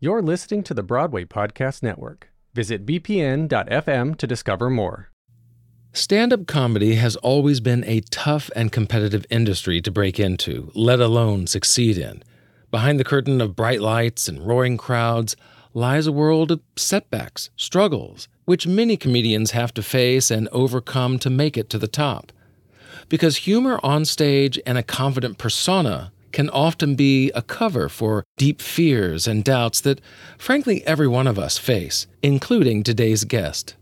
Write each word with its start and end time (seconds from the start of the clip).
You're 0.00 0.22
listening 0.22 0.62
to 0.62 0.74
the 0.74 0.84
Broadway 0.84 1.24
Podcast 1.24 1.82
Network. 1.82 2.28
Visit 2.54 2.86
bpn.fm 2.86 4.16
to 4.16 4.26
discover 4.28 4.70
more. 4.70 5.10
Stand 5.92 6.32
up 6.32 6.46
comedy 6.46 6.94
has 6.94 7.16
always 7.16 7.58
been 7.58 7.82
a 7.82 8.02
tough 8.02 8.48
and 8.54 8.70
competitive 8.70 9.26
industry 9.28 9.80
to 9.80 9.90
break 9.90 10.20
into, 10.20 10.70
let 10.76 11.00
alone 11.00 11.48
succeed 11.48 11.98
in. 11.98 12.22
Behind 12.70 13.00
the 13.00 13.04
curtain 13.04 13.40
of 13.40 13.56
bright 13.56 13.80
lights 13.80 14.28
and 14.28 14.46
roaring 14.46 14.76
crowds 14.76 15.34
lies 15.74 16.06
a 16.06 16.12
world 16.12 16.52
of 16.52 16.60
setbacks, 16.76 17.50
struggles, 17.56 18.28
which 18.44 18.68
many 18.68 18.96
comedians 18.96 19.50
have 19.50 19.74
to 19.74 19.82
face 19.82 20.30
and 20.30 20.48
overcome 20.52 21.18
to 21.18 21.28
make 21.28 21.56
it 21.56 21.68
to 21.70 21.78
the 21.78 21.88
top. 21.88 22.30
Because 23.08 23.38
humor 23.38 23.80
on 23.82 24.04
stage 24.04 24.60
and 24.64 24.78
a 24.78 24.84
confident 24.84 25.38
persona 25.38 26.12
can 26.32 26.50
often 26.50 26.94
be 26.94 27.30
a 27.32 27.42
cover 27.42 27.88
for 27.88 28.24
deep 28.36 28.60
fears 28.60 29.26
and 29.26 29.44
doubts 29.44 29.80
that, 29.82 30.00
frankly, 30.36 30.86
every 30.86 31.08
one 31.08 31.26
of 31.26 31.38
us 31.38 31.58
face, 31.58 32.06
including 32.22 32.82
today's 32.82 33.24
guest. 33.24 33.76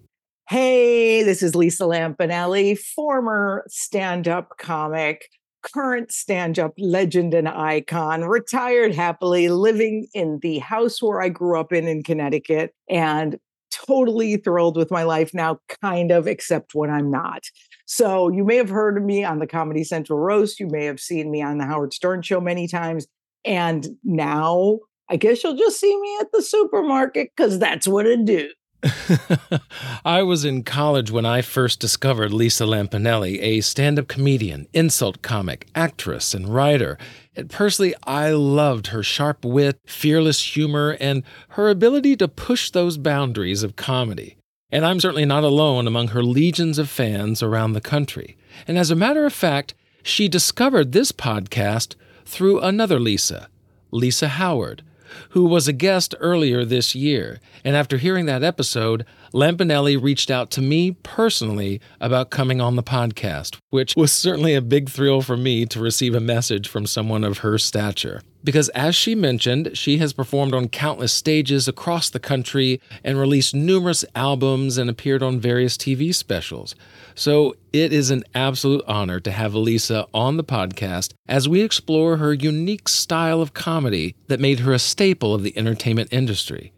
Hey, 0.48 1.22
this 1.24 1.42
is 1.42 1.56
Lisa 1.56 1.84
Lampanelli, 1.84 2.78
former 2.78 3.64
stand 3.66 4.28
up 4.28 4.50
comic, 4.58 5.28
current 5.62 6.12
stand 6.12 6.58
up 6.58 6.72
legend 6.78 7.34
and 7.34 7.48
icon, 7.48 8.22
retired 8.24 8.94
happily, 8.94 9.48
living 9.48 10.06
in 10.14 10.38
the 10.42 10.58
house 10.58 11.02
where 11.02 11.20
I 11.20 11.28
grew 11.28 11.58
up 11.58 11.72
in 11.72 11.88
in 11.88 12.02
Connecticut, 12.02 12.72
and 12.88 13.38
totally 13.72 14.36
thrilled 14.36 14.76
with 14.76 14.90
my 14.90 15.02
life 15.02 15.34
now, 15.34 15.58
kind 15.82 16.10
of, 16.12 16.26
except 16.26 16.74
when 16.74 16.90
I'm 16.90 17.10
not. 17.10 17.42
So 17.86 18.28
you 18.28 18.44
may 18.44 18.56
have 18.56 18.68
heard 18.68 18.98
of 18.98 19.04
me 19.04 19.24
on 19.24 19.38
the 19.38 19.46
Comedy 19.46 19.84
Central 19.84 20.18
Roast. 20.18 20.60
You 20.60 20.66
may 20.68 20.84
have 20.84 21.00
seen 21.00 21.30
me 21.30 21.40
on 21.40 21.58
the 21.58 21.66
Howard 21.66 21.94
Stern 21.94 22.22
Show 22.22 22.40
many 22.40 22.68
times. 22.68 23.06
And 23.44 23.86
now 24.02 24.80
I 25.08 25.16
guess 25.16 25.42
you'll 25.42 25.56
just 25.56 25.80
see 25.80 25.98
me 26.00 26.18
at 26.20 26.32
the 26.32 26.42
supermarket 26.42 27.30
because 27.34 27.58
that's 27.58 27.86
what 27.86 28.06
I 28.06 28.16
do. 28.16 28.50
I 30.04 30.22
was 30.22 30.44
in 30.44 30.62
college 30.62 31.10
when 31.10 31.24
I 31.24 31.42
first 31.42 31.80
discovered 31.80 32.32
Lisa 32.32 32.64
Lampanelli, 32.64 33.40
a 33.40 33.60
stand 33.60 33.98
up 33.98 34.08
comedian, 34.08 34.66
insult 34.72 35.22
comic, 35.22 35.66
actress, 35.74 36.34
and 36.34 36.48
writer. 36.48 36.98
And 37.34 37.50
personally, 37.50 37.94
I 38.04 38.30
loved 38.30 38.88
her 38.88 39.02
sharp 39.02 39.44
wit, 39.44 39.78
fearless 39.86 40.54
humor, 40.54 40.96
and 41.00 41.22
her 41.50 41.68
ability 41.68 42.16
to 42.16 42.28
push 42.28 42.70
those 42.70 42.98
boundaries 42.98 43.62
of 43.62 43.76
comedy. 43.76 44.36
And 44.70 44.84
I'm 44.84 45.00
certainly 45.00 45.24
not 45.24 45.44
alone 45.44 45.86
among 45.86 46.08
her 46.08 46.22
legions 46.22 46.78
of 46.78 46.90
fans 46.90 47.42
around 47.42 47.72
the 47.72 47.80
country. 47.80 48.36
And 48.66 48.76
as 48.76 48.90
a 48.90 48.96
matter 48.96 49.24
of 49.24 49.32
fact, 49.32 49.74
she 50.02 50.28
discovered 50.28 50.92
this 50.92 51.12
podcast 51.12 51.94
through 52.24 52.60
another 52.60 52.98
Lisa, 52.98 53.48
Lisa 53.90 54.28
Howard 54.28 54.82
who 55.30 55.44
was 55.44 55.68
a 55.68 55.72
guest 55.72 56.14
earlier 56.20 56.64
this 56.64 56.94
year. 56.94 57.40
And 57.64 57.76
after 57.76 57.98
hearing 57.98 58.26
that 58.26 58.42
episode, 58.42 59.04
Lampanelli 59.32 60.00
reached 60.00 60.30
out 60.30 60.50
to 60.52 60.62
me 60.62 60.92
personally 61.02 61.80
about 62.00 62.30
coming 62.30 62.60
on 62.60 62.76
the 62.76 62.82
podcast, 62.82 63.56
which 63.70 63.94
was 63.96 64.12
certainly 64.12 64.54
a 64.54 64.60
big 64.60 64.88
thrill 64.88 65.22
for 65.22 65.36
me 65.36 65.66
to 65.66 65.80
receive 65.80 66.14
a 66.14 66.20
message 66.20 66.68
from 66.68 66.86
someone 66.86 67.24
of 67.24 67.38
her 67.38 67.58
stature. 67.58 68.22
Because 68.44 68.68
as 68.68 68.94
she 68.94 69.16
mentioned, 69.16 69.76
she 69.76 69.98
has 69.98 70.12
performed 70.12 70.54
on 70.54 70.68
countless 70.68 71.12
stages 71.12 71.66
across 71.66 72.08
the 72.08 72.20
country 72.20 72.80
and 73.02 73.18
released 73.18 73.56
numerous 73.56 74.04
albums 74.14 74.78
and 74.78 74.88
appeared 74.88 75.20
on 75.20 75.40
various 75.40 75.76
TV 75.76 76.14
specials. 76.14 76.76
So 77.16 77.56
it 77.72 77.92
is 77.92 78.10
an 78.10 78.22
absolute 78.36 78.84
honor 78.86 79.18
to 79.18 79.32
have 79.32 79.56
Lisa 79.56 80.06
on 80.14 80.36
the 80.36 80.44
podcast 80.44 81.12
as 81.26 81.48
we 81.48 81.60
explore 81.60 82.18
her 82.18 82.32
unique 82.32 82.88
style 82.88 83.42
of 83.42 83.52
comedy 83.52 84.14
that 84.28 84.38
made 84.38 84.60
her 84.60 84.72
a 84.72 84.78
staple 84.78 85.34
of 85.34 85.42
the 85.42 85.58
entertainment 85.58 86.12
industry. 86.12 86.72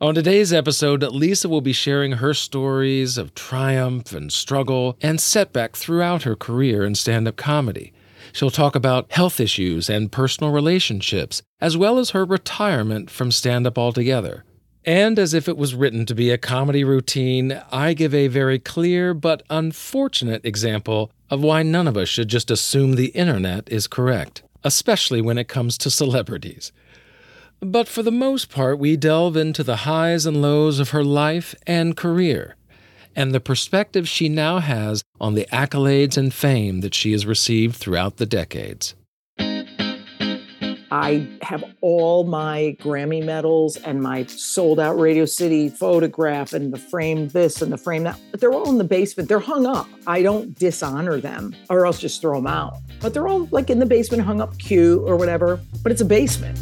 On 0.00 0.14
today's 0.14 0.52
episode, 0.52 1.02
Lisa 1.02 1.48
will 1.48 1.60
be 1.60 1.72
sharing 1.72 2.12
her 2.12 2.32
stories 2.32 3.18
of 3.18 3.34
triumph 3.34 4.12
and 4.12 4.32
struggle 4.32 4.96
and 5.02 5.20
setback 5.20 5.74
throughout 5.74 6.22
her 6.22 6.36
career 6.36 6.84
in 6.84 6.94
stand 6.94 7.26
up 7.26 7.34
comedy. 7.34 7.92
She'll 8.32 8.52
talk 8.52 8.76
about 8.76 9.10
health 9.10 9.40
issues 9.40 9.90
and 9.90 10.12
personal 10.12 10.52
relationships, 10.52 11.42
as 11.60 11.76
well 11.76 11.98
as 11.98 12.10
her 12.10 12.24
retirement 12.24 13.10
from 13.10 13.32
stand 13.32 13.66
up 13.66 13.76
altogether. 13.76 14.44
And 14.84 15.18
as 15.18 15.34
if 15.34 15.48
it 15.48 15.56
was 15.56 15.74
written 15.74 16.06
to 16.06 16.14
be 16.14 16.30
a 16.30 16.38
comedy 16.38 16.84
routine, 16.84 17.60
I 17.72 17.92
give 17.92 18.14
a 18.14 18.28
very 18.28 18.60
clear 18.60 19.14
but 19.14 19.42
unfortunate 19.50 20.44
example 20.44 21.10
of 21.28 21.42
why 21.42 21.64
none 21.64 21.88
of 21.88 21.96
us 21.96 22.08
should 22.08 22.28
just 22.28 22.52
assume 22.52 22.94
the 22.94 23.06
internet 23.06 23.68
is 23.68 23.88
correct, 23.88 24.44
especially 24.62 25.20
when 25.20 25.38
it 25.38 25.48
comes 25.48 25.76
to 25.78 25.90
celebrities. 25.90 26.70
But 27.60 27.88
for 27.88 28.02
the 28.02 28.12
most 28.12 28.50
part, 28.50 28.78
we 28.78 28.96
delve 28.96 29.36
into 29.36 29.64
the 29.64 29.78
highs 29.78 30.26
and 30.26 30.40
lows 30.40 30.78
of 30.78 30.90
her 30.90 31.02
life 31.02 31.54
and 31.66 31.96
career, 31.96 32.54
and 33.16 33.32
the 33.32 33.40
perspective 33.40 34.08
she 34.08 34.28
now 34.28 34.60
has 34.60 35.02
on 35.20 35.34
the 35.34 35.46
accolades 35.52 36.16
and 36.16 36.32
fame 36.32 36.82
that 36.82 36.94
she 36.94 37.12
has 37.12 37.26
received 37.26 37.74
throughout 37.76 38.18
the 38.18 38.26
decades. 38.26 38.94
I 40.90 41.28
have 41.42 41.64
all 41.82 42.24
my 42.24 42.76
Grammy 42.80 43.22
medals 43.22 43.76
and 43.76 44.02
my 44.02 44.24
sold 44.24 44.80
out 44.80 44.98
Radio 44.98 45.26
City 45.26 45.68
photograph 45.68 46.54
and 46.54 46.72
the 46.72 46.78
frame 46.78 47.28
this 47.28 47.60
and 47.60 47.70
the 47.70 47.76
frame 47.76 48.04
that. 48.04 48.18
But 48.30 48.40
they're 48.40 48.54
all 48.54 48.70
in 48.70 48.78
the 48.78 48.84
basement. 48.84 49.28
They're 49.28 49.38
hung 49.38 49.66
up. 49.66 49.86
I 50.06 50.22
don't 50.22 50.58
dishonor 50.58 51.20
them 51.20 51.54
or 51.68 51.84
else 51.84 52.00
just 52.00 52.22
throw 52.22 52.36
them 52.36 52.46
out. 52.46 52.78
But 53.00 53.12
they're 53.12 53.28
all 53.28 53.48
like 53.50 53.68
in 53.68 53.80
the 53.80 53.86
basement, 53.86 54.22
hung 54.22 54.40
up 54.40 54.58
cute 54.58 55.02
or 55.02 55.16
whatever. 55.16 55.60
But 55.82 55.92
it's 55.92 56.00
a 56.00 56.06
basement. 56.06 56.58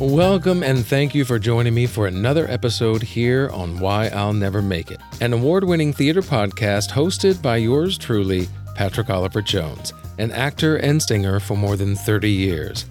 Welcome 0.00 0.62
and 0.62 0.86
thank 0.86 1.14
you 1.14 1.26
for 1.26 1.38
joining 1.38 1.74
me 1.74 1.86
for 1.86 2.06
another 2.06 2.48
episode 2.48 3.02
here 3.02 3.50
on 3.52 3.78
Why 3.78 4.06
I'll 4.06 4.32
Never 4.32 4.62
Make 4.62 4.90
It, 4.90 4.98
an 5.20 5.34
award 5.34 5.62
winning 5.62 5.92
theater 5.92 6.22
podcast 6.22 6.88
hosted 6.88 7.42
by 7.42 7.58
yours 7.58 7.98
truly, 7.98 8.48
Patrick 8.74 9.10
Oliver 9.10 9.42
Jones, 9.42 9.92
an 10.18 10.32
actor 10.32 10.76
and 10.76 11.02
singer 11.02 11.38
for 11.38 11.54
more 11.54 11.76
than 11.76 11.94
30 11.94 12.30
years. 12.30 12.86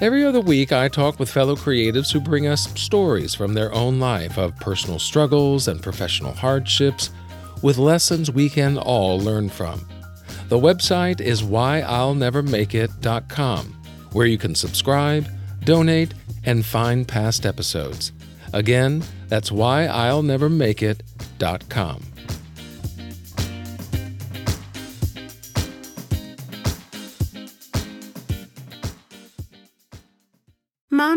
Every 0.00 0.24
other 0.24 0.40
week, 0.40 0.70
I 0.70 0.86
talk 0.86 1.18
with 1.18 1.28
fellow 1.28 1.56
creatives 1.56 2.12
who 2.12 2.20
bring 2.20 2.46
us 2.46 2.72
stories 2.80 3.34
from 3.34 3.54
their 3.54 3.74
own 3.74 3.98
life 3.98 4.38
of 4.38 4.54
personal 4.58 5.00
struggles 5.00 5.66
and 5.66 5.82
professional 5.82 6.32
hardships, 6.32 7.10
with 7.60 7.76
lessons 7.76 8.30
we 8.30 8.48
can 8.48 8.78
all 8.78 9.18
learn 9.18 9.48
from. 9.48 9.84
The 10.48 10.60
website 10.60 11.20
is 11.20 11.42
whyillnevermakeit.com, 11.42 13.82
where 14.12 14.26
you 14.26 14.38
can 14.38 14.54
subscribe, 14.54 15.26
donate, 15.64 16.14
and 16.44 16.64
find 16.64 17.06
past 17.06 17.46
episodes. 17.46 18.12
Again, 18.52 19.02
that's 19.28 19.50
why 19.50 19.86
i'll 19.86 20.22
whyillnevermakeit.com. 20.22 22.11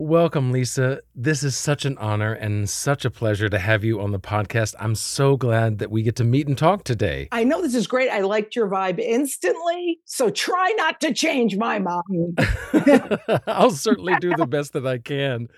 Welcome, 0.00 0.52
Lisa. 0.52 1.00
This 1.16 1.42
is 1.42 1.56
such 1.56 1.84
an 1.84 1.98
honor 1.98 2.32
and 2.32 2.70
such 2.70 3.04
a 3.04 3.10
pleasure 3.10 3.48
to 3.48 3.58
have 3.58 3.82
you 3.82 4.00
on 4.00 4.12
the 4.12 4.20
podcast. 4.20 4.76
I'm 4.78 4.94
so 4.94 5.36
glad 5.36 5.78
that 5.78 5.90
we 5.90 6.04
get 6.04 6.14
to 6.16 6.24
meet 6.24 6.46
and 6.46 6.56
talk 6.56 6.84
today. 6.84 7.26
I 7.32 7.42
know 7.42 7.60
this 7.60 7.74
is 7.74 7.88
great. 7.88 8.08
I 8.08 8.20
liked 8.20 8.54
your 8.54 8.68
vibe 8.68 9.00
instantly. 9.00 9.98
So 10.04 10.30
try 10.30 10.72
not 10.76 11.00
to 11.00 11.12
change 11.12 11.56
my 11.56 11.80
mind. 11.80 12.38
I'll 13.48 13.72
certainly 13.72 14.14
do 14.20 14.36
the 14.36 14.46
best 14.46 14.72
that 14.74 14.86
I 14.86 14.98
can. 14.98 15.48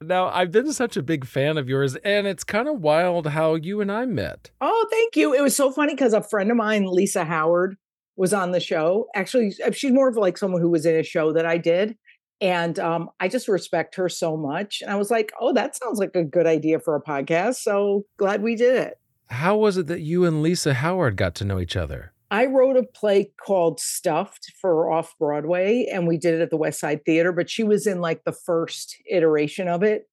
Now, 0.00 0.28
I've 0.28 0.52
been 0.52 0.72
such 0.72 0.96
a 0.96 1.02
big 1.02 1.26
fan 1.26 1.58
of 1.58 1.68
yours, 1.68 1.96
and 1.96 2.28
it's 2.28 2.44
kind 2.44 2.68
of 2.68 2.78
wild 2.78 3.26
how 3.26 3.56
you 3.56 3.80
and 3.80 3.90
I 3.90 4.06
met. 4.06 4.52
Oh, 4.60 4.86
thank 4.92 5.16
you. 5.16 5.34
It 5.34 5.42
was 5.42 5.56
so 5.56 5.72
funny 5.72 5.94
because 5.94 6.12
a 6.12 6.22
friend 6.22 6.52
of 6.52 6.56
mine, 6.56 6.84
Lisa 6.84 7.24
Howard, 7.24 7.76
was 8.14 8.32
on 8.32 8.52
the 8.52 8.60
show. 8.60 9.08
Actually, 9.16 9.54
she's 9.72 9.90
more 9.90 10.08
of 10.08 10.16
like 10.16 10.38
someone 10.38 10.60
who 10.60 10.70
was 10.70 10.86
in 10.86 10.94
a 10.94 11.02
show 11.02 11.32
that 11.32 11.46
I 11.46 11.58
did. 11.58 11.96
And 12.40 12.78
um, 12.78 13.10
I 13.18 13.28
just 13.28 13.48
respect 13.48 13.96
her 13.96 14.08
so 14.08 14.36
much. 14.36 14.80
And 14.80 14.90
I 14.90 14.96
was 14.96 15.10
like, 15.10 15.32
oh, 15.40 15.52
that 15.54 15.76
sounds 15.76 15.98
like 15.98 16.14
a 16.14 16.24
good 16.24 16.46
idea 16.46 16.78
for 16.78 16.94
a 16.94 17.02
podcast. 17.02 17.56
So 17.56 18.04
glad 18.16 18.42
we 18.42 18.54
did 18.54 18.76
it. 18.76 18.94
How 19.30 19.56
was 19.56 19.76
it 19.76 19.88
that 19.88 20.00
you 20.00 20.24
and 20.24 20.42
Lisa 20.42 20.74
Howard 20.74 21.16
got 21.16 21.34
to 21.36 21.44
know 21.44 21.58
each 21.58 21.76
other? 21.76 22.12
I 22.30 22.46
wrote 22.46 22.76
a 22.76 22.82
play 22.82 23.32
called 23.44 23.80
Stuffed 23.80 24.52
for 24.60 24.90
off 24.90 25.14
Broadway, 25.18 25.86
and 25.90 26.06
we 26.06 26.18
did 26.18 26.34
it 26.34 26.42
at 26.42 26.50
the 26.50 26.56
West 26.58 26.78
Side 26.78 27.04
Theater. 27.04 27.32
But 27.32 27.48
she 27.48 27.64
was 27.64 27.86
in 27.86 28.00
like 28.00 28.24
the 28.24 28.32
first 28.32 28.96
iteration 29.10 29.66
of 29.66 29.82
it 29.82 30.04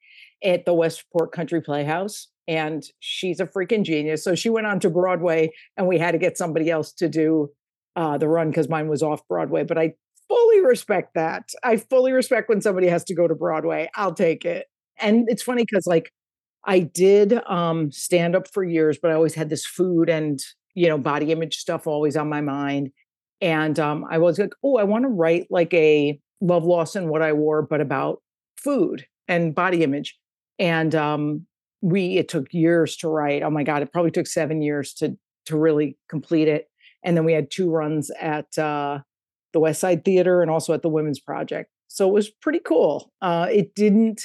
at 0.44 0.66
the 0.66 0.74
Westport 0.74 1.32
Country 1.32 1.62
Playhouse. 1.62 2.28
And 2.48 2.84
she's 3.00 3.40
a 3.40 3.48
freaking 3.48 3.84
genius. 3.84 4.24
So 4.24 4.36
she 4.36 4.50
went 4.50 4.68
on 4.68 4.80
to 4.82 4.90
Broadway, 4.90 5.52
and 5.78 5.88
we 5.88 5.98
had 5.98 6.12
to 6.12 6.18
get 6.18 6.38
somebody 6.38 6.70
else 6.70 6.94
to 6.94 7.10
do 7.10 7.50
uh, 7.96 8.18
the 8.18 8.28
run 8.28 8.50
because 8.50 8.70
mine 8.70 8.88
was 8.88 9.04
off 9.04 9.28
Broadway. 9.28 9.64
But 9.64 9.78
I 9.78 9.94
fully 10.30 10.62
respect 10.62 11.14
that. 11.16 11.50
I 11.64 11.78
fully 11.78 12.12
respect 12.12 12.50
when 12.50 12.62
somebody 12.62 12.88
has 12.88 13.04
to 13.06 13.16
go 13.16 13.28
to 13.28 13.36
Broadway. 13.36 13.90
I'll 13.96 14.14
take 14.14 14.46
it. 14.46 14.68
And 15.00 15.26
it's 15.30 15.44
funny 15.44 15.64
because 15.64 15.86
like 15.88 16.12
I 16.66 16.80
did 16.80 17.34
um 17.48 17.92
stand 17.92 18.36
up 18.36 18.48
for 18.52 18.64
years, 18.64 18.98
but 19.02 19.12
I 19.12 19.16
always 19.16 19.36
had 19.36 19.50
this 19.50 19.66
food 19.66 20.10
and 20.10 20.40
you 20.74 20.88
know 20.88 20.98
body 20.98 21.32
image 21.32 21.58
stuff 21.58 21.88
always 21.88 22.18
on 22.18 22.30
my 22.30 22.42
mind. 22.42 22.90
And 23.42 23.80
um 23.80 24.06
I 24.10 24.18
was 24.18 24.40
like, 24.40 24.54
oh, 24.64 24.78
I 24.78 24.84
want 24.84 25.04
to 25.04 25.10
write 25.10 25.48
like 25.50 25.74
a 25.74 26.20
love 26.42 26.64
loss 26.66 26.96
and 26.96 27.10
what 27.10 27.22
I 27.22 27.34
wore, 27.34 27.62
but 27.62 27.82
about 27.82 28.22
food 28.58 29.06
and 29.28 29.54
body 29.56 29.84
image. 29.84 30.18
And 30.60 30.96
um 30.96 31.46
we 31.82 32.18
it 32.18 32.30
took 32.30 32.48
years 32.54 32.96
to 32.98 33.10
write. 33.10 33.44
Oh 33.44 33.50
my 33.50 33.64
God, 33.64 33.82
it 33.82 33.92
probably 33.92 34.12
took 34.12 34.28
seven 34.28 34.62
years 34.62 34.94
to 34.96 35.18
to 35.48 35.58
really 35.58 35.98
complete 36.10 36.48
it. 36.48 36.68
And 37.04 37.16
then 37.16 37.26
we 37.26 37.34
had 37.34 37.52
two 37.52 37.70
runs 37.70 38.10
at 38.20 38.58
uh 38.58 39.00
the 39.56 39.60
West 39.62 39.80
Side 39.80 40.04
Theater 40.04 40.42
and 40.42 40.52
also 40.52 40.74
at 40.74 40.82
the 40.82 40.90
Women's 40.90 41.20
Project. 41.20 41.72
So 41.88 42.10
it 42.10 42.14
was 42.14 42.30
pretty 42.30 42.60
cool. 42.60 43.14
Uh, 43.22 43.48
it 43.50 43.74
didn't 43.74 44.22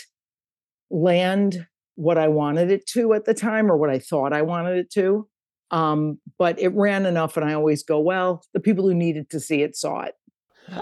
land 0.91 1.69
what 1.95 2.19
I 2.19 2.27
wanted 2.27 2.73
it 2.73 2.85
to 2.89 3.15
at 3.15 3.27
the 3.27 3.33
time 3.33 3.71
or 3.71 3.77
what 3.77 3.91
I 3.91 4.01
thought 4.01 4.33
I 4.33 4.43
wanted 4.43 4.77
it 4.77 4.91
to. 4.95 5.29
Um, 5.71 6.19
but 6.37 6.59
it 6.59 6.75
ran 6.75 7.07
enough, 7.07 7.37
and 7.37 7.49
I 7.49 7.55
always 7.55 7.85
go, 7.85 8.01
well, 8.01 8.43
the 8.55 8.59
people 8.59 8.89
who 8.89 8.93
needed 8.93 9.31
to 9.31 9.39
see 9.39 9.63
it 9.63 9.77
saw 9.77 10.01
it. 10.01 10.15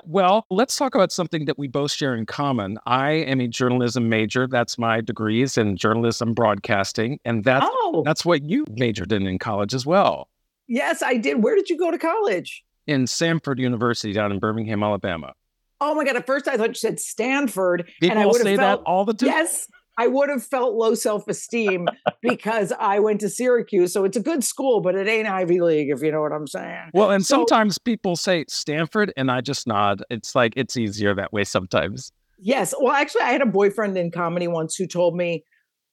Well, 0.04 0.46
let's 0.48 0.76
talk 0.76 0.94
about 0.94 1.12
something 1.12 1.44
that 1.44 1.58
we 1.58 1.68
both 1.68 1.92
share 1.92 2.14
in 2.14 2.24
common. 2.24 2.78
I 2.86 3.10
am 3.10 3.42
a 3.42 3.48
journalism 3.48 4.08
major. 4.08 4.46
That's 4.46 4.78
my 4.78 5.02
degrees 5.02 5.58
in 5.58 5.76
journalism 5.76 6.32
broadcasting. 6.32 7.20
And 7.26 7.44
that's 7.44 7.66
oh. 7.68 8.02
that's 8.04 8.24
what 8.24 8.48
you 8.48 8.64
majored 8.70 9.12
in 9.12 9.26
in 9.26 9.38
college 9.38 9.74
as 9.74 9.84
well. 9.84 10.28
Yes, 10.68 11.02
I 11.02 11.18
did. 11.18 11.42
Where 11.42 11.54
did 11.54 11.68
you 11.68 11.78
go 11.78 11.90
to 11.90 11.98
college? 11.98 12.64
In 12.88 13.04
Samford 13.04 13.58
University 13.58 14.12
down 14.12 14.32
in 14.32 14.40
Birmingham, 14.40 14.82
Alabama. 14.82 15.34
Oh 15.80 15.94
my 15.94 16.04
God. 16.04 16.16
At 16.16 16.26
first 16.26 16.48
I 16.48 16.56
thought 16.56 16.70
you 16.70 16.74
said 16.74 16.98
Stanford. 16.98 17.88
People 18.00 18.16
and 18.16 18.18
I 18.18 18.26
would 18.26 18.42
say 18.42 18.56
felt, 18.56 18.80
that 18.80 18.90
all 18.90 19.04
the 19.04 19.14
time. 19.14 19.28
Yes. 19.28 19.68
I 20.00 20.06
would 20.06 20.28
have 20.28 20.44
felt 20.44 20.74
low 20.74 20.94
self 20.94 21.28
esteem 21.28 21.88
because 22.22 22.72
I 22.78 22.98
went 23.00 23.20
to 23.20 23.28
Syracuse. 23.28 23.92
So 23.92 24.04
it's 24.04 24.16
a 24.16 24.22
good 24.22 24.42
school, 24.42 24.80
but 24.80 24.94
it 24.94 25.06
ain't 25.06 25.28
Ivy 25.28 25.60
League, 25.60 25.90
if 25.90 26.02
you 26.02 26.10
know 26.10 26.22
what 26.22 26.32
I'm 26.32 26.46
saying. 26.46 26.90
Well, 26.94 27.10
and 27.10 27.24
so, 27.24 27.36
sometimes 27.36 27.78
people 27.78 28.16
say 28.16 28.44
Stanford, 28.48 29.12
and 29.16 29.30
I 29.30 29.40
just 29.40 29.66
nod. 29.66 30.02
It's 30.08 30.34
like 30.34 30.54
it's 30.56 30.76
easier 30.76 31.14
that 31.16 31.32
way 31.32 31.44
sometimes. 31.44 32.12
Yes. 32.38 32.74
Well, 32.80 32.92
actually, 32.92 33.22
I 33.22 33.32
had 33.32 33.42
a 33.42 33.46
boyfriend 33.46 33.98
in 33.98 34.12
comedy 34.12 34.46
once 34.46 34.76
who 34.76 34.86
told 34.86 35.16
me 35.16 35.44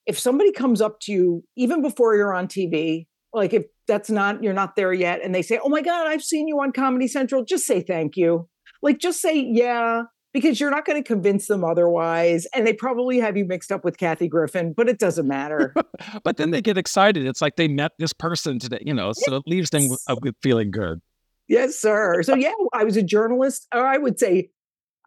if 0.06 0.20
somebody 0.20 0.52
comes 0.52 0.82
up 0.82 1.00
to 1.02 1.12
you, 1.12 1.44
even 1.56 1.82
before 1.82 2.16
you're 2.16 2.34
on 2.34 2.48
TV, 2.48 3.08
like 3.34 3.54
if 3.54 3.66
that's 3.88 4.10
not 4.10 4.44
you're 4.44 4.54
not 4.54 4.76
there 4.76 4.94
yet 4.94 5.22
and 5.24 5.34
they 5.34 5.42
say 5.42 5.60
oh 5.64 5.70
my 5.70 5.82
god 5.82 6.08
i've 6.08 6.24
seen 6.24 6.48
you 6.48 6.60
on 6.60 6.72
comedy 6.72 7.08
central 7.08 7.44
just 7.44 7.66
say 7.66 7.82
thank 7.82 8.16
you 8.16 8.48
like 8.82 9.00
just 9.00 9.22
say 9.22 9.40
yeah 9.40 10.04
because 10.34 10.60
you're 10.60 10.72
not 10.72 10.86
going 10.86 11.02
to 11.02 11.08
convince 11.08 11.48
them 11.48 11.64
otherwise 11.64 12.46
and 12.54 12.68
they 12.68 12.74
probably 12.74 13.20
have 13.20 13.38
you 13.38 13.46
mixed 13.46 13.72
up 13.72 13.84
with 13.86 13.98
kathy 13.98 14.28
griffin 14.28 14.74
but 14.76 14.90
it 14.90 15.00
doesn't 15.00 15.28
matter 15.28 15.74
but 16.24 16.38
then 16.38 16.52
they 16.52 16.62
get 16.62 16.78
excited 16.78 17.26
it's 17.26 17.42
like 17.42 17.56
they 17.56 17.68
met 17.68 17.92
this 18.00 18.14
person 18.14 18.60
today 18.60 18.82
you 18.82 18.94
know 18.94 19.14
so 19.14 19.32
yes. 19.32 19.42
it 19.46 19.50
leaves 19.50 19.70
them 19.70 19.88
with 20.22 20.36
feeling 20.42 20.72
good 20.72 21.00
yes 21.48 21.76
sir 21.76 22.22
so 22.24 22.36
yeah 22.36 22.54
i 22.74 22.84
was 22.84 22.98
a 22.98 23.04
journalist 23.04 23.68
or 23.74 23.86
i 23.86 23.98
would 23.98 24.20
say 24.20 24.50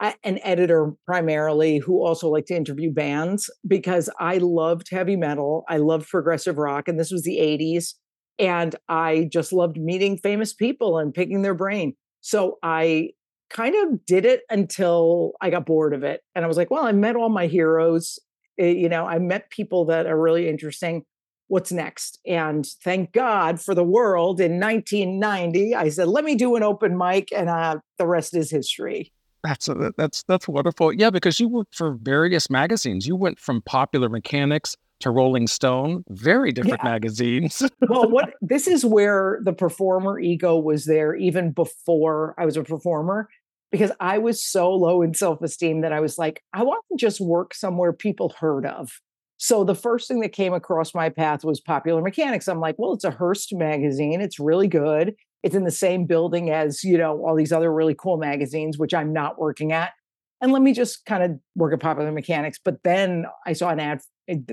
an 0.01 0.39
editor 0.43 0.93
primarily 1.07 1.79
who 1.79 2.05
also 2.05 2.29
liked 2.29 2.49
to 2.49 2.55
interview 2.55 2.93
bands 2.93 3.51
because 3.67 4.09
I 4.19 4.39
loved 4.39 4.89
heavy 4.91 5.17
metal. 5.17 5.65
I 5.69 5.79
loved 5.79 6.09
progressive 6.09 6.57
rock, 6.57 6.89
and 6.89 6.99
this 6.99 7.11
was 7.11 7.25
the 7.25 7.39
80s. 7.39 7.95
And 8.39 8.75
I 8.89 9.29
just 9.33 9.53
loved 9.53 9.77
meeting 9.77 10.17
famous 10.17 10.53
people 10.53 10.99
and 10.99 11.13
picking 11.13 11.43
their 11.43 11.55
brain. 11.55 11.95
So 12.21 12.59
I 12.63 13.11
kind 13.51 13.75
of 13.75 14.05
did 14.05 14.25
it 14.25 14.43
until 14.51 15.33
I 15.41 15.51
got 15.51 15.67
bored 15.67 15.95
of 15.95 16.05
it. 16.05 16.23
And 16.35 16.45
I 16.45 16.49
was 16.49 16.57
like, 16.57 16.71
well, 16.71 16.85
I 16.85 16.93
met 16.93 17.17
all 17.17 17.29
my 17.29 17.47
heroes. 17.47 18.19
Eh, 18.59 18.71
you 18.71 18.89
know, 18.89 19.07
I 19.07 19.19
met 19.19 19.51
people 19.51 19.87
that 19.87 20.07
are 20.07 20.19
really 20.19 20.49
interesting. 20.49 21.05
What's 21.49 21.73
next? 21.73 22.19
And 22.27 22.67
thank 22.85 23.13
God 23.13 23.61
for 23.61 23.75
the 23.75 23.85
world 23.85 24.41
in 24.41 24.61
1990, 24.61 25.75
I 25.75 25.89
said, 25.89 26.09
let 26.09 26.25
me 26.25 26.35
do 26.35 26.57
an 26.57 26.63
open 26.63 26.99
mic, 26.99 27.33
and 27.35 27.49
uh, 27.49 27.79
the 27.97 28.07
rest 28.07 28.37
is 28.37 28.51
history. 28.51 29.13
That's 29.45 29.69
a, 29.69 29.93
that's 29.97 30.25
that's 30.25 30.49
wonderful. 30.49 30.93
Yeah, 30.93 31.11
because 31.11 31.39
you 31.41 31.49
worked 31.49 31.75
for 31.75 31.97
various 32.03 32.51
magazines. 32.51 33.07
You 33.07 33.17
went 33.17 33.39
from 33.39 33.63
Popular 33.63 34.09
Mechanics 34.09 34.77
to 35.01 35.11
Rolling 35.11 35.47
Stone, 35.47 36.05
very 36.09 36.53
different 36.53 36.81
yeah. 36.83 36.91
magazines. 36.91 37.63
well, 37.89 38.09
what 38.09 38.35
this 38.41 38.67
is 38.67 38.85
where 38.85 39.41
the 39.45 39.53
performer 39.53 40.19
ego 40.19 40.59
was 40.59 40.85
there 40.87 41.15
even 41.15 41.53
before 41.53 42.35
I 42.39 42.45
was 42.45 42.57
a 42.57 42.63
performer 42.63 43.29
because 43.71 43.93
I 44.01 44.19
was 44.19 44.45
so 44.45 44.73
low 44.73 45.03
in 45.03 45.15
self-esteem 45.15 45.83
that 45.83 45.93
I 45.93 46.01
was 46.01 46.19
like, 46.19 46.43
I 46.53 46.63
want 46.63 46.85
to 46.91 46.97
just 46.97 47.21
work 47.21 47.55
somewhere 47.55 47.93
people 47.93 48.35
heard 48.39 48.65
of. 48.67 49.01
So 49.37 49.63
the 49.63 49.75
first 49.75 50.09
thing 50.09 50.21
that 50.21 50.33
came 50.33 50.53
across 50.53 50.95
my 50.95 51.11
path 51.11 51.45
was 51.45 51.61
Popular 51.61 52.03
Mechanics. 52.03 52.49
I'm 52.49 52.61
like, 52.61 52.75
well, 52.79 52.93
it's 52.93 53.05
a 53.05 53.11
Hearst 53.11 53.55
magazine. 53.55 54.21
It's 54.21 54.41
really 54.41 54.69
good. 54.69 55.15
It's 55.45 55.55
in 55.55 55.65
the 55.65 55.71
same 55.71 56.07
building 56.07 56.51
as, 56.51 56.83
you 56.83 56.99
know, 56.99 57.25
all 57.25 57.37
these 57.37 57.53
other 57.53 57.73
really 57.73 57.95
cool 57.95 58.17
magazines, 58.17 58.79
which 58.79 58.93
I'm 58.93 59.13
not 59.13 59.39
working 59.39 59.71
at 59.71 59.93
and 60.41 60.53
let 60.53 60.63
me 60.63 60.73
just 60.73 61.05
kind 61.05 61.23
of 61.23 61.39
work 61.55 61.73
at 61.73 61.81
popular 61.81 62.13
mechanics. 62.13 62.59
But 62.63 62.83
then 62.85 63.27
I 63.47 63.53
saw 63.53 63.71
an 63.71 63.81
ad 63.81 64.01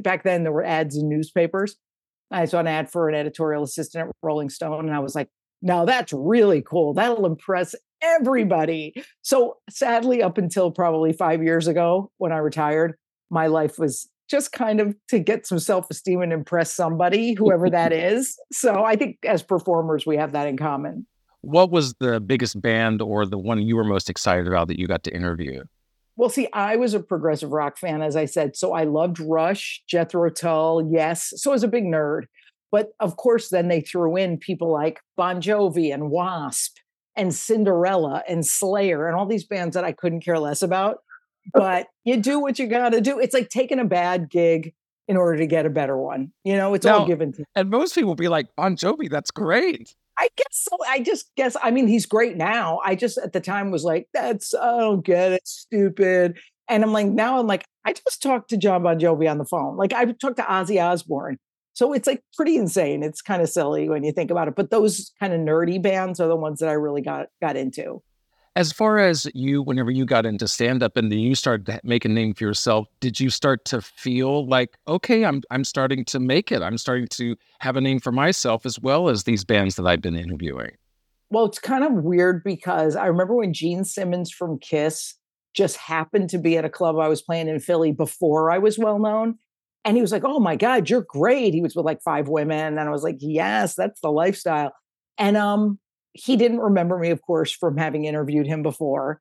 back 0.01 0.23
then 0.23 0.43
there 0.43 0.51
were 0.51 0.63
ads 0.63 0.95
in 0.97 1.09
newspapers. 1.09 1.75
I 2.31 2.45
saw 2.45 2.59
an 2.59 2.67
ad 2.67 2.89
for 2.89 3.07
an 3.09 3.15
editorial 3.15 3.63
assistant 3.63 4.09
at 4.09 4.15
Rolling 4.23 4.49
Stone, 4.49 4.85
and 4.85 4.95
I 4.95 4.99
was 4.99 5.15
like, 5.15 5.29
now 5.61 5.85
that's 5.85 6.13
really 6.13 6.61
cool. 6.61 6.93
That'll 6.93 7.25
impress 7.25 7.75
everybody. 8.01 8.93
So 9.21 9.57
sadly, 9.69 10.21
up 10.21 10.37
until 10.37 10.71
probably 10.71 11.13
five 11.13 11.43
years 11.43 11.67
ago 11.67 12.11
when 12.17 12.31
I 12.31 12.37
retired, 12.37 12.95
my 13.29 13.47
life 13.47 13.79
was 13.79 14.09
just 14.29 14.51
kind 14.51 14.79
of 14.79 14.95
to 15.09 15.19
get 15.19 15.45
some 15.45 15.59
self-esteem 15.59 16.21
and 16.21 16.33
impress 16.33 16.73
somebody, 16.73 17.33
whoever 17.33 17.69
that 17.69 17.93
is. 17.93 18.37
So 18.51 18.83
I 18.83 18.95
think 18.95 19.17
as 19.25 19.43
performers, 19.43 20.05
we 20.05 20.17
have 20.17 20.31
that 20.33 20.47
in 20.47 20.57
common. 20.57 21.05
What 21.41 21.69
was 21.69 21.93
the 21.99 22.19
biggest 22.19 22.59
band 22.59 23.01
or 23.01 23.25
the 23.25 23.37
one 23.37 23.61
you 23.61 23.75
were 23.75 23.83
most 23.83 24.09
excited 24.09 24.47
about 24.47 24.67
that 24.67 24.79
you 24.79 24.87
got 24.87 25.03
to 25.03 25.15
interview? 25.15 25.63
Well, 26.17 26.29
see, 26.29 26.47
I 26.53 26.77
was 26.77 26.93
a 26.93 26.99
progressive 26.99 27.51
rock 27.51 27.77
fan, 27.77 28.01
as 28.01 28.15
I 28.15 28.25
said. 28.25 28.55
So 28.55 28.73
I 28.73 28.85
loved 28.85 29.19
Rush, 29.19 29.83
Jethro 29.87 30.29
Tull, 30.29 30.89
Yes. 30.89 31.33
So 31.35 31.51
I 31.51 31.53
was 31.53 31.63
a 31.63 31.67
big 31.67 31.83
nerd. 31.83 32.23
But 32.71 32.89
of 32.99 33.17
course, 33.17 33.49
then 33.49 33.67
they 33.67 33.81
threw 33.81 34.15
in 34.15 34.37
people 34.37 34.71
like 34.71 34.99
Bon 35.15 35.41
Jovi 35.41 35.93
and 35.93 36.09
Wasp 36.09 36.77
and 37.15 37.33
Cinderella 37.33 38.23
and 38.27 38.45
Slayer 38.45 39.07
and 39.07 39.15
all 39.15 39.25
these 39.25 39.45
bands 39.45 39.75
that 39.75 39.83
I 39.83 39.91
couldn't 39.91 40.25
care 40.25 40.39
less 40.39 40.61
about. 40.61 40.97
But 41.53 41.87
you 42.03 42.17
do 42.17 42.39
what 42.39 42.59
you 42.59 42.67
got 42.67 42.89
to 42.89 43.01
do. 43.01 43.19
It's 43.19 43.33
like 43.33 43.49
taking 43.49 43.79
a 43.79 43.85
bad 43.85 44.29
gig 44.29 44.73
in 45.07 45.17
order 45.17 45.37
to 45.37 45.47
get 45.47 45.65
a 45.65 45.69
better 45.69 45.97
one. 45.97 46.31
You 46.43 46.57
know, 46.57 46.73
it's 46.73 46.85
now, 46.85 46.99
all 46.99 47.07
given 47.07 47.31
to. 47.33 47.45
And 47.55 47.69
most 47.69 47.93
people 47.93 48.09
will 48.09 48.15
be 48.15 48.27
like, 48.27 48.47
Bon 48.55 48.75
Jovi, 48.75 49.09
that's 49.09 49.31
great. 49.31 49.95
I 50.17 50.29
guess 50.37 50.45
so. 50.51 50.77
I 50.87 51.01
just 51.01 51.31
guess. 51.35 51.57
I 51.61 51.71
mean, 51.71 51.87
he's 51.87 52.05
great 52.05 52.37
now. 52.37 52.79
I 52.83 52.95
just 52.95 53.17
at 53.17 53.33
the 53.33 53.41
time 53.41 53.71
was 53.71 53.83
like, 53.83 54.07
"That's 54.13 54.53
I 54.53 54.79
don't 54.79 55.05
get 55.05 55.33
it, 55.33 55.47
stupid." 55.47 56.37
And 56.67 56.83
I'm 56.83 56.93
like, 56.93 57.07
now 57.07 57.39
I'm 57.39 57.47
like, 57.47 57.65
I 57.85 57.93
just 57.93 58.23
talked 58.23 58.49
to 58.49 58.57
Jon 58.57 58.83
Bon 58.83 58.99
Jovi 58.99 59.29
on 59.29 59.37
the 59.37 59.45
phone. 59.45 59.77
Like 59.77 59.93
I 59.93 60.05
talked 60.05 60.37
to 60.37 60.43
Ozzy 60.43 60.83
Osbourne. 60.83 61.37
So 61.73 61.93
it's 61.93 62.07
like 62.07 62.23
pretty 62.35 62.55
insane. 62.55 63.03
It's 63.03 63.21
kind 63.21 63.41
of 63.41 63.49
silly 63.49 63.89
when 63.89 64.03
you 64.03 64.11
think 64.13 64.31
about 64.31 64.47
it. 64.47 64.55
But 64.55 64.71
those 64.71 65.11
kind 65.19 65.33
of 65.33 65.41
nerdy 65.41 65.81
bands 65.81 66.19
are 66.19 66.27
the 66.27 66.35
ones 66.35 66.59
that 66.59 66.69
I 66.69 66.73
really 66.73 67.01
got 67.01 67.27
got 67.41 67.57
into. 67.57 68.01
As 68.57 68.71
far 68.71 68.99
as 68.99 69.27
you, 69.33 69.61
whenever 69.61 69.91
you 69.91 70.05
got 70.05 70.25
into 70.25 70.47
stand 70.47 70.81
up 70.81 70.95
and 70.95 71.11
then 71.11 71.19
you 71.19 71.35
started 71.35 71.65
to 71.65 71.81
make 71.83 72.05
a 72.05 72.09
name 72.09 72.33
for 72.33 72.45
yourself, 72.45 72.87
did 73.01 73.19
you 73.19 73.29
start 73.29 73.65
to 73.65 73.81
feel 73.81 74.47
like, 74.47 74.77
okay, 74.87 75.25
I'm 75.25 75.41
I'm 75.51 75.65
starting 75.65 76.05
to 76.05 76.19
make 76.19 76.53
it. 76.53 76.61
I'm 76.61 76.77
starting 76.77 77.07
to 77.07 77.35
have 77.59 77.75
a 77.75 77.81
name 77.81 77.99
for 77.99 78.13
myself 78.13 78.65
as 78.65 78.79
well 78.79 79.09
as 79.09 79.23
these 79.23 79.43
bands 79.43 79.75
that 79.75 79.85
I've 79.85 80.01
been 80.01 80.15
interviewing. 80.15 80.71
Well, 81.29 81.45
it's 81.45 81.59
kind 81.59 81.83
of 81.83 81.91
weird 81.91 82.43
because 82.43 82.95
I 82.95 83.07
remember 83.07 83.35
when 83.35 83.51
Gene 83.51 83.83
Simmons 83.83 84.31
from 84.31 84.57
Kiss 84.59 85.15
just 85.53 85.75
happened 85.75 86.29
to 86.29 86.37
be 86.37 86.57
at 86.57 86.65
a 86.65 86.69
club 86.69 86.97
I 86.97 87.07
was 87.09 87.21
playing 87.21 87.49
in 87.49 87.59
Philly 87.59 87.91
before 87.91 88.51
I 88.51 88.57
was 88.57 88.77
well 88.77 88.99
known. 88.99 89.35
And 89.83 89.97
he 89.97 90.01
was 90.01 90.11
like, 90.11 90.23
Oh 90.23 90.39
my 90.39 90.55
God, 90.55 90.89
you're 90.89 91.05
great. 91.07 91.53
He 91.53 91.61
was 91.61 91.75
with 91.75 91.85
like 91.85 92.01
five 92.01 92.29
women. 92.29 92.77
And 92.77 92.79
I 92.79 92.89
was 92.89 93.03
like, 93.03 93.17
Yes, 93.19 93.75
that's 93.75 93.99
the 94.01 94.11
lifestyle. 94.11 94.73
And 95.17 95.35
um, 95.35 95.79
he 96.15 96.37
didn't 96.37 96.59
remember 96.59 96.97
me, 96.97 97.09
of 97.09 97.21
course, 97.21 97.51
from 97.51 97.77
having 97.77 98.05
interviewed 98.05 98.47
him 98.47 98.63
before. 98.63 99.19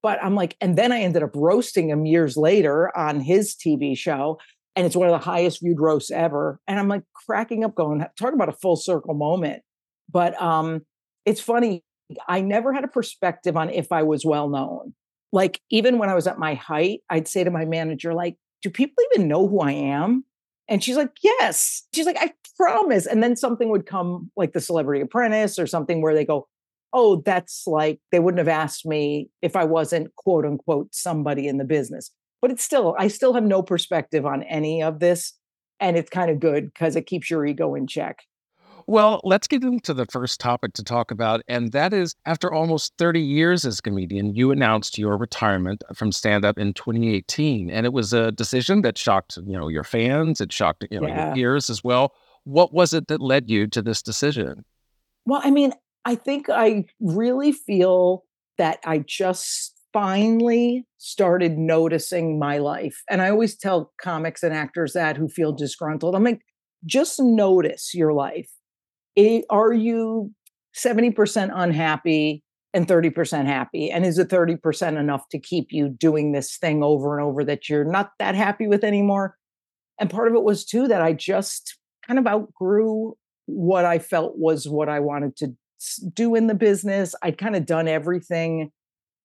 But 0.00 0.22
I'm 0.22 0.36
like, 0.36 0.56
and 0.60 0.78
then 0.78 0.92
I 0.92 1.00
ended 1.00 1.24
up 1.24 1.32
roasting 1.34 1.90
him 1.90 2.06
years 2.06 2.36
later 2.36 2.96
on 2.96 3.18
his 3.18 3.56
TV 3.56 3.98
show. 3.98 4.38
And 4.76 4.86
it's 4.86 4.94
one 4.94 5.08
of 5.08 5.12
the 5.12 5.24
highest 5.24 5.60
viewed 5.60 5.80
roasts 5.80 6.12
ever. 6.12 6.60
And 6.68 6.78
I'm 6.78 6.86
like 6.86 7.02
cracking 7.26 7.64
up, 7.64 7.74
going, 7.74 8.04
talk 8.16 8.32
about 8.32 8.48
a 8.48 8.52
full 8.52 8.76
circle 8.76 9.14
moment. 9.14 9.62
But 10.08 10.40
um, 10.40 10.82
it's 11.24 11.40
funny. 11.40 11.82
I 12.28 12.42
never 12.42 12.72
had 12.72 12.84
a 12.84 12.88
perspective 12.88 13.56
on 13.56 13.68
if 13.70 13.90
I 13.90 14.04
was 14.04 14.24
well 14.24 14.48
known. 14.48 14.94
Like, 15.32 15.60
even 15.70 15.98
when 15.98 16.08
I 16.08 16.14
was 16.14 16.28
at 16.28 16.38
my 16.38 16.54
height, 16.54 17.00
I'd 17.10 17.26
say 17.26 17.42
to 17.42 17.50
my 17.50 17.64
manager, 17.64 18.14
like, 18.14 18.36
do 18.62 18.70
people 18.70 19.02
even 19.12 19.26
know 19.26 19.48
who 19.48 19.58
I 19.58 19.72
am? 19.72 20.24
And 20.68 20.82
she's 20.82 20.96
like, 20.96 21.10
yes. 21.22 21.82
She's 21.94 22.06
like, 22.06 22.18
I 22.18 22.32
promise. 22.56 23.06
And 23.06 23.22
then 23.22 23.36
something 23.36 23.68
would 23.68 23.86
come 23.86 24.30
like 24.36 24.52
the 24.52 24.60
celebrity 24.60 25.00
apprentice 25.00 25.58
or 25.58 25.66
something 25.66 26.02
where 26.02 26.14
they 26.14 26.24
go, 26.24 26.48
oh, 26.92 27.22
that's 27.24 27.66
like, 27.66 28.00
they 28.10 28.18
wouldn't 28.18 28.38
have 28.38 28.48
asked 28.48 28.86
me 28.86 29.28
if 29.42 29.54
I 29.54 29.64
wasn't 29.64 30.14
quote 30.16 30.44
unquote 30.44 30.94
somebody 30.94 31.46
in 31.46 31.58
the 31.58 31.64
business. 31.64 32.10
But 32.40 32.50
it's 32.50 32.64
still, 32.64 32.94
I 32.98 33.08
still 33.08 33.34
have 33.34 33.44
no 33.44 33.62
perspective 33.62 34.26
on 34.26 34.42
any 34.44 34.82
of 34.82 35.00
this. 35.00 35.34
And 35.78 35.96
it's 35.96 36.10
kind 36.10 36.30
of 36.30 36.40
good 36.40 36.72
because 36.72 36.96
it 36.96 37.06
keeps 37.06 37.30
your 37.30 37.44
ego 37.44 37.74
in 37.74 37.86
check. 37.86 38.20
Well, 38.88 39.20
let's 39.24 39.48
get 39.48 39.64
into 39.64 39.92
the 39.92 40.06
first 40.06 40.38
topic 40.38 40.72
to 40.74 40.84
talk 40.84 41.10
about, 41.10 41.42
and 41.48 41.72
that 41.72 41.92
is 41.92 42.14
after 42.24 42.52
almost 42.52 42.92
30 42.98 43.20
years 43.20 43.64
as 43.64 43.80
a 43.80 43.82
comedian, 43.82 44.36
you 44.36 44.52
announced 44.52 44.96
your 44.96 45.16
retirement 45.16 45.82
from 45.92 46.12
stand 46.12 46.44
up 46.44 46.56
in 46.56 46.72
2018, 46.72 47.68
and 47.68 47.84
it 47.84 47.92
was 47.92 48.12
a 48.12 48.30
decision 48.30 48.82
that 48.82 48.96
shocked, 48.96 49.38
you 49.44 49.58
know, 49.58 49.66
your 49.66 49.82
fans, 49.82 50.40
it 50.40 50.52
shocked, 50.52 50.86
you 50.88 51.00
know, 51.00 51.08
yeah. 51.08 51.26
your 51.26 51.34
peers 51.34 51.68
as 51.68 51.82
well. 51.82 52.14
What 52.44 52.72
was 52.72 52.94
it 52.94 53.08
that 53.08 53.20
led 53.20 53.50
you 53.50 53.66
to 53.68 53.82
this 53.82 54.02
decision? 54.02 54.64
Well, 55.24 55.40
I 55.42 55.50
mean, 55.50 55.72
I 56.04 56.14
think 56.14 56.48
I 56.48 56.84
really 57.00 57.50
feel 57.50 58.22
that 58.56 58.78
I 58.84 58.98
just 58.98 59.74
finally 59.92 60.86
started 60.98 61.58
noticing 61.58 62.38
my 62.38 62.58
life. 62.58 63.02
And 63.10 63.20
I 63.20 63.30
always 63.30 63.56
tell 63.56 63.92
comics 64.00 64.44
and 64.44 64.54
actors 64.54 64.92
that 64.92 65.16
who 65.16 65.26
feel 65.26 65.52
disgruntled, 65.52 66.14
I'm 66.14 66.22
like, 66.22 66.42
just 66.84 67.18
notice 67.18 67.92
your 67.92 68.12
life 68.12 68.48
are 69.50 69.72
you 69.72 70.32
70% 70.76 71.50
unhappy 71.54 72.42
and 72.74 72.86
30% 72.86 73.46
happy? 73.46 73.90
And 73.90 74.04
is 74.04 74.18
it 74.18 74.28
30% 74.28 74.98
enough 74.98 75.28
to 75.30 75.38
keep 75.38 75.68
you 75.70 75.88
doing 75.88 76.32
this 76.32 76.56
thing 76.58 76.82
over 76.82 77.18
and 77.18 77.26
over 77.26 77.44
that 77.44 77.68
you're 77.68 77.84
not 77.84 78.12
that 78.18 78.34
happy 78.34 78.66
with 78.66 78.84
anymore? 78.84 79.36
And 79.98 80.10
part 80.10 80.28
of 80.28 80.34
it 80.34 80.42
was 80.42 80.64
too 80.64 80.88
that 80.88 81.00
I 81.00 81.14
just 81.14 81.78
kind 82.06 82.18
of 82.18 82.26
outgrew 82.26 83.14
what 83.46 83.84
I 83.84 83.98
felt 83.98 84.34
was 84.36 84.68
what 84.68 84.88
I 84.88 85.00
wanted 85.00 85.36
to 85.36 85.54
do 86.12 86.34
in 86.34 86.46
the 86.46 86.54
business. 86.54 87.14
I'd 87.22 87.38
kind 87.38 87.56
of 87.56 87.64
done 87.64 87.88
everything 87.88 88.70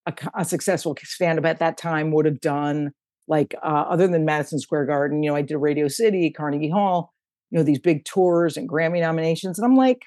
a, 0.06 0.14
a 0.36 0.46
successful 0.46 0.96
stand 1.04 1.40
up 1.40 1.46
at 1.46 1.60
that 1.60 1.78
time 1.78 2.12
would 2.12 2.26
have 2.26 2.40
done. 2.40 2.92
Like, 3.28 3.56
uh, 3.64 3.86
other 3.90 4.08
than 4.08 4.26
Madison 4.26 4.60
Square 4.60 4.86
Garden, 4.86 5.24
you 5.24 5.30
know, 5.30 5.36
I 5.36 5.42
did 5.42 5.58
Radio 5.58 5.88
City, 5.88 6.32
Carnegie 6.32 6.70
Hall 6.70 7.14
you 7.52 7.60
know, 7.60 7.64
these 7.64 7.80
big 7.80 8.06
tours 8.06 8.58
and 8.58 8.68
Grammy 8.68 9.02
nominations. 9.02 9.60
And 9.60 9.66
I'm 9.66 9.76
like, 9.76 10.04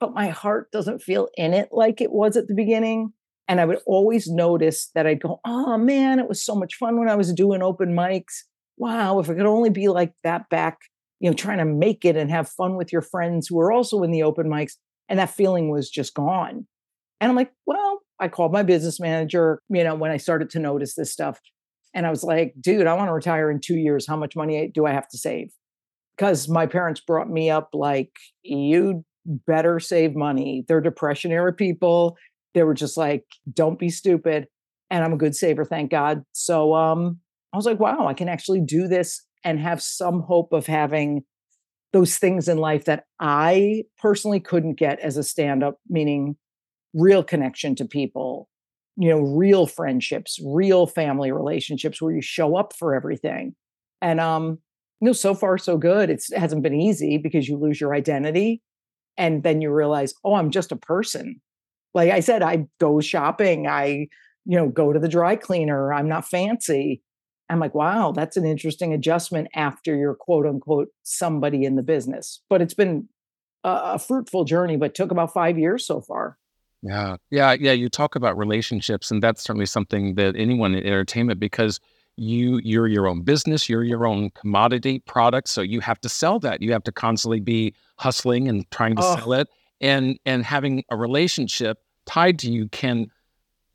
but 0.00 0.14
my 0.14 0.28
heart 0.28 0.72
doesn't 0.72 1.02
feel 1.02 1.28
in 1.36 1.52
it 1.52 1.68
like 1.72 2.00
it 2.00 2.10
was 2.10 2.36
at 2.36 2.48
the 2.48 2.54
beginning. 2.54 3.12
And 3.46 3.60
I 3.60 3.66
would 3.66 3.80
always 3.86 4.28
notice 4.28 4.90
that 4.94 5.06
I'd 5.06 5.20
go, 5.20 5.40
oh 5.44 5.76
man, 5.76 6.18
it 6.18 6.28
was 6.28 6.42
so 6.42 6.54
much 6.54 6.76
fun 6.76 6.98
when 6.98 7.08
I 7.08 7.16
was 7.16 7.32
doing 7.32 7.62
open 7.62 7.94
mics. 7.94 8.44
Wow, 8.78 9.18
if 9.18 9.28
it 9.28 9.34
could 9.34 9.46
only 9.46 9.68
be 9.68 9.88
like 9.88 10.12
that 10.24 10.48
back, 10.48 10.78
you 11.18 11.28
know, 11.28 11.34
trying 11.34 11.58
to 11.58 11.64
make 11.66 12.04
it 12.04 12.16
and 12.16 12.30
have 12.30 12.48
fun 12.48 12.76
with 12.76 12.92
your 12.92 13.02
friends 13.02 13.48
who 13.48 13.60
are 13.60 13.72
also 13.72 14.02
in 14.02 14.10
the 14.10 14.22
open 14.22 14.48
mics. 14.48 14.74
And 15.08 15.18
that 15.18 15.30
feeling 15.30 15.70
was 15.70 15.90
just 15.90 16.14
gone. 16.14 16.66
And 17.20 17.28
I'm 17.28 17.36
like, 17.36 17.52
well, 17.66 18.00
I 18.18 18.28
called 18.28 18.52
my 18.52 18.62
business 18.62 19.00
manager, 19.00 19.60
you 19.68 19.84
know, 19.84 19.94
when 19.94 20.10
I 20.10 20.16
started 20.16 20.48
to 20.50 20.58
notice 20.58 20.94
this 20.94 21.12
stuff. 21.12 21.40
And 21.92 22.06
I 22.06 22.10
was 22.10 22.22
like, 22.22 22.54
dude, 22.58 22.86
I 22.86 22.94
want 22.94 23.08
to 23.08 23.12
retire 23.12 23.50
in 23.50 23.60
two 23.60 23.76
years. 23.76 24.06
How 24.06 24.16
much 24.16 24.36
money 24.36 24.70
do 24.72 24.86
I 24.86 24.92
have 24.92 25.08
to 25.08 25.18
save? 25.18 25.50
Because 26.20 26.50
my 26.50 26.66
parents 26.66 27.00
brought 27.00 27.30
me 27.30 27.48
up 27.48 27.70
like 27.72 28.10
you 28.42 29.02
better 29.24 29.80
save 29.80 30.14
money. 30.14 30.66
They're 30.68 30.82
depression 30.82 31.32
era 31.32 31.50
people. 31.50 32.18
They 32.52 32.62
were 32.62 32.74
just 32.74 32.98
like, 32.98 33.24
don't 33.54 33.78
be 33.78 33.88
stupid. 33.88 34.46
And 34.90 35.02
I'm 35.02 35.14
a 35.14 35.16
good 35.16 35.34
saver, 35.34 35.64
thank 35.64 35.90
God. 35.90 36.22
So 36.32 36.74
um, 36.74 37.20
I 37.54 37.56
was 37.56 37.64
like, 37.64 37.80
wow, 37.80 38.06
I 38.06 38.12
can 38.12 38.28
actually 38.28 38.60
do 38.60 38.86
this 38.86 39.24
and 39.44 39.58
have 39.60 39.80
some 39.80 40.20
hope 40.20 40.52
of 40.52 40.66
having 40.66 41.22
those 41.94 42.18
things 42.18 42.48
in 42.48 42.58
life 42.58 42.84
that 42.84 43.04
I 43.18 43.84
personally 43.98 44.40
couldn't 44.40 44.74
get 44.74 45.00
as 45.00 45.16
a 45.16 45.22
stand 45.22 45.64
up, 45.64 45.78
meaning 45.88 46.36
real 46.92 47.24
connection 47.24 47.74
to 47.76 47.86
people, 47.86 48.46
you 48.98 49.08
know, 49.08 49.20
real 49.20 49.66
friendships, 49.66 50.38
real 50.44 50.86
family 50.86 51.32
relationships 51.32 52.02
where 52.02 52.12
you 52.14 52.20
show 52.20 52.56
up 52.56 52.74
for 52.76 52.94
everything. 52.94 53.54
And 54.02 54.20
um, 54.20 54.58
you 55.00 55.06
know, 55.06 55.12
so 55.12 55.34
far 55.34 55.58
so 55.58 55.76
good. 55.76 56.10
It's, 56.10 56.30
it 56.30 56.38
hasn't 56.38 56.62
been 56.62 56.74
easy 56.74 57.18
because 57.18 57.48
you 57.48 57.56
lose 57.56 57.80
your 57.80 57.94
identity, 57.94 58.62
and 59.16 59.42
then 59.42 59.60
you 59.60 59.72
realize, 59.72 60.14
oh, 60.24 60.34
I'm 60.34 60.50
just 60.50 60.72
a 60.72 60.76
person. 60.76 61.40
Like 61.94 62.10
I 62.10 62.20
said, 62.20 62.42
I 62.42 62.66
go 62.78 63.00
shopping. 63.00 63.66
I, 63.66 64.08
you 64.44 64.56
know, 64.56 64.68
go 64.68 64.92
to 64.92 64.98
the 64.98 65.08
dry 65.08 65.36
cleaner. 65.36 65.92
I'm 65.92 66.08
not 66.08 66.28
fancy. 66.28 67.02
I'm 67.48 67.58
like, 67.58 67.74
wow, 67.74 68.12
that's 68.12 68.36
an 68.36 68.46
interesting 68.46 68.94
adjustment 68.94 69.48
after 69.54 69.96
you're 69.96 70.14
quote 70.14 70.46
unquote 70.46 70.88
somebody 71.02 71.64
in 71.64 71.74
the 71.74 71.82
business. 71.82 72.42
But 72.48 72.62
it's 72.62 72.74
been 72.74 73.08
a, 73.64 73.94
a 73.94 73.98
fruitful 73.98 74.44
journey, 74.44 74.76
but 74.76 74.94
took 74.94 75.10
about 75.10 75.32
five 75.34 75.58
years 75.58 75.84
so 75.84 76.00
far. 76.00 76.38
Yeah. 76.82 77.16
Yeah. 77.30 77.52
Yeah. 77.54 77.72
You 77.72 77.88
talk 77.88 78.14
about 78.14 78.38
relationships, 78.38 79.10
and 79.10 79.20
that's 79.20 79.42
certainly 79.42 79.66
something 79.66 80.14
that 80.14 80.36
anyone 80.36 80.74
in 80.74 80.86
entertainment, 80.86 81.40
because 81.40 81.80
you 82.16 82.60
you're 82.62 82.86
your 82.86 83.06
own 83.06 83.22
business 83.22 83.68
you're 83.68 83.84
your 83.84 84.06
own 84.06 84.30
commodity 84.30 84.98
product 85.00 85.48
so 85.48 85.62
you 85.62 85.80
have 85.80 86.00
to 86.00 86.08
sell 86.08 86.38
that 86.38 86.60
you 86.60 86.72
have 86.72 86.84
to 86.84 86.92
constantly 86.92 87.40
be 87.40 87.74
hustling 87.96 88.48
and 88.48 88.70
trying 88.70 88.94
to 88.94 89.02
oh. 89.02 89.16
sell 89.16 89.32
it 89.32 89.48
and 89.80 90.18
and 90.26 90.44
having 90.44 90.84
a 90.90 90.96
relationship 90.96 91.78
tied 92.06 92.38
to 92.38 92.50
you 92.50 92.68
can 92.68 93.06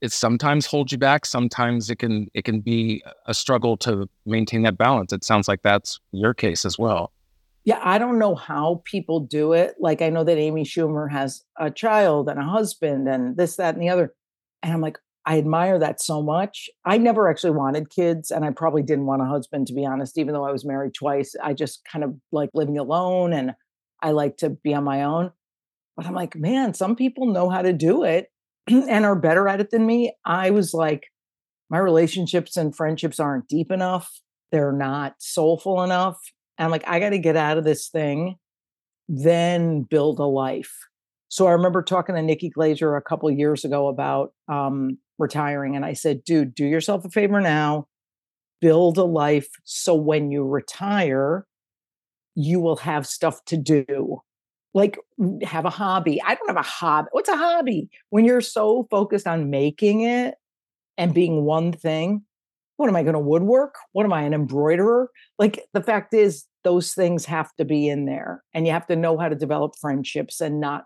it 0.01 0.11
sometimes 0.11 0.65
hold 0.65 0.91
you 0.91 0.97
back 0.97 1.25
sometimes 1.25 1.89
it 1.89 1.97
can 1.97 2.27
it 2.33 2.43
can 2.45 2.59
be 2.59 3.03
a 3.25 3.33
struggle 3.33 3.77
to 3.77 4.07
maintain 4.25 4.61
that 4.61 4.77
balance 4.77 5.11
it 5.11 5.23
sounds 5.23 5.47
like 5.47 5.61
that's 5.61 5.99
your 6.11 6.33
case 6.33 6.65
as 6.65 6.77
well 6.77 7.11
yeah 7.63 7.79
i 7.83 7.97
don't 7.97 8.19
know 8.19 8.35
how 8.35 8.81
people 8.85 9.19
do 9.19 9.53
it 9.53 9.75
like 9.79 10.01
i 10.01 10.09
know 10.09 10.23
that 10.23 10.37
amy 10.37 10.63
schumer 10.63 11.09
has 11.09 11.43
a 11.57 11.71
child 11.71 12.29
and 12.29 12.39
a 12.39 12.43
husband 12.43 13.07
and 13.07 13.37
this 13.37 13.55
that 13.55 13.73
and 13.73 13.81
the 13.81 13.89
other 13.89 14.13
and 14.61 14.73
i'm 14.73 14.81
like 14.81 14.99
I 15.25 15.37
admire 15.39 15.79
that 15.79 16.01
so 16.01 16.21
much. 16.21 16.69
I 16.85 16.97
never 16.97 17.29
actually 17.29 17.51
wanted 17.51 17.89
kids, 17.89 18.29
and 18.29 18.45
I 18.45 18.51
probably 18.51 18.83
didn't 18.83 19.07
want 19.07 19.23
a 19.23 19.25
husband, 19.25 19.67
to 19.67 19.73
be 19.73 19.85
honest, 19.85 20.17
even 20.17 20.33
though 20.33 20.45
I 20.45 20.51
was 20.51 20.65
married 20.65 20.93
twice. 20.93 21.35
I 21.41 21.53
just 21.53 21.81
kind 21.91 22.03
of 22.03 22.13
like 22.31 22.51
living 22.53 22.77
alone 22.77 23.33
and 23.33 23.53
I 24.01 24.11
like 24.11 24.37
to 24.37 24.51
be 24.51 24.73
on 24.73 24.83
my 24.83 25.03
own. 25.03 25.31
But 25.97 26.05
I'm 26.05 26.13
like, 26.13 26.35
man, 26.35 26.73
some 26.73 26.95
people 26.95 27.25
know 27.27 27.49
how 27.49 27.61
to 27.61 27.73
do 27.73 28.03
it 28.03 28.27
and 28.67 29.05
are 29.05 29.15
better 29.15 29.47
at 29.47 29.61
it 29.61 29.71
than 29.71 29.85
me. 29.85 30.13
I 30.25 30.51
was 30.51 30.73
like, 30.73 31.07
my 31.69 31.79
relationships 31.79 32.55
and 32.57 32.75
friendships 32.75 33.19
aren't 33.19 33.47
deep 33.47 33.71
enough. 33.71 34.21
They're 34.51 34.71
not 34.71 35.15
soulful 35.17 35.81
enough. 35.81 36.19
And 36.57 36.65
I'm 36.65 36.71
like, 36.71 36.87
I 36.87 36.99
got 36.99 37.09
to 37.09 37.17
get 37.17 37.35
out 37.35 37.57
of 37.57 37.63
this 37.63 37.89
thing, 37.89 38.35
then 39.07 39.83
build 39.83 40.19
a 40.19 40.25
life. 40.25 40.73
So 41.29 41.47
I 41.47 41.51
remember 41.51 41.81
talking 41.81 42.15
to 42.15 42.21
Nikki 42.21 42.49
Glazer 42.49 42.97
a 42.97 43.01
couple 43.01 43.29
years 43.31 43.65
ago 43.65 43.87
about 43.87 44.33
um, 44.47 44.97
retiring. 45.17 45.75
And 45.75 45.85
I 45.85 45.93
said, 45.93 46.23
dude, 46.23 46.55
do 46.55 46.65
yourself 46.65 47.05
a 47.05 47.09
favor 47.09 47.41
now, 47.41 47.87
build 48.61 48.97
a 48.97 49.03
life 49.03 49.47
so 49.63 49.95
when 49.95 50.31
you 50.31 50.43
retire, 50.43 51.45
you 52.35 52.59
will 52.59 52.77
have 52.77 53.07
stuff 53.07 53.43
to 53.45 53.57
do. 53.57 54.21
Like 54.73 54.99
have 55.43 55.65
a 55.65 55.69
hobby. 55.69 56.21
I 56.21 56.35
don't 56.35 56.47
have 56.47 56.57
a 56.57 56.61
hobby. 56.61 57.07
What's 57.11 57.29
a 57.29 57.37
hobby? 57.37 57.89
When 58.09 58.25
you're 58.25 58.41
so 58.41 58.87
focused 58.91 59.25
on 59.25 59.49
making 59.49 60.01
it 60.01 60.35
and 60.97 61.13
being 61.13 61.43
one 61.43 61.71
thing, 61.71 62.23
what 62.75 62.89
am 62.89 62.95
I 62.97 63.03
going 63.03 63.13
to 63.13 63.19
woodwork? 63.19 63.75
What 63.93 64.05
am 64.05 64.11
I, 64.11 64.23
an 64.23 64.33
embroiderer? 64.33 65.09
Like 65.39 65.65
the 65.73 65.81
fact 65.81 66.13
is, 66.13 66.45
those 66.65 66.93
things 66.93 67.25
have 67.25 67.53
to 67.57 67.63
be 67.63 67.87
in 67.87 68.05
there 68.05 68.43
and 68.53 68.65
you 68.65 68.73
have 68.73 68.87
to 68.87 68.95
know 68.95 69.17
how 69.17 69.29
to 69.29 69.35
develop 69.35 69.75
friendships 69.79 70.41
and 70.41 70.59
not, 70.59 70.85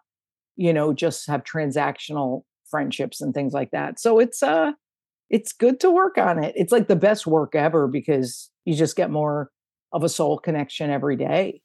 you 0.60 0.74
know, 0.74 0.92
just 0.94 1.26
have 1.28 1.44
transactional 1.46 2.44
friendships 2.70 3.22
and 3.22 3.34
things 3.34 3.54
like 3.54 3.72
that. 3.72 4.00
So 4.00 4.20
it's 4.20 4.44
uh 4.44 4.74
it's 5.30 5.54
good 5.54 5.80
to 5.80 5.90
work 5.90 6.18
on 6.18 6.44
it. 6.44 6.54
It's 6.58 6.72
like 6.72 6.88
the 6.88 6.96
best 6.96 7.26
work 7.26 7.56
ever 7.56 7.88
because 7.88 8.50
you 8.66 8.76
just 8.76 8.96
get 8.98 9.10
more 9.10 9.52
of 9.94 10.04
a 10.04 10.10
soul 10.10 10.38
connection 10.38 10.90
every 10.90 11.16
day. 11.16 11.62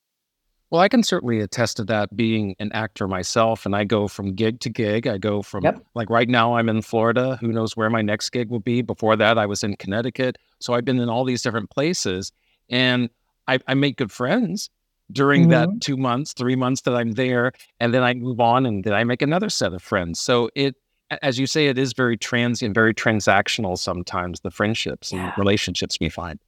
Well, 0.70 0.80
I 0.80 0.88
can 0.88 1.02
certainly 1.02 1.40
attest 1.40 1.76
to 1.78 1.84
that 1.84 2.14
being 2.16 2.56
an 2.58 2.72
actor 2.72 3.06
myself. 3.08 3.64
And 3.66 3.74
I 3.76 3.84
go 3.84 4.06
from 4.08 4.34
gig 4.34 4.60
to 4.60 4.70
gig. 4.70 5.06
I 5.06 5.18
go 5.18 5.40
from, 5.40 5.64
Yep. 5.64 5.84
like, 5.94 6.10
right 6.10 6.28
now 6.28 6.56
I'm 6.56 6.68
in 6.68 6.82
Florida. 6.82 7.36
Who 7.40 7.48
knows 7.48 7.76
where 7.76 7.90
my 7.90 8.02
next 8.02 8.30
gig 8.30 8.50
will 8.50 8.60
be? 8.60 8.82
Before 8.82 9.14
that, 9.16 9.38
I 9.38 9.46
was 9.46 9.62
in 9.62 9.76
Connecticut. 9.76 10.36
So 10.60 10.74
I've 10.74 10.84
been 10.84 10.98
in 10.98 11.08
all 11.08 11.24
these 11.24 11.42
different 11.42 11.70
places 11.70 12.32
and 12.68 13.08
I, 13.46 13.60
I 13.66 13.74
make 13.74 13.96
good 13.98 14.10
friends 14.12 14.68
during 15.12 15.48
that 15.48 15.68
mm-hmm. 15.68 15.78
two 15.78 15.96
months, 15.96 16.32
three 16.32 16.56
months 16.56 16.82
that 16.82 16.94
I'm 16.94 17.12
there. 17.12 17.52
And 17.80 17.92
then 17.92 18.02
I 18.02 18.14
move 18.14 18.40
on 18.40 18.66
and 18.66 18.82
then 18.84 18.94
I 18.94 19.04
make 19.04 19.22
another 19.22 19.50
set 19.50 19.72
of 19.72 19.82
friends. 19.82 20.18
So 20.18 20.50
it, 20.54 20.76
as 21.22 21.38
you 21.38 21.46
say, 21.46 21.66
it 21.66 21.78
is 21.78 21.92
very 21.92 22.16
transient, 22.16 22.74
very 22.74 22.94
transactional 22.94 23.78
sometimes, 23.78 24.40
the 24.40 24.50
friendships 24.50 25.12
and 25.12 25.32
relationships 25.36 25.98
we 26.00 26.08
find. 26.08 26.40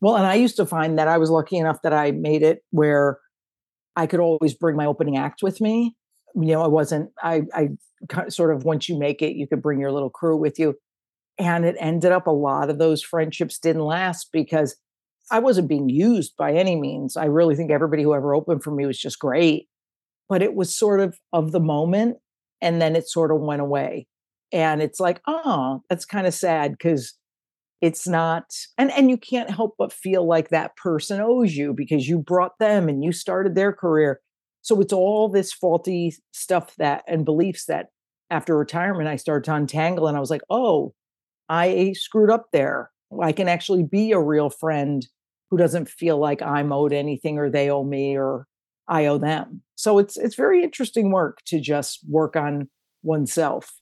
Well, 0.00 0.16
and 0.16 0.26
I 0.26 0.34
used 0.34 0.56
to 0.56 0.66
find 0.66 0.98
that 0.98 1.08
I 1.08 1.18
was 1.18 1.28
lucky 1.28 1.56
enough 1.56 1.82
that 1.82 1.92
I 1.92 2.12
made 2.12 2.42
it 2.42 2.62
where 2.70 3.18
I 3.96 4.06
could 4.06 4.20
always 4.20 4.54
bring 4.54 4.76
my 4.76 4.86
opening 4.86 5.16
act 5.16 5.42
with 5.42 5.60
me. 5.60 5.96
You 6.36 6.52
know, 6.52 6.62
I 6.62 6.68
wasn't, 6.68 7.10
I, 7.20 7.42
I 7.52 7.70
sort 8.28 8.54
of, 8.54 8.64
once 8.64 8.88
you 8.88 8.96
make 8.96 9.22
it, 9.22 9.34
you 9.34 9.48
could 9.48 9.60
bring 9.60 9.80
your 9.80 9.90
little 9.90 10.10
crew 10.10 10.36
with 10.36 10.58
you. 10.58 10.76
And 11.36 11.64
it 11.64 11.74
ended 11.80 12.12
up 12.12 12.28
a 12.28 12.32
lot 12.32 12.70
of 12.70 12.78
those 12.78 13.02
friendships 13.02 13.58
didn't 13.58 13.82
last 13.82 14.28
because 14.32 14.76
I 15.30 15.38
wasn't 15.38 15.68
being 15.68 15.88
used 15.88 16.36
by 16.36 16.52
any 16.52 16.76
means. 16.76 17.16
I 17.16 17.26
really 17.26 17.56
think 17.56 17.70
everybody 17.70 18.02
who 18.02 18.14
ever 18.14 18.34
opened 18.34 18.62
for 18.62 18.70
me 18.70 18.86
was 18.86 18.98
just 18.98 19.18
great, 19.18 19.68
but 20.28 20.42
it 20.42 20.54
was 20.54 20.74
sort 20.74 21.00
of 21.00 21.18
of 21.32 21.52
the 21.52 21.60
moment. 21.60 22.18
And 22.60 22.82
then 22.82 22.96
it 22.96 23.08
sort 23.08 23.30
of 23.30 23.40
went 23.40 23.62
away. 23.62 24.08
And 24.52 24.82
it's 24.82 24.98
like, 24.98 25.20
oh, 25.26 25.82
that's 25.88 26.04
kind 26.04 26.26
of 26.26 26.34
sad 26.34 26.72
because 26.72 27.14
it's 27.80 28.08
not 28.08 28.44
and 28.76 28.90
and 28.92 29.10
you 29.10 29.16
can't 29.16 29.50
help 29.50 29.74
but 29.78 29.92
feel 29.92 30.26
like 30.26 30.48
that 30.48 30.76
person 30.76 31.20
owes 31.20 31.54
you 31.54 31.72
because 31.72 32.08
you 32.08 32.18
brought 32.18 32.58
them 32.58 32.88
and 32.88 33.04
you 33.04 33.12
started 33.12 33.54
their 33.54 33.72
career 33.72 34.20
so 34.62 34.80
it's 34.80 34.92
all 34.92 35.28
this 35.28 35.52
faulty 35.52 36.14
stuff 36.32 36.74
that 36.76 37.04
and 37.06 37.24
beliefs 37.24 37.66
that 37.66 37.86
after 38.30 38.56
retirement 38.56 39.08
i 39.08 39.16
started 39.16 39.44
to 39.44 39.54
untangle 39.54 40.08
and 40.08 40.16
i 40.16 40.20
was 40.20 40.30
like 40.30 40.42
oh 40.50 40.92
i 41.48 41.92
screwed 41.92 42.30
up 42.30 42.46
there 42.52 42.90
i 43.22 43.32
can 43.32 43.48
actually 43.48 43.84
be 43.84 44.12
a 44.12 44.20
real 44.20 44.50
friend 44.50 45.06
who 45.50 45.56
doesn't 45.56 45.88
feel 45.88 46.18
like 46.18 46.42
i'm 46.42 46.72
owed 46.72 46.92
anything 46.92 47.38
or 47.38 47.50
they 47.50 47.70
owe 47.70 47.84
me 47.84 48.16
or 48.16 48.46
i 48.88 49.06
owe 49.06 49.18
them 49.18 49.62
so 49.74 49.98
it's 49.98 50.16
it's 50.16 50.34
very 50.34 50.62
interesting 50.62 51.10
work 51.10 51.38
to 51.46 51.60
just 51.60 52.00
work 52.08 52.36
on 52.36 52.68
oneself 53.02 53.72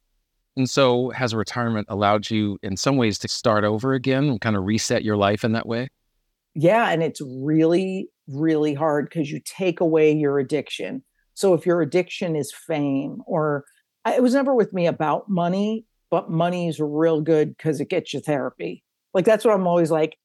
And 0.57 0.69
so, 0.71 1.11
has 1.11 1.35
retirement 1.35 1.87
allowed 1.91 2.31
you 2.31 2.59
in 2.63 2.77
some 2.77 2.97
ways 2.97 3.19
to 3.19 3.29
start 3.29 3.65
over 3.65 3.93
again 3.93 4.25
and 4.25 4.41
kind 4.41 4.57
of 4.57 4.65
reset 4.65 5.05
your 5.05 5.17
life 5.17 5.45
in 5.45 5.53
that 5.53 5.67
way? 5.67 5.89
Yeah, 6.55 6.89
and 6.91 7.03
it's 7.03 7.21
really, 7.21 8.09
really 8.29 8.73
hard 8.75 9.09
because 9.09 9.31
you 9.31 9.41
take 9.45 9.81
away 9.81 10.13
your 10.13 10.39
addiction. 10.39 11.05
So 11.35 11.53
if 11.53 11.67
your 11.67 11.83
addiction 11.83 12.35
is 12.37 12.53
fame, 12.53 13.23
or 13.27 13.65
it 14.07 14.23
was 14.23 14.33
never 14.35 14.55
with 14.55 14.73
me 14.73 14.87
about 14.87 15.29
money, 15.29 15.85
but 16.11 16.31
money 16.31 16.69
is 16.69 16.81
real 16.81 17.21
good 17.21 17.55
because 17.57 17.81
it 17.81 17.91
gets 17.91 18.15
you 18.15 18.21
therapy. 18.21 18.83
Like 19.13 19.27
that's 19.27 19.45
what 19.45 19.55
I'm 19.55 19.67
always 19.67 19.91
like, 19.91 20.17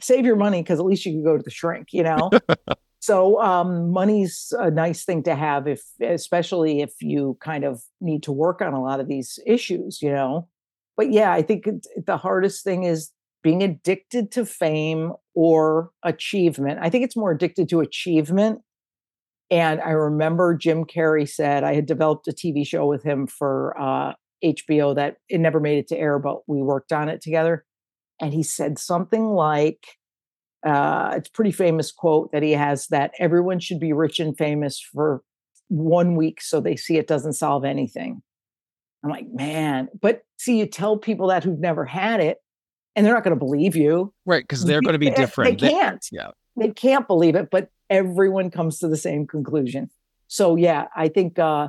save 0.00 0.24
your 0.24 0.36
money 0.36 0.62
because 0.62 0.78
at 0.78 0.84
least 0.84 1.04
you 1.06 1.12
can 1.12 1.24
go 1.24 1.36
to 1.36 1.42
the 1.42 1.50
shrink, 1.50 1.88
you 1.92 2.02
know? 2.02 2.30
so 3.00 3.40
um 3.40 3.90
money's 3.90 4.52
a 4.58 4.70
nice 4.70 5.04
thing 5.04 5.22
to 5.22 5.34
have 5.34 5.68
if 5.68 5.82
especially 6.02 6.80
if 6.80 6.92
you 7.00 7.38
kind 7.40 7.62
of 7.64 7.80
need 8.00 8.24
to 8.24 8.32
work 8.32 8.60
on 8.60 8.74
a 8.74 8.82
lot 8.82 9.00
of 9.00 9.08
these 9.08 9.38
issues, 9.46 10.02
you 10.02 10.10
know? 10.10 10.48
But 10.96 11.12
yeah, 11.12 11.32
I 11.32 11.42
think 11.42 11.66
the 12.06 12.16
hardest 12.16 12.64
thing 12.64 12.84
is 12.84 13.12
being 13.42 13.62
addicted 13.62 14.32
to 14.32 14.44
fame 14.44 15.12
or 15.34 15.90
achievement. 16.02 16.80
I 16.82 16.90
think 16.90 17.04
it's 17.04 17.16
more 17.16 17.30
addicted 17.30 17.68
to 17.68 17.80
achievement. 17.80 18.60
And 19.50 19.80
I 19.80 19.90
remember 19.90 20.54
Jim 20.54 20.84
Carrey 20.84 21.28
said 21.28 21.64
I 21.64 21.74
had 21.74 21.86
developed 21.86 22.28
a 22.28 22.32
TV 22.32 22.66
show 22.66 22.86
with 22.86 23.02
him 23.02 23.26
for 23.26 23.74
uh, 23.80 24.12
HBO 24.44 24.94
that 24.96 25.16
it 25.28 25.38
never 25.38 25.60
made 25.60 25.78
it 25.78 25.88
to 25.88 25.96
air, 25.96 26.18
but 26.18 26.40
we 26.46 26.62
worked 26.62 26.92
on 26.92 27.08
it 27.08 27.22
together. 27.22 27.64
And 28.20 28.32
he 28.32 28.42
said 28.42 28.78
something 28.78 29.26
like, 29.30 29.86
uh, 30.66 31.14
it's 31.16 31.28
a 31.28 31.32
pretty 31.32 31.52
famous 31.52 31.92
quote 31.92 32.32
that 32.32 32.42
he 32.42 32.52
has 32.52 32.88
that 32.88 33.12
everyone 33.18 33.60
should 33.60 33.78
be 33.78 33.92
rich 33.92 34.18
and 34.18 34.36
famous 34.36 34.80
for 34.80 35.22
one 35.68 36.16
week 36.16 36.40
so 36.40 36.60
they 36.60 36.74
see 36.76 36.96
it 36.96 37.06
doesn't 37.06 37.34
solve 37.34 37.64
anything. 37.64 38.22
I'm 39.04 39.10
like, 39.10 39.28
man, 39.30 39.88
but 40.00 40.22
see, 40.38 40.58
you 40.58 40.66
tell 40.66 40.96
people 40.96 41.28
that 41.28 41.44
who've 41.44 41.58
never 41.60 41.84
had 41.84 42.20
it, 42.20 42.38
and 42.96 43.06
they're 43.06 43.14
not 43.14 43.22
going 43.22 43.38
to 43.38 43.44
believe 43.44 43.76
you. 43.76 44.12
Right. 44.26 44.42
Because 44.42 44.64
they're 44.64 44.80
going 44.82 44.94
to 44.94 44.98
be 44.98 45.10
They- 45.10 45.14
different. 45.14 45.60
They 45.60 45.68
can't. 45.70 46.04
yeah. 46.10 46.30
They 46.56 46.70
can't 46.70 47.06
believe 47.06 47.36
it, 47.36 47.50
but 47.52 47.68
everyone 47.88 48.50
comes 48.50 48.80
to 48.80 48.88
the 48.88 48.96
same 48.96 49.28
conclusion. 49.28 49.90
So 50.26 50.56
yeah, 50.56 50.86
I 50.96 51.06
think 51.08 51.38
uh 51.38 51.68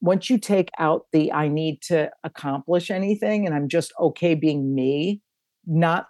once 0.00 0.30
you 0.30 0.38
take 0.38 0.70
out 0.78 1.02
the 1.12 1.30
I 1.32 1.48
need 1.48 1.82
to 1.82 2.10
accomplish 2.24 2.90
anything 2.90 3.44
and 3.46 3.54
I'm 3.54 3.68
just 3.68 3.92
okay 4.00 4.34
being 4.34 4.74
me, 4.74 5.20
not 5.66 6.08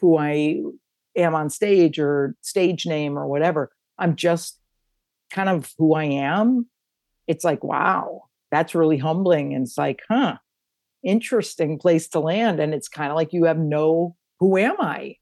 who 0.00 0.16
I 0.16 0.62
am 1.16 1.34
on 1.34 1.50
stage 1.50 1.98
or 1.98 2.34
stage 2.40 2.86
name 2.86 3.18
or 3.18 3.26
whatever. 3.26 3.70
I'm 3.98 4.16
just 4.16 4.58
kind 5.30 5.48
of 5.48 5.72
who 5.78 5.94
I 5.94 6.04
am. 6.04 6.66
It's 7.26 7.44
like, 7.44 7.62
wow, 7.62 8.24
that's 8.50 8.74
really 8.74 8.98
humbling. 8.98 9.54
And 9.54 9.66
it's 9.66 9.76
like, 9.76 10.00
huh, 10.08 10.36
interesting 11.02 11.78
place 11.78 12.08
to 12.08 12.20
land. 12.20 12.60
And 12.60 12.72
it's 12.72 12.88
kind 12.88 13.10
of 13.10 13.16
like 13.16 13.32
you 13.32 13.44
have 13.44 13.58
no, 13.58 14.16
who 14.40 14.56
am 14.56 14.76
I? 14.80 15.16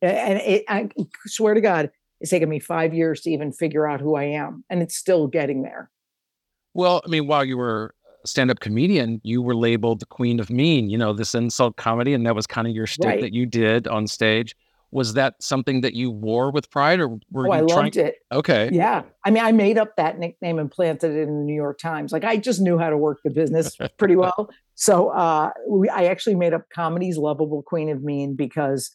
And 0.00 0.38
it, 0.38 0.64
I 0.68 0.88
swear 1.26 1.54
to 1.54 1.60
God, 1.60 1.90
it's 2.20 2.30
taken 2.30 2.48
me 2.48 2.60
five 2.60 2.94
years 2.94 3.22
to 3.22 3.30
even 3.30 3.52
figure 3.52 3.86
out 3.86 4.00
who 4.00 4.16
I 4.16 4.24
am. 4.24 4.64
And 4.68 4.82
it's 4.82 4.96
still 4.96 5.26
getting 5.26 5.62
there. 5.62 5.90
Well, 6.74 7.02
I 7.04 7.08
mean, 7.08 7.26
while 7.26 7.44
you 7.44 7.56
were 7.56 7.94
a 8.28 8.30
stand 8.30 8.50
up 8.50 8.60
comedian, 8.60 9.20
you 9.24 9.42
were 9.42 9.54
labeled 9.54 10.00
the 10.00 10.06
queen 10.06 10.38
of 10.40 10.50
mean, 10.50 10.90
you 10.90 10.98
know, 10.98 11.12
this 11.12 11.34
insult 11.34 11.76
comedy. 11.76 12.14
And 12.14 12.24
that 12.26 12.34
was 12.34 12.46
kind 12.46 12.66
of 12.68 12.74
your 12.74 12.86
shtick 12.86 13.06
Right. 13.06 13.20
that 13.20 13.32
you 13.32 13.46
did 13.46 13.88
on 13.88 14.06
stage. 14.06 14.54
Was 14.90 15.14
that 15.14 15.34
something 15.40 15.82
that 15.82 15.94
you 15.94 16.10
wore 16.10 16.50
with 16.50 16.70
pride 16.70 16.98
or 17.00 17.08
were 17.30 17.46
Oh, 17.46 17.52
you 17.52 17.52
I 17.52 17.58
trying? 17.60 17.68
loved 17.84 17.96
it. 17.98 18.14
Okay. 18.32 18.70
Yeah. 18.72 19.02
I 19.24 19.30
mean, 19.30 19.44
I 19.44 19.52
made 19.52 19.76
up 19.76 19.96
that 19.96 20.18
nickname 20.18 20.58
and 20.58 20.70
planted 20.70 21.10
it 21.14 21.22
in 21.22 21.38
the 21.38 21.44
New 21.44 21.54
York 21.54 21.78
Times. 21.78 22.10
Like 22.12 22.24
I 22.24 22.36
just 22.38 22.60
knew 22.60 22.78
how 22.78 22.88
to 22.90 22.96
work 22.96 23.18
the 23.24 23.30
business 23.30 23.76
pretty 23.98 24.16
well. 24.24 24.48
So 24.76 25.08
uh, 25.10 25.50
we, 25.68 25.88
I 25.90 26.04
actually 26.04 26.36
made 26.36 26.54
up 26.54 26.62
comedy's 26.74 27.18
lovable 27.18 27.62
queen 27.62 27.88
of 27.90 28.02
mean 28.02 28.34
because 28.34 28.94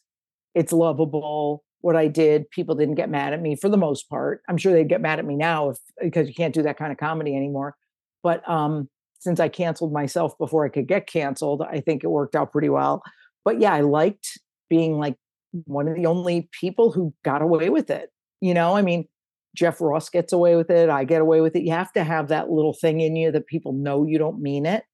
it's 0.54 0.72
lovable. 0.72 1.62
What 1.80 1.94
I 1.96 2.08
did, 2.08 2.50
people 2.50 2.74
didn't 2.74 2.94
get 2.94 3.10
mad 3.10 3.32
at 3.34 3.42
me 3.42 3.54
for 3.56 3.68
the 3.68 3.76
most 3.76 4.08
part. 4.08 4.40
I'm 4.48 4.56
sure 4.56 4.72
they'd 4.72 4.88
get 4.88 5.02
mad 5.02 5.18
at 5.18 5.24
me 5.26 5.36
now 5.36 5.70
if 5.70 5.78
because 6.02 6.26
you 6.26 6.34
can't 6.34 6.54
do 6.54 6.62
that 6.62 6.78
kind 6.78 6.90
of 6.90 6.98
comedy 6.98 7.36
anymore. 7.36 7.76
But 8.22 8.48
um, 8.48 8.88
since 9.24 9.40
I 9.40 9.48
canceled 9.48 9.90
myself 9.90 10.36
before 10.36 10.66
I 10.66 10.68
could 10.68 10.86
get 10.86 11.06
canceled, 11.06 11.62
I 11.62 11.80
think 11.80 12.04
it 12.04 12.08
worked 12.08 12.36
out 12.36 12.52
pretty 12.52 12.68
well. 12.68 13.02
But 13.42 13.58
yeah, 13.58 13.72
I 13.72 13.80
liked 13.80 14.38
being 14.68 14.98
like 14.98 15.16
one 15.64 15.88
of 15.88 15.96
the 15.96 16.04
only 16.04 16.50
people 16.60 16.92
who 16.92 17.14
got 17.24 17.40
away 17.40 17.70
with 17.70 17.88
it. 17.88 18.10
You 18.42 18.52
know, 18.52 18.76
I 18.76 18.82
mean, 18.82 19.08
Jeff 19.56 19.80
Ross 19.80 20.10
gets 20.10 20.34
away 20.34 20.56
with 20.56 20.70
it. 20.70 20.90
I 20.90 21.04
get 21.04 21.22
away 21.22 21.40
with 21.40 21.56
it. 21.56 21.62
You 21.62 21.72
have 21.72 21.90
to 21.92 22.04
have 22.04 22.28
that 22.28 22.50
little 22.50 22.74
thing 22.74 23.00
in 23.00 23.16
you 23.16 23.32
that 23.32 23.46
people 23.46 23.72
know 23.72 24.06
you 24.06 24.18
don't 24.18 24.42
mean 24.42 24.66
it. 24.66 24.84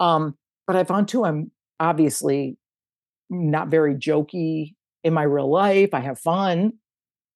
Um, 0.00 0.38
but 0.66 0.74
I 0.74 0.84
found 0.84 1.08
too, 1.08 1.26
I'm 1.26 1.50
obviously 1.78 2.56
not 3.28 3.68
very 3.68 3.96
jokey 3.96 4.76
in 5.04 5.12
my 5.12 5.24
real 5.24 5.50
life. 5.50 5.90
I 5.92 6.00
have 6.00 6.18
fun, 6.18 6.72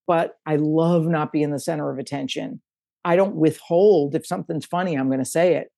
but 0.06 0.36
I 0.46 0.56
love 0.56 1.04
not 1.04 1.30
being 1.30 1.50
the 1.50 1.58
center 1.58 1.90
of 1.90 1.98
attention. 1.98 2.62
I 3.04 3.16
don't 3.16 3.36
withhold 3.36 4.14
if 4.14 4.26
something's 4.26 4.64
funny, 4.64 4.94
I'm 4.94 5.08
going 5.08 5.18
to 5.18 5.26
say 5.26 5.56
it. 5.56 5.71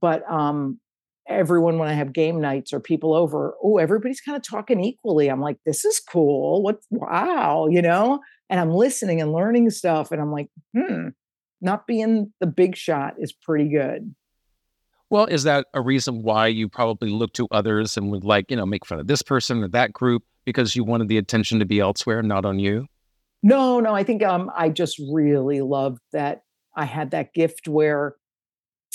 But 0.00 0.28
um, 0.30 0.80
everyone, 1.28 1.78
when 1.78 1.88
I 1.88 1.94
have 1.94 2.12
game 2.12 2.40
nights 2.40 2.72
or 2.72 2.80
people 2.80 3.14
over, 3.14 3.54
oh, 3.62 3.78
everybody's 3.78 4.20
kind 4.20 4.36
of 4.36 4.42
talking 4.42 4.82
equally. 4.82 5.28
I'm 5.28 5.40
like, 5.40 5.58
this 5.64 5.84
is 5.84 6.00
cool. 6.00 6.62
What, 6.62 6.80
wow, 6.90 7.66
you 7.68 7.82
know? 7.82 8.20
And 8.50 8.58
I'm 8.58 8.70
listening 8.70 9.20
and 9.20 9.32
learning 9.32 9.70
stuff. 9.70 10.10
And 10.12 10.20
I'm 10.20 10.32
like, 10.32 10.48
hmm, 10.76 11.08
not 11.60 11.86
being 11.86 12.32
the 12.40 12.46
big 12.46 12.76
shot 12.76 13.14
is 13.18 13.32
pretty 13.32 13.68
good. 13.68 14.14
Well, 15.10 15.24
is 15.24 15.44
that 15.44 15.66
a 15.72 15.80
reason 15.80 16.22
why 16.22 16.48
you 16.48 16.68
probably 16.68 17.10
look 17.10 17.32
to 17.34 17.48
others 17.50 17.96
and 17.96 18.10
would 18.10 18.24
like, 18.24 18.50
you 18.50 18.56
know, 18.56 18.66
make 18.66 18.84
fun 18.84 19.00
of 19.00 19.06
this 19.06 19.22
person 19.22 19.62
or 19.62 19.68
that 19.68 19.92
group 19.92 20.22
because 20.44 20.76
you 20.76 20.84
wanted 20.84 21.08
the 21.08 21.18
attention 21.18 21.58
to 21.58 21.64
be 21.64 21.80
elsewhere, 21.80 22.22
not 22.22 22.44
on 22.44 22.58
you? 22.58 22.86
No, 23.42 23.80
no, 23.80 23.94
I 23.94 24.02
think 24.02 24.22
um 24.22 24.50
I 24.54 24.68
just 24.68 25.00
really 25.12 25.60
loved 25.60 26.00
that 26.12 26.42
I 26.76 26.84
had 26.84 27.12
that 27.12 27.32
gift 27.32 27.68
where 27.68 28.16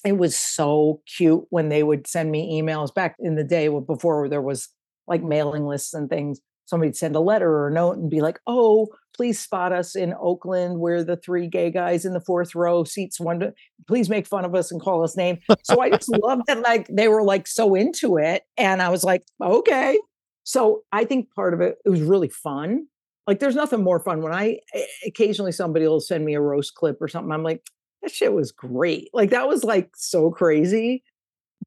it 0.05 0.17
was 0.17 0.35
so 0.37 1.01
cute 1.17 1.43
when 1.49 1.69
they 1.69 1.83
would 1.83 2.07
send 2.07 2.31
me 2.31 2.61
emails 2.61 2.93
back 2.93 3.15
in 3.19 3.35
the 3.35 3.43
day 3.43 3.67
before 3.69 4.27
there 4.29 4.41
was 4.41 4.69
like 5.07 5.23
mailing 5.23 5.65
lists 5.65 5.93
and 5.93 6.09
things. 6.09 6.39
somebody'd 6.65 6.95
send 6.95 7.15
a 7.15 7.19
letter 7.19 7.49
or 7.49 7.67
a 7.67 7.73
note 7.73 7.97
and 7.97 8.09
be 8.09 8.21
like, 8.21 8.39
"Oh, 8.47 8.87
please 9.15 9.39
spot 9.39 9.73
us 9.73 9.95
in 9.95 10.13
Oakland. 10.19 10.79
We're 10.79 11.03
the 11.03 11.17
three 11.17 11.47
gay 11.47 11.69
guys 11.71 12.05
in 12.05 12.13
the 12.13 12.21
fourth 12.21 12.55
row, 12.55 12.83
seats 12.85 13.19
one. 13.19 13.39
To, 13.41 13.53
please 13.87 14.09
make 14.09 14.25
fun 14.27 14.45
of 14.45 14.55
us 14.55 14.71
and 14.71 14.81
call 14.81 15.03
us 15.03 15.17
name." 15.17 15.39
So 15.63 15.81
I 15.81 15.89
just 15.89 16.09
loved 16.09 16.43
that, 16.47 16.61
like 16.61 16.87
they 16.89 17.07
were 17.09 17.23
like 17.23 17.47
so 17.47 17.75
into 17.75 18.17
it, 18.17 18.43
and 18.57 18.81
I 18.81 18.89
was 18.89 19.03
like, 19.03 19.23
"Okay." 19.41 19.97
So 20.43 20.83
I 20.91 21.05
think 21.05 21.33
part 21.35 21.53
of 21.53 21.61
it 21.61 21.77
it 21.85 21.89
was 21.89 22.01
really 22.01 22.29
fun. 22.29 22.87
Like, 23.27 23.39
there's 23.39 23.55
nothing 23.55 23.83
more 23.83 23.99
fun 24.01 24.21
when 24.21 24.33
I 24.33 24.59
eh, 24.73 24.85
occasionally 25.07 25.51
somebody 25.53 25.87
will 25.87 26.01
send 26.01 26.25
me 26.25 26.33
a 26.35 26.41
roast 26.41 26.75
clip 26.75 27.01
or 27.01 27.07
something. 27.07 27.31
I'm 27.31 27.43
like, 27.43 27.61
that 28.03 28.11
shit 28.11 28.33
was 28.33 28.51
great. 28.51 29.09
Like 29.13 29.31
that 29.31 29.47
was 29.47 29.63
like 29.63 29.91
so 29.95 30.29
crazy. 30.29 31.03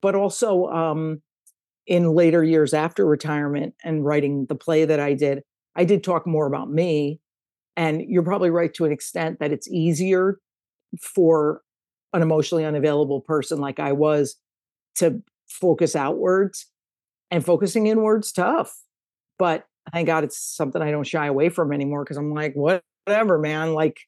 But 0.00 0.14
also, 0.14 0.66
um, 0.66 1.22
in 1.86 2.12
later 2.12 2.44
years 2.44 2.74
after 2.74 3.06
retirement 3.06 3.74
and 3.82 4.04
writing 4.04 4.46
the 4.46 4.54
play 4.54 4.84
that 4.84 5.00
I 5.00 5.14
did, 5.14 5.42
I 5.74 5.84
did 5.84 6.04
talk 6.04 6.26
more 6.26 6.46
about 6.46 6.70
me. 6.70 7.20
And 7.76 8.02
you're 8.02 8.22
probably 8.22 8.50
right 8.50 8.72
to 8.74 8.84
an 8.84 8.92
extent 8.92 9.38
that 9.40 9.52
it's 9.52 9.68
easier 9.68 10.38
for 11.00 11.62
an 12.12 12.22
emotionally 12.22 12.64
unavailable 12.64 13.20
person 13.20 13.60
like 13.60 13.78
I 13.78 13.92
was 13.92 14.36
to 14.96 15.22
focus 15.48 15.94
outwards 15.94 16.66
and 17.30 17.44
focusing 17.44 17.86
inwards 17.86 18.32
tough. 18.32 18.74
But 19.38 19.66
thank 19.92 20.06
God 20.06 20.24
it's 20.24 20.38
something 20.38 20.82
I 20.82 20.90
don't 20.90 21.06
shy 21.06 21.26
away 21.26 21.50
from 21.50 21.72
anymore 21.72 22.04
because 22.04 22.16
I'm 22.16 22.32
like, 22.32 22.54
whatever, 22.54 23.38
man. 23.38 23.74
Like, 23.74 24.00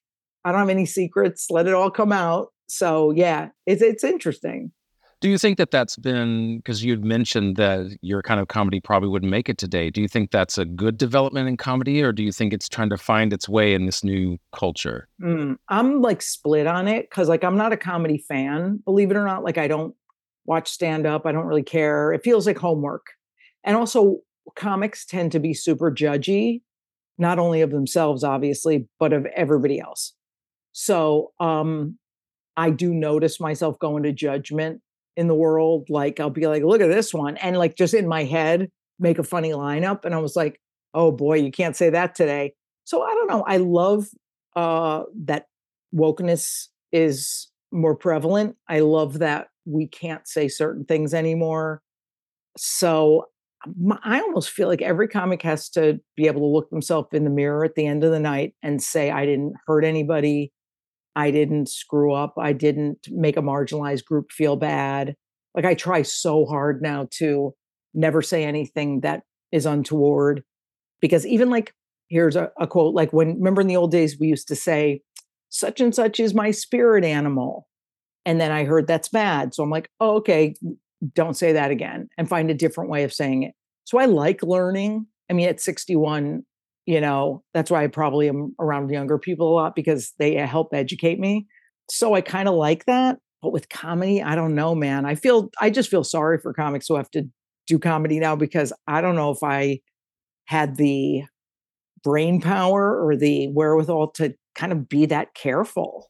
I 0.49 0.51
don't 0.51 0.61
have 0.61 0.69
any 0.69 0.87
secrets. 0.87 1.51
Let 1.51 1.67
it 1.67 1.75
all 1.75 1.91
come 1.91 2.11
out. 2.11 2.47
So 2.67 3.11
yeah, 3.11 3.49
it's 3.67 3.83
it's 3.83 4.03
interesting. 4.03 4.71
Do 5.21 5.29
you 5.29 5.37
think 5.37 5.57
that 5.57 5.69
that's 5.69 5.95
been 5.95 6.57
because 6.57 6.83
you'd 6.83 7.05
mentioned 7.05 7.57
that 7.57 7.95
your 8.01 8.23
kind 8.23 8.39
of 8.39 8.47
comedy 8.47 8.79
probably 8.79 9.09
wouldn't 9.09 9.29
make 9.29 9.47
it 9.47 9.59
today? 9.59 9.91
Do 9.91 10.01
you 10.01 10.07
think 10.07 10.31
that's 10.31 10.57
a 10.57 10.65
good 10.65 10.97
development 10.97 11.47
in 11.47 11.57
comedy, 11.57 12.01
or 12.01 12.11
do 12.11 12.23
you 12.23 12.31
think 12.31 12.51
it's 12.51 12.67
trying 12.67 12.89
to 12.89 12.97
find 12.97 13.31
its 13.31 13.47
way 13.47 13.75
in 13.75 13.85
this 13.85 14.03
new 14.03 14.39
culture? 14.53 15.07
Mm, 15.21 15.57
I'm 15.67 16.01
like 16.01 16.23
split 16.23 16.65
on 16.65 16.87
it 16.87 17.09
because 17.09 17.29
like 17.29 17.43
I'm 17.43 17.57
not 17.57 17.73
a 17.73 17.77
comedy 17.77 18.17
fan, 18.27 18.81
believe 18.85 19.11
it 19.11 19.17
or 19.17 19.25
not. 19.25 19.43
Like 19.43 19.59
I 19.59 19.67
don't 19.67 19.93
watch 20.45 20.67
stand 20.67 21.05
up. 21.05 21.27
I 21.27 21.31
don't 21.31 21.45
really 21.45 21.63
care. 21.63 22.11
It 22.11 22.23
feels 22.23 22.47
like 22.47 22.57
homework, 22.57 23.05
and 23.63 23.77
also 23.77 24.21
comics 24.55 25.05
tend 25.05 25.31
to 25.33 25.39
be 25.39 25.53
super 25.53 25.91
judgy, 25.91 26.61
not 27.19 27.37
only 27.37 27.61
of 27.61 27.69
themselves, 27.69 28.23
obviously, 28.23 28.87
but 28.99 29.13
of 29.13 29.27
everybody 29.35 29.79
else. 29.79 30.13
So 30.81 31.33
um, 31.41 31.97
I 32.55 32.69
do 32.69 32.93
notice 32.93 33.41
myself 33.41 33.77
going 33.79 34.03
to 34.03 34.13
judgment 34.13 34.79
in 35.17 35.27
the 35.27 35.35
world. 35.35 35.89
Like 35.89 36.21
I'll 36.21 36.29
be 36.29 36.47
like, 36.47 36.63
look 36.63 36.79
at 36.79 36.87
this 36.87 37.13
one. 37.13 37.35
And 37.35 37.57
like 37.57 37.75
just 37.75 37.93
in 37.93 38.07
my 38.07 38.23
head, 38.23 38.71
make 38.97 39.19
a 39.19 39.23
funny 39.23 39.49
lineup. 39.49 40.05
And 40.05 40.15
I 40.15 40.19
was 40.19 40.37
like, 40.37 40.61
oh 40.93 41.11
boy, 41.11 41.39
you 41.39 41.51
can't 41.51 41.75
say 41.75 41.89
that 41.89 42.15
today. 42.15 42.53
So 42.85 43.03
I 43.03 43.13
don't 43.13 43.27
know. 43.27 43.43
I 43.45 43.57
love 43.57 44.07
uh, 44.55 45.03
that 45.25 45.47
wokeness 45.93 46.67
is 46.93 47.49
more 47.73 47.93
prevalent. 47.93 48.55
I 48.69 48.79
love 48.79 49.19
that 49.19 49.47
we 49.65 49.85
can't 49.85 50.25
say 50.29 50.47
certain 50.47 50.85
things 50.85 51.13
anymore. 51.13 51.81
So 52.57 53.25
I 54.01 54.21
almost 54.21 54.51
feel 54.51 54.69
like 54.69 54.81
every 54.81 55.09
comic 55.09 55.41
has 55.41 55.67
to 55.71 55.99
be 56.15 56.27
able 56.27 56.39
to 56.39 56.47
look 56.47 56.69
themselves 56.69 57.09
in 57.11 57.25
the 57.25 57.29
mirror 57.29 57.65
at 57.65 57.75
the 57.75 57.85
end 57.85 58.05
of 58.05 58.11
the 58.11 58.19
night 58.21 58.53
and 58.63 58.81
say, 58.81 59.11
I 59.11 59.25
didn't 59.25 59.55
hurt 59.67 59.83
anybody. 59.83 60.53
I 61.19 61.31
didn't 61.31 61.67
screw 61.67 62.13
up. 62.13 62.35
I 62.39 62.53
didn't 62.53 63.07
make 63.11 63.35
a 63.35 63.41
marginalized 63.41 64.05
group 64.05 64.31
feel 64.31 64.55
bad. 64.55 65.15
Like 65.53 65.65
I 65.65 65.73
try 65.73 66.01
so 66.03 66.45
hard 66.45 66.81
now 66.81 67.09
to 67.15 67.53
never 67.93 68.21
say 68.21 68.45
anything 68.45 69.01
that 69.01 69.23
is 69.51 69.65
untoward. 69.65 70.43
Because 71.01 71.27
even 71.27 71.49
like, 71.49 71.73
here's 72.07 72.37
a, 72.37 72.51
a 72.57 72.67
quote 72.67 72.95
like 72.95 73.11
when, 73.11 73.35
remember 73.35 73.59
in 73.59 73.67
the 73.67 73.75
old 73.75 73.91
days, 73.91 74.17
we 74.17 74.27
used 74.27 74.47
to 74.47 74.55
say, 74.55 75.01
such 75.49 75.81
and 75.81 75.93
such 75.93 76.21
is 76.21 76.33
my 76.33 76.51
spirit 76.51 77.03
animal. 77.03 77.67
And 78.25 78.39
then 78.39 78.51
I 78.51 78.63
heard 78.63 78.87
that's 78.87 79.09
bad. 79.09 79.53
So 79.53 79.61
I'm 79.61 79.69
like, 79.69 79.89
oh, 79.99 80.17
okay, 80.17 80.55
don't 81.15 81.35
say 81.35 81.51
that 81.51 81.69
again 81.69 82.07
and 82.17 82.29
find 82.29 82.49
a 82.49 82.53
different 82.53 82.91
way 82.91 83.03
of 83.03 83.11
saying 83.11 83.43
it. 83.43 83.55
So 83.83 83.99
I 83.99 84.05
like 84.05 84.41
learning. 84.41 85.07
I 85.29 85.33
mean, 85.33 85.49
at 85.49 85.59
61, 85.59 86.45
you 86.85 87.01
know 87.01 87.43
that's 87.53 87.69
why 87.71 87.83
i 87.83 87.87
probably 87.87 88.27
am 88.29 88.55
around 88.59 88.89
younger 88.89 89.17
people 89.17 89.51
a 89.51 89.55
lot 89.55 89.75
because 89.75 90.13
they 90.19 90.37
uh, 90.37 90.47
help 90.47 90.73
educate 90.73 91.19
me. 91.19 91.47
So 91.89 92.13
i 92.13 92.21
kind 92.21 92.47
of 92.47 92.55
like 92.55 92.85
that 92.85 93.17
but 93.41 93.51
with 93.51 93.69
comedy 93.69 94.21
i 94.21 94.35
don't 94.35 94.55
know 94.55 94.75
man. 94.75 95.05
I 95.05 95.15
feel 95.15 95.49
i 95.59 95.69
just 95.69 95.89
feel 95.89 96.03
sorry 96.03 96.39
for 96.39 96.53
comics 96.53 96.87
who 96.87 96.95
have 96.95 97.11
to 97.11 97.27
do 97.67 97.79
comedy 97.79 98.19
now 98.19 98.35
because 98.35 98.73
i 98.87 99.01
don't 99.01 99.15
know 99.15 99.31
if 99.31 99.43
i 99.43 99.79
had 100.45 100.77
the 100.77 101.23
brain 102.03 102.41
power 102.41 102.99
or 102.99 103.15
the 103.15 103.47
wherewithal 103.49 104.11
to 104.11 104.33
kind 104.55 104.71
of 104.71 104.89
be 104.89 105.05
that 105.05 105.33
careful. 105.33 106.09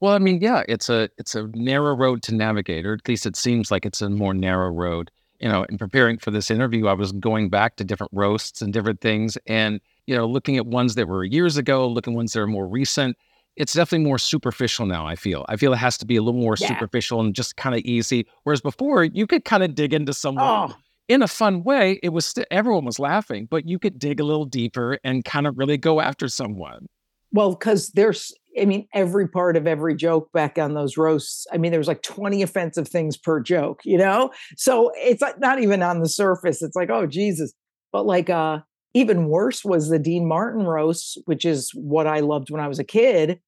Well 0.00 0.12
i 0.12 0.18
mean 0.18 0.40
yeah 0.42 0.64
it's 0.68 0.88
a 0.88 1.08
it's 1.16 1.34
a 1.34 1.48
narrow 1.54 1.94
road 1.96 2.22
to 2.24 2.34
navigate 2.34 2.84
or 2.84 2.94
at 2.94 3.08
least 3.08 3.26
it 3.26 3.36
seems 3.36 3.70
like 3.70 3.86
it's 3.86 4.02
a 4.02 4.10
more 4.10 4.34
narrow 4.34 4.68
road 4.68 5.10
you 5.44 5.48
know 5.48 5.62
in 5.68 5.78
preparing 5.78 6.18
for 6.18 6.32
this 6.32 6.50
interview 6.50 6.88
i 6.88 6.92
was 6.92 7.12
going 7.12 7.48
back 7.48 7.76
to 7.76 7.84
different 7.84 8.10
roasts 8.12 8.60
and 8.60 8.72
different 8.72 9.00
things 9.00 9.38
and 9.46 9.80
you 10.06 10.14
know, 10.14 10.26
looking 10.26 10.56
at 10.56 10.66
ones 10.66 10.94
that 10.96 11.08
were 11.08 11.24
years 11.24 11.56
ago, 11.56 11.88
looking 11.88 12.14
at 12.14 12.16
ones 12.16 12.32
that 12.32 12.40
are 12.40 12.46
more 12.46 12.66
recent, 12.66 13.16
it's 13.56 13.72
definitely 13.72 14.04
more 14.04 14.18
superficial 14.18 14.86
now. 14.86 15.06
I 15.06 15.16
feel. 15.16 15.44
I 15.48 15.56
feel 15.56 15.72
it 15.72 15.76
has 15.76 15.96
to 15.98 16.06
be 16.06 16.16
a 16.16 16.22
little 16.22 16.40
more 16.40 16.56
yeah. 16.58 16.68
superficial 16.68 17.20
and 17.20 17.34
just 17.34 17.56
kind 17.56 17.74
of 17.74 17.80
easy. 17.82 18.26
Whereas 18.42 18.60
before, 18.60 19.04
you 19.04 19.26
could 19.26 19.44
kind 19.44 19.62
of 19.62 19.74
dig 19.74 19.94
into 19.94 20.12
someone 20.12 20.72
oh. 20.72 20.76
in 21.08 21.22
a 21.22 21.28
fun 21.28 21.62
way. 21.62 22.00
It 22.02 22.10
was 22.10 22.26
st- 22.26 22.46
everyone 22.50 22.84
was 22.84 22.98
laughing, 22.98 23.46
but 23.50 23.66
you 23.68 23.78
could 23.78 23.98
dig 23.98 24.20
a 24.20 24.24
little 24.24 24.44
deeper 24.44 24.98
and 25.04 25.24
kind 25.24 25.46
of 25.46 25.56
really 25.56 25.76
go 25.76 26.00
after 26.00 26.28
someone. 26.28 26.86
Well, 27.32 27.50
because 27.50 27.90
there's, 27.90 28.32
I 28.60 28.64
mean, 28.64 28.86
every 28.94 29.28
part 29.28 29.56
of 29.56 29.66
every 29.66 29.96
joke 29.96 30.30
back 30.32 30.58
on 30.58 30.74
those 30.74 30.96
roasts. 30.96 31.46
I 31.52 31.56
mean, 31.56 31.70
there 31.70 31.80
was 31.80 31.88
like 31.88 32.02
20 32.02 32.42
offensive 32.42 32.88
things 32.88 33.16
per 33.16 33.40
joke, 33.40 33.80
you 33.84 33.98
know? 33.98 34.30
So 34.56 34.92
it's 34.96 35.22
like 35.22 35.40
not 35.40 35.60
even 35.60 35.82
on 35.82 36.00
the 36.00 36.08
surface. 36.08 36.62
It's 36.62 36.76
like, 36.76 36.90
oh, 36.90 37.06
Jesus. 37.06 37.52
But 37.92 38.06
like, 38.06 38.30
uh, 38.30 38.60
even 38.94 39.28
worse 39.28 39.64
was 39.64 39.88
the 39.88 39.98
Dean 39.98 40.26
Martin 40.26 40.64
roast, 40.64 41.18
which 41.24 41.44
is 41.44 41.70
what 41.74 42.06
I 42.06 42.20
loved 42.20 42.50
when 42.50 42.60
I 42.60 42.68
was 42.68 42.78
a 42.78 42.84
kid. 42.84 43.40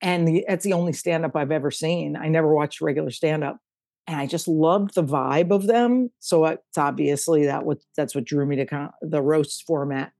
And 0.00 0.26
the, 0.26 0.44
that's 0.46 0.64
the 0.64 0.72
only 0.72 0.92
stand 0.92 1.24
up 1.24 1.36
I've 1.36 1.52
ever 1.52 1.70
seen. 1.70 2.16
I 2.16 2.28
never 2.28 2.52
watched 2.52 2.80
regular 2.80 3.10
stand 3.10 3.44
up. 3.44 3.58
And 4.06 4.16
I 4.16 4.26
just 4.26 4.48
loved 4.48 4.94
the 4.94 5.04
vibe 5.04 5.50
of 5.50 5.66
them. 5.66 6.10
So 6.18 6.46
it's 6.46 6.78
obviously 6.78 7.46
that 7.46 7.64
what 7.64 7.78
that's 7.96 8.14
what 8.14 8.24
drew 8.24 8.46
me 8.46 8.56
to 8.56 8.66
con- 8.66 8.90
the 9.02 9.20
roast 9.20 9.64
format. 9.66 10.12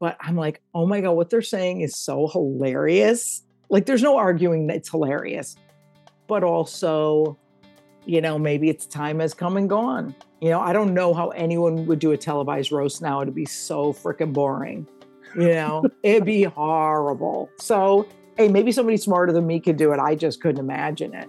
But 0.00 0.16
I'm 0.20 0.36
like, 0.36 0.60
oh 0.74 0.86
my 0.86 1.00
God, 1.00 1.12
what 1.12 1.30
they're 1.30 1.42
saying 1.42 1.80
is 1.80 1.96
so 1.96 2.28
hilarious. 2.28 3.44
Like, 3.70 3.86
there's 3.86 4.02
no 4.02 4.16
arguing 4.16 4.66
that 4.68 4.76
it's 4.76 4.90
hilarious. 4.90 5.56
But 6.26 6.44
also, 6.44 7.38
you 8.04 8.20
know, 8.20 8.38
maybe 8.38 8.68
its 8.68 8.86
time 8.86 9.20
has 9.20 9.34
come 9.34 9.56
and 9.56 9.68
gone. 9.68 10.14
You 10.40 10.50
know, 10.50 10.60
I 10.60 10.72
don't 10.72 10.94
know 10.94 11.14
how 11.14 11.28
anyone 11.30 11.86
would 11.86 11.98
do 11.98 12.12
a 12.12 12.16
televised 12.16 12.70
roast 12.72 13.02
now. 13.02 13.20
It'd 13.22 13.34
be 13.34 13.46
so 13.46 13.92
freaking 13.92 14.32
boring. 14.32 14.86
You 15.34 15.48
know, 15.48 15.84
it'd 16.02 16.24
be 16.24 16.44
horrible. 16.44 17.50
So, 17.58 18.06
hey, 18.36 18.48
maybe 18.48 18.72
somebody 18.72 18.96
smarter 18.96 19.32
than 19.32 19.46
me 19.46 19.60
could 19.60 19.76
do 19.76 19.92
it. 19.92 19.98
I 19.98 20.14
just 20.14 20.40
couldn't 20.40 20.60
imagine 20.60 21.14
it. 21.14 21.28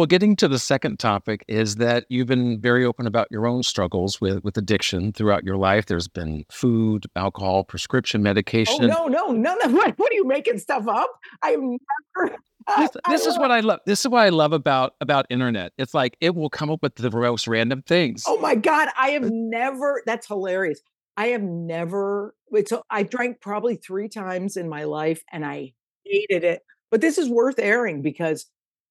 Well, 0.00 0.06
getting 0.06 0.34
to 0.36 0.48
the 0.48 0.58
second 0.58 0.98
topic 0.98 1.44
is 1.46 1.76
that 1.76 2.06
you've 2.08 2.26
been 2.26 2.58
very 2.58 2.86
open 2.86 3.06
about 3.06 3.28
your 3.30 3.46
own 3.46 3.62
struggles 3.62 4.18
with, 4.18 4.42
with 4.42 4.56
addiction 4.56 5.12
throughout 5.12 5.44
your 5.44 5.58
life. 5.58 5.84
There's 5.84 6.08
been 6.08 6.46
food, 6.50 7.04
alcohol, 7.16 7.64
prescription 7.64 8.22
oh, 8.22 8.24
medication. 8.24 8.90
Oh, 8.90 9.08
no, 9.08 9.08
no, 9.08 9.30
no, 9.30 9.54
no. 9.62 9.68
What, 9.68 9.98
what 9.98 10.10
are 10.10 10.14
you 10.14 10.26
making 10.26 10.56
stuff 10.56 10.88
up? 10.88 11.10
I've 11.42 11.60
never. 11.60 12.38
This, 12.78 12.90
this 13.08 13.26
is 13.26 13.38
what 13.38 13.50
I 13.50 13.60
love. 13.60 13.80
This 13.84 14.00
is 14.00 14.08
what 14.08 14.20
I 14.20 14.28
love 14.28 14.52
about 14.52 14.94
about 15.00 15.26
internet. 15.28 15.72
It's 15.76 15.92
like 15.92 16.16
it 16.20 16.34
will 16.34 16.50
come 16.50 16.70
up 16.70 16.82
with 16.82 16.94
the 16.94 17.10
most 17.10 17.48
random 17.48 17.82
things. 17.82 18.24
Oh 18.26 18.38
my 18.38 18.54
god, 18.54 18.88
I 18.96 19.10
have 19.10 19.28
never. 19.30 20.02
That's 20.06 20.26
hilarious. 20.26 20.80
I 21.16 21.28
have 21.28 21.42
never. 21.42 22.34
So 22.66 22.82
I 22.88 23.02
drank 23.02 23.40
probably 23.40 23.76
three 23.76 24.08
times 24.08 24.56
in 24.56 24.68
my 24.68 24.84
life, 24.84 25.22
and 25.32 25.44
I 25.44 25.72
hated 26.04 26.44
it 26.44 26.62
But 26.90 27.00
this 27.00 27.18
is 27.18 27.28
worth 27.28 27.58
airing 27.58 28.02
because 28.02 28.46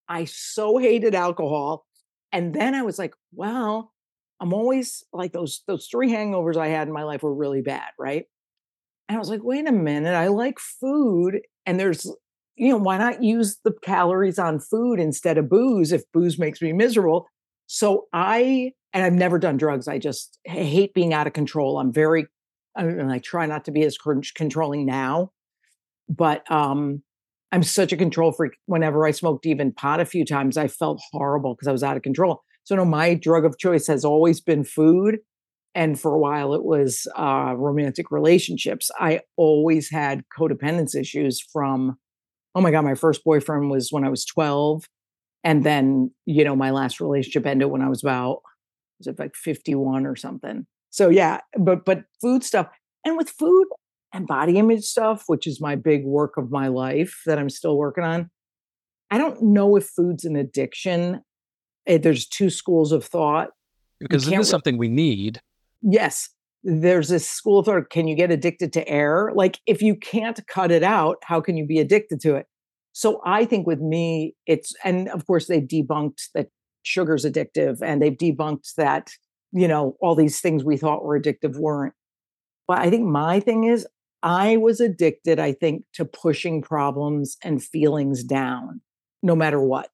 I 0.09 0.25
so 0.25 0.77
hated 0.77 1.15
alcohol. 1.15 1.85
And 2.31 2.53
then 2.53 2.75
I 2.75 2.81
was 2.81 2.99
like, 2.99 3.13
well, 3.31 3.93
I'm 4.39 4.53
always 4.53 5.03
like 5.13 5.31
those 5.31 5.63
those 5.67 5.87
three 5.87 6.09
hangovers 6.09 6.57
I 6.57 6.67
had 6.67 6.87
in 6.87 6.93
my 6.93 7.03
life 7.03 7.23
were 7.23 7.33
really 7.33 7.61
bad, 7.61 7.89
right? 7.97 8.25
And 9.07 9.15
I 9.15 9.19
was 9.19 9.29
like, 9.29 9.43
wait 9.43 9.67
a 9.67 9.71
minute, 9.71 10.13
I 10.13 10.27
like 10.27 10.59
food. 10.59 11.41
And 11.65 11.79
there's, 11.79 12.05
you 12.55 12.69
know, 12.69 12.77
why 12.77 12.97
not 12.97 13.23
use 13.23 13.57
the 13.63 13.73
calories 13.83 14.37
on 14.37 14.59
food 14.59 14.99
instead 14.99 15.37
of 15.37 15.49
booze 15.49 15.91
if 15.91 16.03
booze 16.11 16.37
makes 16.37 16.61
me 16.61 16.73
miserable? 16.73 17.27
So 17.65 18.05
I, 18.13 18.73
and 18.93 19.03
I've 19.03 19.13
never 19.13 19.39
done 19.39 19.57
drugs. 19.57 19.87
I 19.87 19.97
just 19.97 20.39
hate 20.45 20.93
being 20.93 21.13
out 21.13 21.27
of 21.27 21.33
control. 21.33 21.79
I'm 21.79 21.91
very, 21.91 22.27
I 22.75 22.83
and 22.83 23.11
I 23.11 23.19
try 23.19 23.47
not 23.47 23.65
to 23.65 23.71
be 23.71 23.83
as 23.83 23.97
controlling 24.35 24.85
now, 24.85 25.31
but 26.07 26.49
um, 26.51 27.01
I'm 27.51 27.63
such 27.63 27.91
a 27.91 27.97
control 27.97 28.31
freak. 28.31 28.53
Whenever 28.65 29.05
I 29.05 29.11
smoked 29.11 29.45
even 29.45 29.71
pot 29.71 29.99
a 29.99 30.05
few 30.05 30.25
times, 30.25 30.57
I 30.57 30.67
felt 30.67 31.01
horrible 31.11 31.55
because 31.55 31.67
I 31.67 31.71
was 31.71 31.83
out 31.83 31.97
of 31.97 32.03
control. 32.03 32.43
So, 32.63 32.75
no, 32.75 32.85
my 32.85 33.15
drug 33.15 33.45
of 33.45 33.57
choice 33.57 33.87
has 33.87 34.05
always 34.05 34.39
been 34.39 34.63
food. 34.63 35.17
And 35.75 35.99
for 35.99 36.13
a 36.13 36.19
while, 36.19 36.53
it 36.53 36.63
was 36.63 37.07
uh, 37.17 37.53
romantic 37.55 38.11
relationships. 38.11 38.91
I 38.99 39.21
always 39.37 39.89
had 39.89 40.23
codependence 40.37 40.95
issues 40.95 41.41
from, 41.41 41.97
oh 42.55 42.61
my 42.61 42.71
God, 42.71 42.83
my 42.83 42.95
first 42.95 43.23
boyfriend 43.23 43.69
was 43.69 43.91
when 43.91 44.03
I 44.03 44.09
was 44.09 44.25
12. 44.25 44.85
And 45.43 45.63
then, 45.63 46.11
you 46.25 46.43
know, 46.43 46.55
my 46.55 46.71
last 46.71 46.99
relationship 46.99 47.45
ended 47.45 47.69
when 47.69 47.81
I 47.81 47.89
was 47.89 48.03
about, 48.03 48.41
was 48.99 49.07
it 49.07 49.19
like 49.19 49.35
51 49.35 50.05
or 50.05 50.15
something? 50.15 50.65
So, 50.89 51.09
yeah, 51.09 51.39
but, 51.57 51.85
but 51.85 52.03
food 52.21 52.43
stuff. 52.43 52.67
And 53.05 53.15
with 53.15 53.29
food, 53.29 53.67
and 54.13 54.27
body 54.27 54.57
image 54.57 54.83
stuff, 54.83 55.23
which 55.27 55.45
is 55.45 55.61
my 55.61 55.75
big 55.75 56.03
work 56.05 56.37
of 56.37 56.51
my 56.51 56.67
life 56.67 57.21
that 57.25 57.37
I'm 57.37 57.49
still 57.49 57.77
working 57.77 58.03
on. 58.03 58.29
I 59.11 59.17
don't 59.17 59.41
know 59.41 59.75
if 59.75 59.85
food's 59.85 60.25
an 60.25 60.35
addiction. 60.35 61.21
Eh, 61.87 61.97
there's 61.97 62.27
two 62.27 62.49
schools 62.49 62.91
of 62.91 63.05
thought. 63.05 63.49
Because 63.99 64.27
it 64.27 64.39
is 64.39 64.49
something 64.49 64.77
we 64.77 64.87
need. 64.87 65.41
Yes. 65.81 66.29
There's 66.63 67.09
this 67.09 67.29
school 67.29 67.59
of 67.59 67.65
thought. 67.65 67.89
Can 67.89 68.07
you 68.07 68.15
get 68.15 68.31
addicted 68.31 68.73
to 68.73 68.87
air? 68.87 69.31
Like, 69.33 69.59
if 69.65 69.81
you 69.81 69.95
can't 69.95 70.39
cut 70.47 70.71
it 70.71 70.83
out, 70.83 71.17
how 71.23 71.41
can 71.41 71.57
you 71.57 71.65
be 71.65 71.79
addicted 71.79 72.19
to 72.21 72.35
it? 72.35 72.45
So 72.91 73.21
I 73.25 73.45
think 73.45 73.65
with 73.65 73.79
me, 73.79 74.35
it's, 74.45 74.73
and 74.83 75.09
of 75.09 75.25
course, 75.25 75.47
they've 75.47 75.63
debunked 75.63 76.21
that 76.33 76.47
sugar's 76.83 77.25
addictive 77.25 77.81
and 77.81 78.01
they've 78.01 78.17
debunked 78.17 78.73
that, 78.75 79.11
you 79.51 79.67
know, 79.67 79.95
all 80.01 80.15
these 80.15 80.41
things 80.41 80.63
we 80.63 80.77
thought 80.77 81.03
were 81.03 81.19
addictive 81.19 81.57
weren't. 81.57 81.93
But 82.67 82.79
I 82.79 82.89
think 82.89 83.07
my 83.07 83.39
thing 83.39 83.63
is 83.63 83.87
I 84.21 84.57
was 84.57 84.79
addicted, 84.79 85.39
I 85.39 85.53
think, 85.53 85.83
to 85.93 86.05
pushing 86.05 86.61
problems 86.61 87.37
and 87.43 87.63
feelings 87.63 88.23
down, 88.23 88.81
no 89.23 89.35
matter 89.35 89.61
what. 89.61 89.89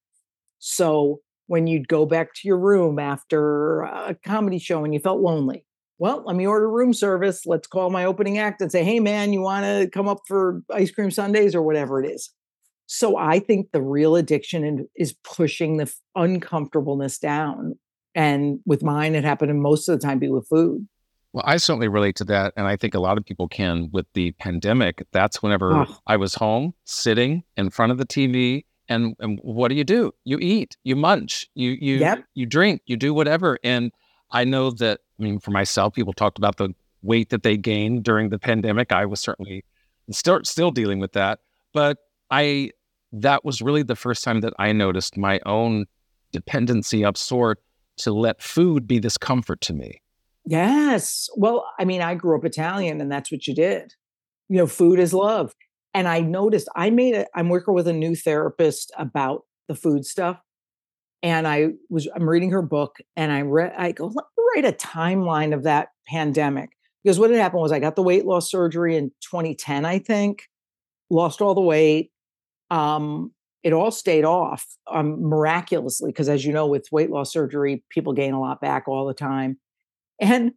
So 0.59 1.19
when 1.47 1.67
you'd 1.67 1.87
go 1.87 2.05
back 2.05 2.33
to 2.33 2.47
your 2.47 2.57
room 2.57 2.97
after 2.97 3.81
a 3.81 4.15
comedy 4.25 4.57
show 4.57 4.83
and 4.83 4.93
you 4.93 4.99
felt 4.99 5.21
lonely, 5.21 5.65
well, 5.97 6.23
let 6.25 6.35
me 6.35 6.45
order 6.45 6.69
room 6.69 6.91
service. 6.91 7.45
Let's 7.45 7.67
call 7.67 7.89
my 7.89 8.03
opening 8.05 8.37
act 8.37 8.61
and 8.61 8.71
say, 8.71 8.83
hey, 8.83 8.99
man, 8.99 9.31
you 9.31 9.41
want 9.41 9.63
to 9.65 9.89
come 9.91 10.07
up 10.07 10.19
for 10.27 10.61
ice 10.73 10.91
cream 10.91 11.11
sundaes 11.11 11.55
or 11.55 11.61
whatever 11.61 12.03
it 12.03 12.09
is. 12.09 12.31
So 12.87 13.17
I 13.17 13.39
think 13.39 13.71
the 13.71 13.81
real 13.81 14.15
addiction 14.15 14.87
is 14.95 15.15
pushing 15.23 15.77
the 15.77 15.91
uncomfortableness 16.15 17.17
down. 17.17 17.75
And 18.13 18.59
with 18.65 18.83
mine, 18.83 19.15
it 19.15 19.23
happened 19.23 19.61
most 19.61 19.87
of 19.87 19.99
the 19.99 20.05
time 20.05 20.19
be 20.19 20.29
with 20.29 20.47
food. 20.47 20.87
Well, 21.35 21.43
I 21.45 21.57
certainly 21.57 21.89
relate 21.89 22.15
to 22.15 22.23
that. 22.25 22.53
And 22.55 22.65
I 22.65 22.77
think 22.77 22.93
a 22.95 22.99
lot 22.99 23.17
of 23.17 23.25
people 23.25 23.49
can 23.49 23.89
with 23.91 24.05
the 24.13 24.31
pandemic. 24.31 25.05
That's 25.11 25.43
whenever 25.43 25.73
oh. 25.73 25.97
I 26.07 26.15
was 26.15 26.33
home 26.33 26.73
sitting 26.85 27.43
in 27.57 27.71
front 27.71 27.91
of 27.91 27.97
the 27.97 28.05
TV. 28.05 28.63
And, 28.87 29.17
and 29.19 29.37
what 29.43 29.67
do 29.67 29.75
you 29.75 29.83
do? 29.83 30.13
You 30.23 30.39
eat, 30.39 30.77
you 30.85 30.95
munch, 30.95 31.49
you 31.53 31.71
you 31.71 31.97
yep. 31.97 32.23
you 32.35 32.45
drink, 32.45 32.83
you 32.85 32.95
do 32.95 33.13
whatever. 33.13 33.59
And 33.65 33.91
I 34.31 34.45
know 34.45 34.71
that 34.71 35.01
I 35.19 35.23
mean 35.23 35.39
for 35.39 35.51
myself, 35.51 35.93
people 35.93 36.13
talked 36.13 36.37
about 36.37 36.55
the 36.55 36.69
weight 37.01 37.31
that 37.31 37.43
they 37.43 37.57
gained 37.57 38.05
during 38.05 38.29
the 38.29 38.39
pandemic. 38.39 38.93
I 38.93 39.05
was 39.05 39.19
certainly 39.19 39.65
still 40.11 40.39
still 40.45 40.71
dealing 40.71 40.99
with 40.99 41.11
that. 41.13 41.39
But 41.73 41.97
I 42.31 42.69
that 43.11 43.43
was 43.43 43.61
really 43.61 43.83
the 43.83 43.97
first 43.97 44.23
time 44.23 44.39
that 44.39 44.53
I 44.57 44.71
noticed 44.71 45.17
my 45.17 45.41
own 45.45 45.85
dependency 46.31 47.03
of 47.03 47.17
sort 47.17 47.61
to 47.97 48.13
let 48.13 48.41
food 48.41 48.87
be 48.87 48.99
this 48.99 49.17
comfort 49.17 49.59
to 49.61 49.73
me. 49.73 49.99
Yes. 50.45 51.27
Well, 51.35 51.65
I 51.79 51.85
mean, 51.85 52.01
I 52.01 52.15
grew 52.15 52.37
up 52.37 52.45
Italian 52.45 53.01
and 53.01 53.11
that's 53.11 53.31
what 53.31 53.47
you 53.47 53.55
did. 53.55 53.93
You 54.49 54.57
know, 54.57 54.67
food 54.67 54.99
is 54.99 55.13
love. 55.13 55.53
And 55.93 56.07
I 56.07 56.19
noticed 56.19 56.69
I 56.75 56.89
made 56.89 57.15
it, 57.15 57.27
I'm 57.33 57.49
working 57.49 57.73
with 57.73 57.87
a 57.87 57.93
new 57.93 58.15
therapist 58.15 58.91
about 58.97 59.43
the 59.67 59.75
food 59.75 60.05
stuff. 60.05 60.39
And 61.23 61.47
I 61.47 61.69
was, 61.89 62.07
I'm 62.15 62.29
reading 62.29 62.51
her 62.51 62.61
book 62.61 62.97
and 63.15 63.31
I 63.31 63.41
read, 63.41 63.73
I 63.77 63.91
go, 63.91 64.05
let 64.05 64.25
me 64.37 64.43
write 64.55 64.65
a 64.65 64.77
timeline 64.77 65.53
of 65.53 65.63
that 65.63 65.89
pandemic. 66.07 66.69
Because 67.03 67.19
what 67.19 67.31
had 67.31 67.39
happened 67.39 67.61
was 67.61 67.71
I 67.71 67.79
got 67.79 67.95
the 67.95 68.03
weight 68.03 68.25
loss 68.25 68.49
surgery 68.49 68.97
in 68.97 69.11
2010, 69.21 69.85
I 69.85 69.99
think, 69.99 70.43
lost 71.09 71.41
all 71.41 71.55
the 71.55 71.61
weight. 71.61 72.11
Um, 72.69 73.31
it 73.63 73.73
all 73.73 73.91
stayed 73.91 74.25
off 74.25 74.65
um, 74.91 75.21
miraculously 75.21 76.11
because, 76.11 76.29
as 76.29 76.45
you 76.45 76.53
know, 76.53 76.67
with 76.67 76.87
weight 76.91 77.09
loss 77.09 77.31
surgery, 77.31 77.83
people 77.89 78.13
gain 78.13 78.33
a 78.33 78.39
lot 78.39 78.61
back 78.61 78.87
all 78.87 79.07
the 79.07 79.13
time. 79.13 79.57
And 80.19 80.51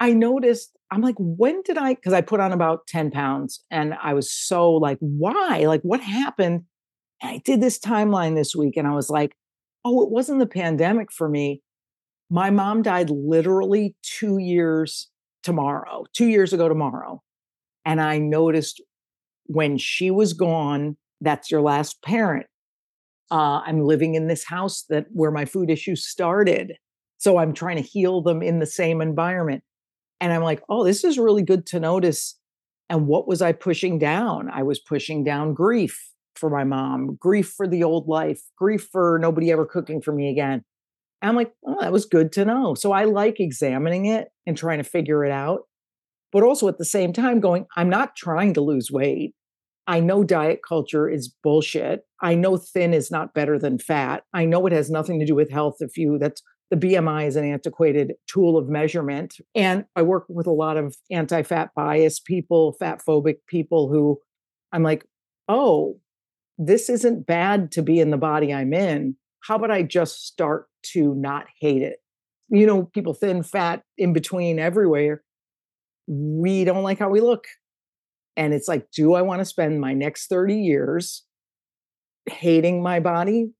I 0.00 0.12
noticed, 0.12 0.76
I'm 0.90 1.00
like, 1.00 1.16
when 1.18 1.62
did 1.62 1.78
I? 1.78 1.94
Because 1.94 2.12
I 2.12 2.20
put 2.20 2.40
on 2.40 2.52
about 2.52 2.86
10 2.86 3.10
pounds 3.10 3.64
and 3.70 3.94
I 4.02 4.14
was 4.14 4.32
so 4.32 4.72
like, 4.72 4.98
why? 5.00 5.66
Like, 5.66 5.82
what 5.82 6.00
happened? 6.00 6.64
And 7.22 7.30
I 7.30 7.42
did 7.44 7.60
this 7.60 7.78
timeline 7.78 8.34
this 8.34 8.54
week 8.54 8.76
and 8.76 8.86
I 8.86 8.94
was 8.94 9.10
like, 9.10 9.34
oh, 9.84 10.02
it 10.02 10.10
wasn't 10.10 10.40
the 10.40 10.46
pandemic 10.46 11.12
for 11.12 11.28
me. 11.28 11.62
My 12.28 12.50
mom 12.50 12.82
died 12.82 13.08
literally 13.10 13.94
two 14.02 14.38
years 14.38 15.08
tomorrow, 15.42 16.04
two 16.12 16.26
years 16.26 16.52
ago 16.52 16.68
tomorrow. 16.68 17.22
And 17.84 18.00
I 18.00 18.18
noticed 18.18 18.82
when 19.44 19.78
she 19.78 20.10
was 20.10 20.32
gone, 20.32 20.96
that's 21.20 21.50
your 21.50 21.62
last 21.62 22.02
parent. 22.02 22.46
Uh, 23.30 23.60
I'm 23.64 23.80
living 23.80 24.14
in 24.14 24.26
this 24.26 24.44
house 24.44 24.84
that 24.88 25.06
where 25.12 25.30
my 25.30 25.44
food 25.44 25.70
issues 25.70 26.06
started. 26.06 26.74
So 27.18 27.38
I'm 27.38 27.52
trying 27.52 27.76
to 27.76 27.82
heal 27.82 28.22
them 28.22 28.42
in 28.42 28.58
the 28.58 28.66
same 28.66 29.00
environment. 29.00 29.62
And 30.20 30.32
I'm 30.32 30.42
like, 30.42 30.62
oh, 30.68 30.84
this 30.84 31.04
is 31.04 31.18
really 31.18 31.42
good 31.42 31.66
to 31.66 31.80
notice. 31.80 32.38
And 32.88 33.06
what 33.06 33.26
was 33.26 33.42
I 33.42 33.52
pushing 33.52 33.98
down? 33.98 34.50
I 34.50 34.62
was 34.62 34.78
pushing 34.78 35.24
down 35.24 35.54
grief 35.54 36.10
for 36.36 36.50
my 36.50 36.64
mom, 36.64 37.16
grief 37.20 37.52
for 37.56 37.66
the 37.66 37.82
old 37.82 38.08
life, 38.08 38.40
grief 38.56 38.88
for 38.92 39.18
nobody 39.20 39.50
ever 39.50 39.66
cooking 39.66 40.00
for 40.00 40.12
me 40.12 40.30
again. 40.30 40.62
And 41.22 41.30
I'm 41.30 41.36
like, 41.36 41.52
oh, 41.66 41.80
that 41.80 41.92
was 41.92 42.04
good 42.04 42.32
to 42.32 42.44
know. 42.44 42.74
So 42.74 42.92
I 42.92 43.04
like 43.04 43.40
examining 43.40 44.06
it 44.06 44.28
and 44.46 44.56
trying 44.56 44.78
to 44.78 44.84
figure 44.84 45.24
it 45.24 45.32
out. 45.32 45.62
But 46.32 46.42
also 46.42 46.68
at 46.68 46.78
the 46.78 46.84
same 46.84 47.12
time, 47.12 47.40
going, 47.40 47.66
I'm 47.76 47.88
not 47.88 48.16
trying 48.16 48.54
to 48.54 48.60
lose 48.60 48.90
weight. 48.90 49.34
I 49.86 50.00
know 50.00 50.24
diet 50.24 50.60
culture 50.66 51.08
is 51.08 51.32
bullshit. 51.42 52.02
I 52.20 52.34
know 52.34 52.56
thin 52.56 52.92
is 52.92 53.10
not 53.10 53.34
better 53.34 53.58
than 53.58 53.78
fat. 53.78 54.24
I 54.34 54.44
know 54.44 54.66
it 54.66 54.72
has 54.72 54.90
nothing 54.90 55.20
to 55.20 55.26
do 55.26 55.34
with 55.34 55.50
health. 55.50 55.76
If 55.80 55.96
you, 55.96 56.18
that's 56.18 56.42
the 56.70 56.76
BMI 56.76 57.26
is 57.26 57.36
an 57.36 57.44
antiquated 57.44 58.14
tool 58.26 58.56
of 58.56 58.68
measurement. 58.68 59.36
And 59.54 59.84
I 59.94 60.02
work 60.02 60.24
with 60.28 60.46
a 60.46 60.52
lot 60.52 60.76
of 60.76 60.96
anti 61.10 61.42
fat 61.42 61.70
bias 61.74 62.18
people, 62.18 62.72
fat 62.78 63.00
phobic 63.06 63.36
people 63.46 63.88
who 63.88 64.18
I'm 64.72 64.82
like, 64.82 65.06
oh, 65.48 65.98
this 66.58 66.88
isn't 66.88 67.26
bad 67.26 67.70
to 67.72 67.82
be 67.82 68.00
in 68.00 68.10
the 68.10 68.16
body 68.16 68.52
I'm 68.52 68.72
in. 68.72 69.16
How 69.40 69.56
about 69.56 69.70
I 69.70 69.82
just 69.82 70.26
start 70.26 70.66
to 70.92 71.14
not 71.14 71.46
hate 71.60 71.82
it? 71.82 71.98
You 72.48 72.66
know, 72.66 72.84
people 72.84 73.14
thin, 73.14 73.42
fat, 73.42 73.82
in 73.96 74.12
between, 74.12 74.58
everywhere. 74.58 75.22
We 76.08 76.64
don't 76.64 76.82
like 76.82 76.98
how 76.98 77.10
we 77.10 77.20
look. 77.20 77.46
And 78.36 78.52
it's 78.52 78.68
like, 78.68 78.90
do 78.90 79.14
I 79.14 79.22
want 79.22 79.40
to 79.40 79.44
spend 79.44 79.80
my 79.80 79.94
next 79.94 80.28
30 80.28 80.56
years 80.56 81.24
hating 82.26 82.82
my 82.82 83.00
body? 83.00 83.50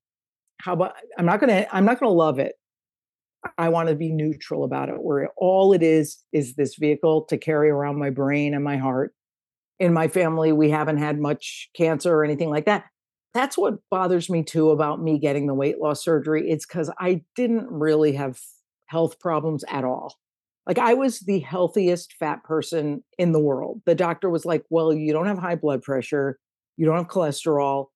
How 0.60 0.72
about 0.72 0.94
I'm 1.18 1.26
not 1.26 1.40
gonna, 1.40 1.66
I'm 1.72 1.84
not 1.84 2.00
gonna 2.00 2.12
love 2.12 2.38
it. 2.38 2.54
I 3.58 3.68
want 3.68 3.88
to 3.88 3.94
be 3.94 4.12
neutral 4.12 4.64
about 4.64 4.88
it, 4.88 5.02
where 5.02 5.30
all 5.36 5.72
it 5.72 5.82
is 5.82 6.18
is 6.32 6.54
this 6.54 6.76
vehicle 6.76 7.22
to 7.24 7.36
carry 7.36 7.70
around 7.70 7.98
my 7.98 8.10
brain 8.10 8.54
and 8.54 8.64
my 8.64 8.76
heart. 8.76 9.14
In 9.78 9.92
my 9.92 10.08
family, 10.08 10.52
we 10.52 10.70
haven't 10.70 10.98
had 10.98 11.20
much 11.20 11.68
cancer 11.76 12.12
or 12.14 12.24
anything 12.24 12.50
like 12.50 12.64
that. 12.66 12.84
That's 13.34 13.58
what 13.58 13.74
bothers 13.90 14.30
me 14.30 14.42
too 14.42 14.70
about 14.70 15.02
me 15.02 15.18
getting 15.18 15.46
the 15.46 15.54
weight 15.54 15.78
loss 15.78 16.02
surgery. 16.02 16.50
It's 16.50 16.64
because 16.64 16.90
I 16.98 17.22
didn't 17.34 17.70
really 17.70 18.12
have 18.12 18.40
health 18.86 19.18
problems 19.20 19.64
at 19.68 19.84
all. 19.84 20.14
Like 20.66 20.78
I 20.78 20.94
was 20.94 21.20
the 21.20 21.40
healthiest 21.40 22.14
fat 22.14 22.42
person 22.44 23.04
in 23.18 23.32
the 23.32 23.40
world. 23.40 23.82
The 23.84 23.94
doctor 23.94 24.30
was 24.30 24.44
like, 24.46 24.64
well, 24.70 24.92
you 24.92 25.12
don't 25.12 25.26
have 25.26 25.38
high 25.38 25.54
blood 25.54 25.82
pressure, 25.82 26.38
you 26.76 26.86
don't 26.86 26.96
have 26.96 27.08
cholesterol, 27.08 27.86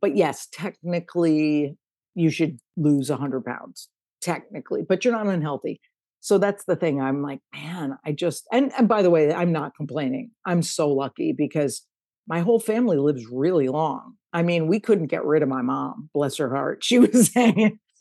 but 0.00 0.16
yes, 0.16 0.46
technically 0.52 1.76
you 2.14 2.30
should 2.30 2.58
lose 2.76 3.08
100 3.08 3.44
pounds 3.44 3.88
technically, 4.22 4.82
but 4.88 5.04
you're 5.04 5.14
not 5.14 5.26
unhealthy. 5.26 5.80
So 6.20 6.38
that's 6.38 6.64
the 6.64 6.76
thing. 6.76 7.00
I'm 7.00 7.20
like, 7.20 7.40
man, 7.52 7.98
I 8.06 8.12
just 8.12 8.46
and 8.52 8.72
and 8.78 8.88
by 8.88 9.02
the 9.02 9.10
way, 9.10 9.32
I'm 9.32 9.52
not 9.52 9.74
complaining. 9.76 10.30
I'm 10.46 10.62
so 10.62 10.88
lucky 10.88 11.32
because 11.32 11.84
my 12.28 12.40
whole 12.40 12.60
family 12.60 12.96
lives 12.96 13.26
really 13.30 13.68
long. 13.68 14.14
I 14.32 14.42
mean, 14.42 14.68
we 14.68 14.80
couldn't 14.80 15.08
get 15.08 15.24
rid 15.24 15.42
of 15.42 15.48
my 15.48 15.62
mom, 15.62 16.08
bless 16.14 16.36
her 16.38 16.54
heart. 16.54 16.84
She 16.84 16.98
was 16.98 17.30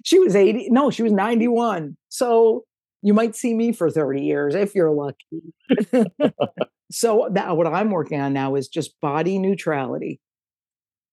she 0.03 0.19
was 0.19 0.36
80, 0.36 0.69
no, 0.71 0.89
she 0.89 1.03
was 1.03 1.12
91. 1.12 1.95
So 2.10 2.63
you 3.01 3.13
might 3.13 3.36
see 3.36 3.53
me 3.53 3.71
for 3.71 3.89
30 3.89 4.21
years 4.21 4.55
if 4.55 4.73
you're 4.75 4.91
lucky. 4.91 5.53
so 6.91 7.29
that 7.34 7.57
what 7.57 7.67
I'm 7.67 7.91
working 7.91 8.19
on 8.19 8.34
now 8.34 8.55
is 8.55 8.67
just 8.67 8.99
body 9.01 9.38
neutrality. 9.39 10.19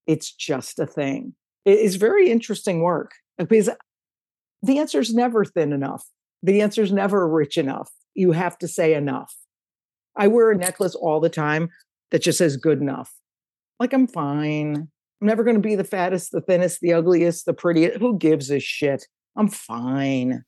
It's 0.06 0.32
just 0.32 0.78
a 0.78 0.86
thing. 0.86 1.34
It's 1.64 1.96
very 1.96 2.30
interesting 2.30 2.80
work 2.80 3.12
because 3.38 3.68
the 4.62 4.78
answer 4.78 5.00
is 5.00 5.14
never 5.14 5.44
thin 5.44 5.72
enough. 5.72 6.04
The 6.42 6.62
answer 6.62 6.82
is 6.82 6.92
never 6.92 7.28
rich 7.28 7.58
enough. 7.58 7.90
You 8.14 8.32
have 8.32 8.58
to 8.58 8.68
say 8.68 8.94
enough. 8.94 9.34
I 10.16 10.28
wear 10.28 10.50
a 10.50 10.56
necklace 10.56 10.94
all 10.94 11.20
the 11.20 11.28
time 11.28 11.70
that 12.10 12.22
just 12.22 12.38
says 12.38 12.56
good 12.56 12.80
enough. 12.80 13.12
Like 13.78 13.92
I'm 13.92 14.06
fine. 14.06 14.88
I'm 15.20 15.26
never 15.26 15.44
going 15.44 15.56
to 15.56 15.62
be 15.62 15.74
the 15.74 15.84
fattest, 15.84 16.32
the 16.32 16.40
thinnest, 16.40 16.80
the 16.80 16.92
ugliest, 16.92 17.46
the 17.46 17.54
prettiest. 17.54 17.98
Who 17.98 18.18
gives 18.18 18.50
a 18.50 18.60
shit? 18.60 19.06
I'm 19.36 19.48
fine. 19.48 20.44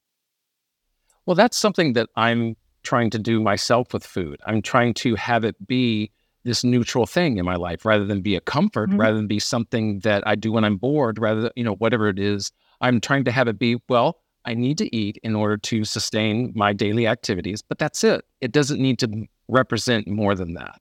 Well, 1.27 1.35
that's 1.35 1.57
something 1.57 1.93
that 1.93 2.09
I'm 2.17 2.57
trying 2.83 3.11
to 3.11 3.19
do 3.19 3.41
myself 3.41 3.93
with 3.93 4.05
food. 4.05 4.41
I'm 4.47 4.63
trying 4.63 4.95
to 4.95 5.15
have 5.17 5.45
it 5.45 5.55
be 5.67 6.11
this 6.45 6.65
neutral 6.65 7.07
thing 7.07 7.37
in 7.37 7.45
my 7.45 7.57
life 7.57 7.85
rather 7.85 8.05
than 8.05 8.23
be 8.23 8.35
a 8.35 8.41
comfort, 8.41 8.91
mm-hmm. 8.91 9.01
rather 9.01 9.17
than 9.17 9.27
be 9.27 9.39
something 9.39 10.01
that 10.01 10.27
I 10.27 10.35
do 10.35 10.53
when 10.53 10.65
I'm 10.65 10.77
bored, 10.77 11.19
rather 11.19 11.43
than, 11.43 11.51
you 11.55 11.65
know, 11.65 11.75
whatever 11.75 12.09
it 12.09 12.19
is. 12.19 12.51
I'm 12.81 13.01
trying 13.01 13.25
to 13.25 13.33
have 13.33 13.49
it 13.49 13.59
be, 13.59 13.77
well, 13.89 14.21
I 14.45 14.55
need 14.55 14.79
to 14.79 14.95
eat 14.95 15.19
in 15.23 15.35
order 15.35 15.57
to 15.59 15.85
sustain 15.85 16.53
my 16.55 16.73
daily 16.73 17.07
activities, 17.07 17.63
but 17.63 17.79
that's 17.79 18.03
it. 18.05 18.25
It 18.41 18.53
doesn't 18.53 18.81
need 18.81 18.99
to 19.01 19.27
represent 19.49 20.09
more 20.09 20.35
than 20.35 20.55
that. 20.55 20.81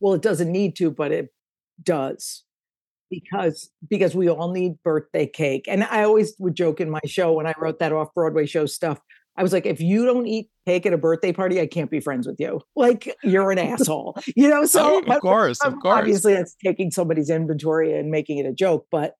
Well, 0.00 0.14
it 0.14 0.22
doesn't 0.22 0.50
need 0.50 0.76
to, 0.76 0.90
but 0.90 1.12
it 1.12 1.28
does 1.82 2.44
because 3.10 3.70
because 3.88 4.14
we 4.14 4.28
all 4.28 4.50
need 4.50 4.82
birthday 4.82 5.26
cake. 5.26 5.66
And 5.68 5.84
I 5.84 6.04
always 6.04 6.34
would 6.38 6.54
joke 6.54 6.80
in 6.80 6.90
my 6.90 7.00
show 7.06 7.32
when 7.32 7.46
I 7.46 7.54
wrote 7.58 7.78
that 7.78 7.92
off 7.92 8.14
Broadway 8.14 8.46
show 8.46 8.66
stuff. 8.66 8.98
I 9.36 9.42
was 9.42 9.52
like, 9.52 9.66
if 9.66 9.80
you 9.80 10.06
don't 10.06 10.26
eat 10.26 10.48
cake 10.64 10.86
at 10.86 10.92
a 10.92 10.98
birthday 10.98 11.32
party, 11.32 11.60
I 11.60 11.66
can't 11.66 11.90
be 11.90 12.00
friends 12.00 12.26
with 12.26 12.36
you. 12.38 12.60
Like 12.76 13.14
you're 13.22 13.50
an 13.50 13.58
asshole, 13.58 14.16
you 14.36 14.48
know. 14.48 14.64
So 14.64 15.02
oh, 15.06 15.12
of 15.12 15.20
course, 15.20 15.60
of 15.60 15.74
course, 15.80 15.98
obviously 15.98 16.34
that's 16.34 16.54
taking 16.64 16.90
somebody's 16.90 17.30
inventory 17.30 17.98
and 17.98 18.10
making 18.10 18.38
it 18.38 18.46
a 18.46 18.52
joke. 18.52 18.86
But 18.90 19.14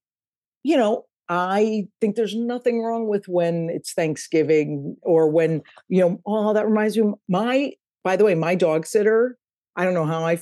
you 0.62 0.76
know, 0.76 1.04
I 1.28 1.86
think 2.00 2.16
there's 2.16 2.36
nothing 2.36 2.82
wrong 2.82 3.08
with 3.08 3.26
when 3.26 3.70
it's 3.70 3.92
Thanksgiving 3.92 4.96
or 5.02 5.28
when 5.28 5.62
you 5.88 6.00
know. 6.00 6.20
Oh, 6.26 6.52
that 6.52 6.66
reminds 6.66 6.98
me. 6.98 7.12
My, 7.28 7.72
by 8.02 8.16
the 8.16 8.24
way, 8.24 8.34
my 8.34 8.54
dog 8.54 8.86
sitter. 8.86 9.38
I 9.76 9.84
don't 9.84 9.94
know 9.94 10.06
how 10.06 10.26
I 10.26 10.38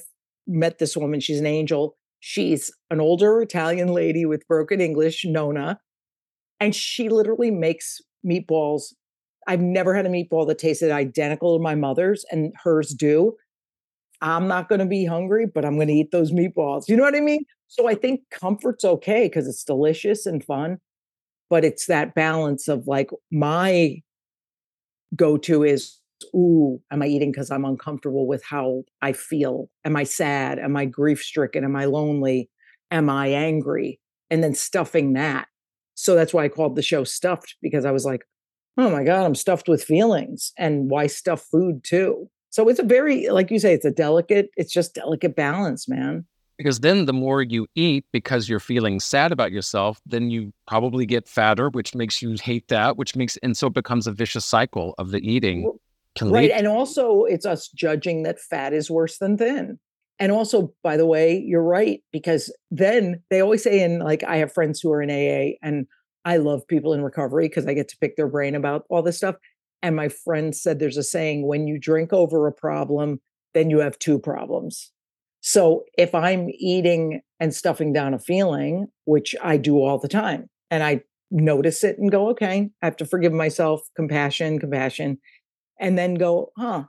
met 0.47 0.79
this 0.79 0.97
woman. 0.97 1.21
She's 1.21 1.41
an 1.41 1.47
angel. 1.47 1.97
She's 2.21 2.73
an 2.91 3.01
older 3.01 3.41
Italian 3.43 3.89
lady 3.89 4.27
with 4.27 4.47
broken 4.47 4.81
English, 4.81 5.25
Nona, 5.25 5.81
and 6.61 6.75
she 6.75 7.09
literally 7.09 7.51
makes 7.51 8.01
meatballs. 8.27 8.93
I've 9.49 9.61
never 9.61 9.95
had 9.95 10.07
a 10.07 10.09
meatball 10.09 10.47
that 10.47 10.59
tasted 10.59 10.93
identical 10.93 11.57
to 11.57 11.63
my 11.63 11.75
mother's, 11.75 12.25
and 12.31 12.53
hers 12.63 12.91
do. 12.91 13.35
I'm 14.23 14.47
not 14.47 14.69
going 14.69 14.79
to 14.79 14.87
be 14.87 15.05
hungry, 15.05 15.47
but 15.53 15.65
I'm 15.65 15.75
going 15.75 15.89
to 15.89 15.95
eat 15.95 16.13
those 16.13 16.33
meatballs. 16.33 16.89
You 16.89 16.97
know 16.97 17.03
what 17.03 17.17
I 17.17 17.21
mean? 17.21 17.45
So 17.67 17.89
I 17.89 17.95
think 17.95 18.21
comfort's 18.31 18.85
okay 18.85 19.27
because 19.27 19.49
it's 19.49 19.65
delicious 19.65 20.27
and 20.27 20.45
fun, 20.45 20.79
but 21.51 21.65
it's 21.65 21.87
that 21.87 22.15
balance 22.15 22.69
of 22.69 22.87
like 22.87 23.11
my 23.31 24.01
go 25.17 25.37
to 25.39 25.65
is 25.65 25.99
ooh, 26.35 26.81
am 26.91 27.03
I 27.03 27.07
eating 27.07 27.33
because 27.33 27.51
I'm 27.51 27.65
uncomfortable 27.65 28.27
with 28.27 28.45
how 28.45 28.85
I 29.03 29.13
feel? 29.13 29.69
Am 29.85 29.97
I 29.97 30.05
sad? 30.05 30.59
Am 30.61 30.77
I 30.77 30.85
grief 30.85 31.21
stricken? 31.21 31.65
Am 31.65 31.75
I 31.75 31.87
lonely? 31.87 32.49
Am 32.91 33.11
I 33.11 33.29
angry? 33.29 33.99
And 34.31 34.43
then 34.43 34.55
stuffing 34.55 35.15
that. 35.15 35.49
So 35.95 36.15
that's 36.15 36.33
why 36.33 36.45
I 36.45 36.49
called 36.49 36.77
the 36.77 36.83
show 36.83 37.05
Stuffed 37.05 37.57
because 37.61 37.85
I 37.85 37.91
was 37.91 38.05
like, 38.05 38.23
oh 38.79 38.89
my 38.89 39.05
God, 39.05 39.25
I'm 39.25 39.35
stuffed 39.35 39.69
with 39.69 39.83
feelings. 39.85 40.53
And 40.57 40.91
why 40.91 41.07
stuff 41.09 41.43
food 41.51 41.83
too? 41.85 42.31
So 42.53 42.69
it's 42.69 42.79
a 42.79 42.85
very, 42.85 43.29
like 43.31 43.51
you 43.51 43.59
say, 43.59 43.73
it's 43.73 43.87
a 43.87 43.91
delicate, 43.91 44.51
it's 44.57 44.73
just 44.73 44.95
delicate 44.95 45.35
balance, 45.35 45.89
man. 45.89 46.27
Because 46.59 46.81
then 46.81 47.07
the 47.07 47.13
more 47.13 47.43
you 47.43 47.67
eat 47.75 48.05
because 48.13 48.47
you're 48.49 48.61
feeling 48.61 49.01
sad 49.01 49.33
about 49.33 49.53
yourself, 49.53 50.01
then 50.05 50.31
you 50.31 50.53
probably 50.69 51.07
get 51.07 51.27
fatter, 51.27 51.71
which 51.71 51.95
makes 51.95 52.21
you 52.21 52.37
hate 52.41 52.69
that, 52.69 52.99
which 52.99 53.17
makes, 53.17 53.39
and 53.39 53.57
so 53.57 53.69
it 53.69 53.73
becomes 53.73 54.07
a 54.07 54.13
vicious 54.13 54.45
cycle 54.45 54.95
of 54.99 55.11
the 55.11 55.19
eating 55.29 55.73
can 56.15 56.31
right. 56.31 56.43
Lead- 56.43 56.51
and 56.53 56.67
also, 56.67 57.25
it's 57.25 57.47
us 57.47 57.69
judging 57.69 58.23
that 58.25 58.39
fat 58.39 58.75
is 58.75 58.91
worse 58.91 59.17
than 59.17 59.39
thin. 59.39 59.79
And 60.19 60.31
also, 60.31 60.75
by 60.83 60.99
the 60.99 61.07
way, 61.07 61.39
you're 61.39 61.63
right, 61.63 62.03
because 62.13 62.55
then 62.71 63.23
they 63.31 63.41
always 63.41 63.63
say, 63.63 63.83
in 63.83 64.01
like, 64.01 64.23
I 64.25 64.37
have 64.37 64.53
friends 64.53 64.79
who 64.79 64.93
are 64.93 65.01
in 65.01 65.11
AA, 65.11 65.57
and 65.63 65.87
I 66.27 66.37
love 66.37 66.69
people 66.69 66.93
in 66.93 67.03
recovery 67.03 67.49
because 67.49 67.67
I 67.67 67.73
get 67.73 67.89
to 67.89 67.97
pick 67.99 68.17
their 68.17 68.29
brain 68.29 68.55
about 68.55 68.85
all 68.91 69.03
this 69.03 69.17
stuff. 69.17 69.37
And 69.83 69.97
my 69.97 70.09
friend 70.09 70.55
said 70.55 70.79
there's 70.79 70.97
a 70.97 71.03
saying 71.03 71.47
when 71.47 71.67
you 71.67 71.79
drink 71.79 72.13
over 72.13 72.47
a 72.47 72.53
problem, 72.53 73.21
then 73.55 73.69
you 73.69 73.81
have 73.81 73.99
two 73.99 74.19
problems. 74.19 74.93
So 75.41 75.85
if 75.99 76.15
I'm 76.15 76.49
eating 76.51 77.21
and 77.41 77.53
stuffing 77.53 77.93
down 77.93 78.15
a 78.15 78.19
feeling, 78.19 78.87
which 79.05 79.35
I 79.43 79.57
do 79.57 79.83
all 79.83 79.99
the 79.99 80.09
time, 80.09 80.49
and 80.71 80.83
I 80.85 81.03
notice 81.31 81.83
it 81.83 81.99
and 81.99 82.13
go, 82.13 82.29
okay, 82.29 82.71
I 82.81 82.87
have 82.87 82.97
to 82.99 83.07
forgive 83.07 83.33
myself, 83.33 83.83
compassion, 83.97 84.61
compassion 84.61 85.19
and 85.83 85.99
then 85.99 86.15
go, 86.15 86.53
huh, 86.57 86.85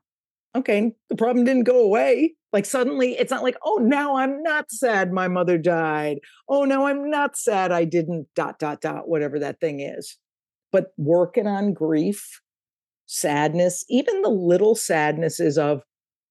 okay, 0.56 0.94
the 1.10 1.16
problem 1.16 1.46
didn't 1.46 1.64
go 1.64 1.82
away. 1.82 2.36
Like 2.54 2.66
suddenly 2.66 3.14
it's 3.14 3.32
not 3.32 3.42
like, 3.42 3.58
oh, 3.66 3.80
now 3.82 4.16
I'm 4.18 4.44
not 4.44 4.72
sad 4.72 5.12
my 5.12 5.28
mother 5.28 5.58
died. 5.58 6.20
Oh, 6.48 6.64
now 6.64 6.86
I'm 6.86 7.10
not 7.10 7.36
sad 7.36 7.72
I 7.72 7.86
didn't 7.86 8.28
dot, 8.36 8.60
dot, 8.60 8.80
dot, 8.80 9.10
whatever 9.10 9.40
that 9.40 9.60
thing 9.60 9.80
is. 9.80 10.18
But 10.72 10.94
working 10.98 11.48
on 11.48 11.74
grief, 11.74 12.40
sadness, 13.06 13.86
even 13.90 14.22
the 14.22 14.30
little 14.30 14.76
sadnesses 14.76 15.58
of, 15.58 15.82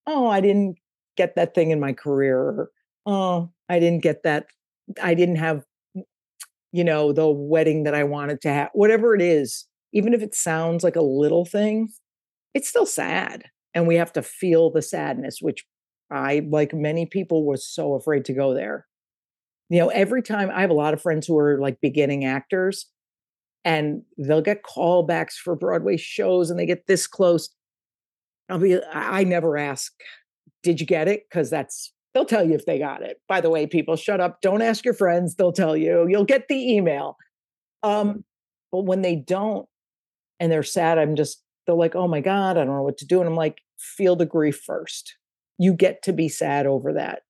oh, 0.06 0.28
I 0.28 0.40
didn't 0.40 0.76
get 1.16 1.36
that 1.36 1.54
thing 1.54 1.70
in 1.70 1.80
my 1.80 1.92
career. 1.92 2.38
Or, 2.38 2.70
oh, 3.06 3.50
I 3.68 3.78
didn't 3.78 4.02
get 4.02 4.22
that. 4.24 4.46
I 5.02 5.14
didn't 5.14 5.36
have, 5.36 5.64
you 6.72 6.84
know, 6.84 7.12
the 7.12 7.28
wedding 7.28 7.84
that 7.84 7.94
I 7.94 8.04
wanted 8.04 8.40
to 8.42 8.48
have, 8.52 8.70
whatever 8.72 9.14
it 9.14 9.22
is, 9.22 9.66
even 9.92 10.14
if 10.14 10.22
it 10.22 10.34
sounds 10.34 10.82
like 10.82 10.96
a 10.96 11.02
little 11.02 11.44
thing, 11.44 11.90
it's 12.54 12.68
still 12.68 12.86
sad. 12.86 13.44
And 13.74 13.86
we 13.86 13.96
have 13.96 14.12
to 14.14 14.22
feel 14.22 14.70
the 14.70 14.82
sadness, 14.82 15.38
which 15.40 15.64
I, 16.10 16.46
like 16.50 16.74
many 16.74 17.06
people, 17.06 17.46
was 17.46 17.66
so 17.66 17.94
afraid 17.94 18.24
to 18.26 18.34
go 18.34 18.54
there. 18.54 18.86
You 19.70 19.78
know, 19.80 19.88
every 19.88 20.22
time 20.22 20.50
I 20.50 20.60
have 20.60 20.70
a 20.70 20.74
lot 20.74 20.92
of 20.92 21.00
friends 21.00 21.26
who 21.26 21.38
are 21.38 21.58
like 21.58 21.80
beginning 21.80 22.24
actors 22.24 22.86
and 23.64 24.02
they'll 24.18 24.42
get 24.42 24.62
callbacks 24.62 25.34
for 25.34 25.54
Broadway 25.54 25.96
shows 25.96 26.50
and 26.50 26.58
they 26.58 26.66
get 26.66 26.86
this 26.86 27.06
close. 27.06 27.48
I'll 28.48 28.58
be, 28.58 28.78
I 28.92 29.24
never 29.24 29.56
ask, 29.56 29.92
did 30.62 30.80
you 30.80 30.86
get 30.86 31.08
it? 31.08 31.24
Because 31.28 31.48
that's, 31.50 31.92
they'll 32.12 32.24
tell 32.24 32.46
you 32.46 32.54
if 32.54 32.66
they 32.66 32.78
got 32.78 33.02
it. 33.02 33.20
By 33.28 33.40
the 33.40 33.50
way, 33.50 33.66
people, 33.66 33.96
shut 33.96 34.20
up. 34.20 34.40
Don't 34.42 34.62
ask 34.62 34.84
your 34.84 34.94
friends. 34.94 35.36
They'll 35.36 35.52
tell 35.52 35.76
you. 35.76 36.06
You'll 36.08 36.24
get 36.24 36.48
the 36.48 36.74
email. 36.74 37.16
Um, 37.82 38.24
but 38.70 38.84
when 38.84 39.02
they 39.02 39.16
don't 39.16 39.66
and 40.40 40.50
they're 40.50 40.62
sad, 40.62 40.98
I'm 40.98 41.14
just 41.14 41.42
they're 41.66 41.74
like, 41.74 41.94
oh 41.94 42.08
my 42.08 42.20
God, 42.20 42.56
I 42.56 42.64
don't 42.64 42.74
know 42.74 42.82
what 42.82 42.98
to 42.98 43.06
do. 43.06 43.20
And 43.20 43.28
I'm 43.28 43.36
like, 43.36 43.58
feel 43.78 44.16
the 44.16 44.26
grief 44.26 44.60
first. 44.64 45.16
You 45.58 45.74
get 45.74 46.02
to 46.02 46.12
be 46.12 46.28
sad 46.28 46.66
over 46.66 46.92
that. 46.94 47.20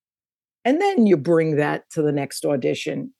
And 0.65 0.81
then 0.81 1.05
you 1.05 1.17
bring 1.17 1.57
that 1.57 1.83
to 1.91 2.01
the 2.01 2.11
next 2.11 2.45
audition. 2.45 3.13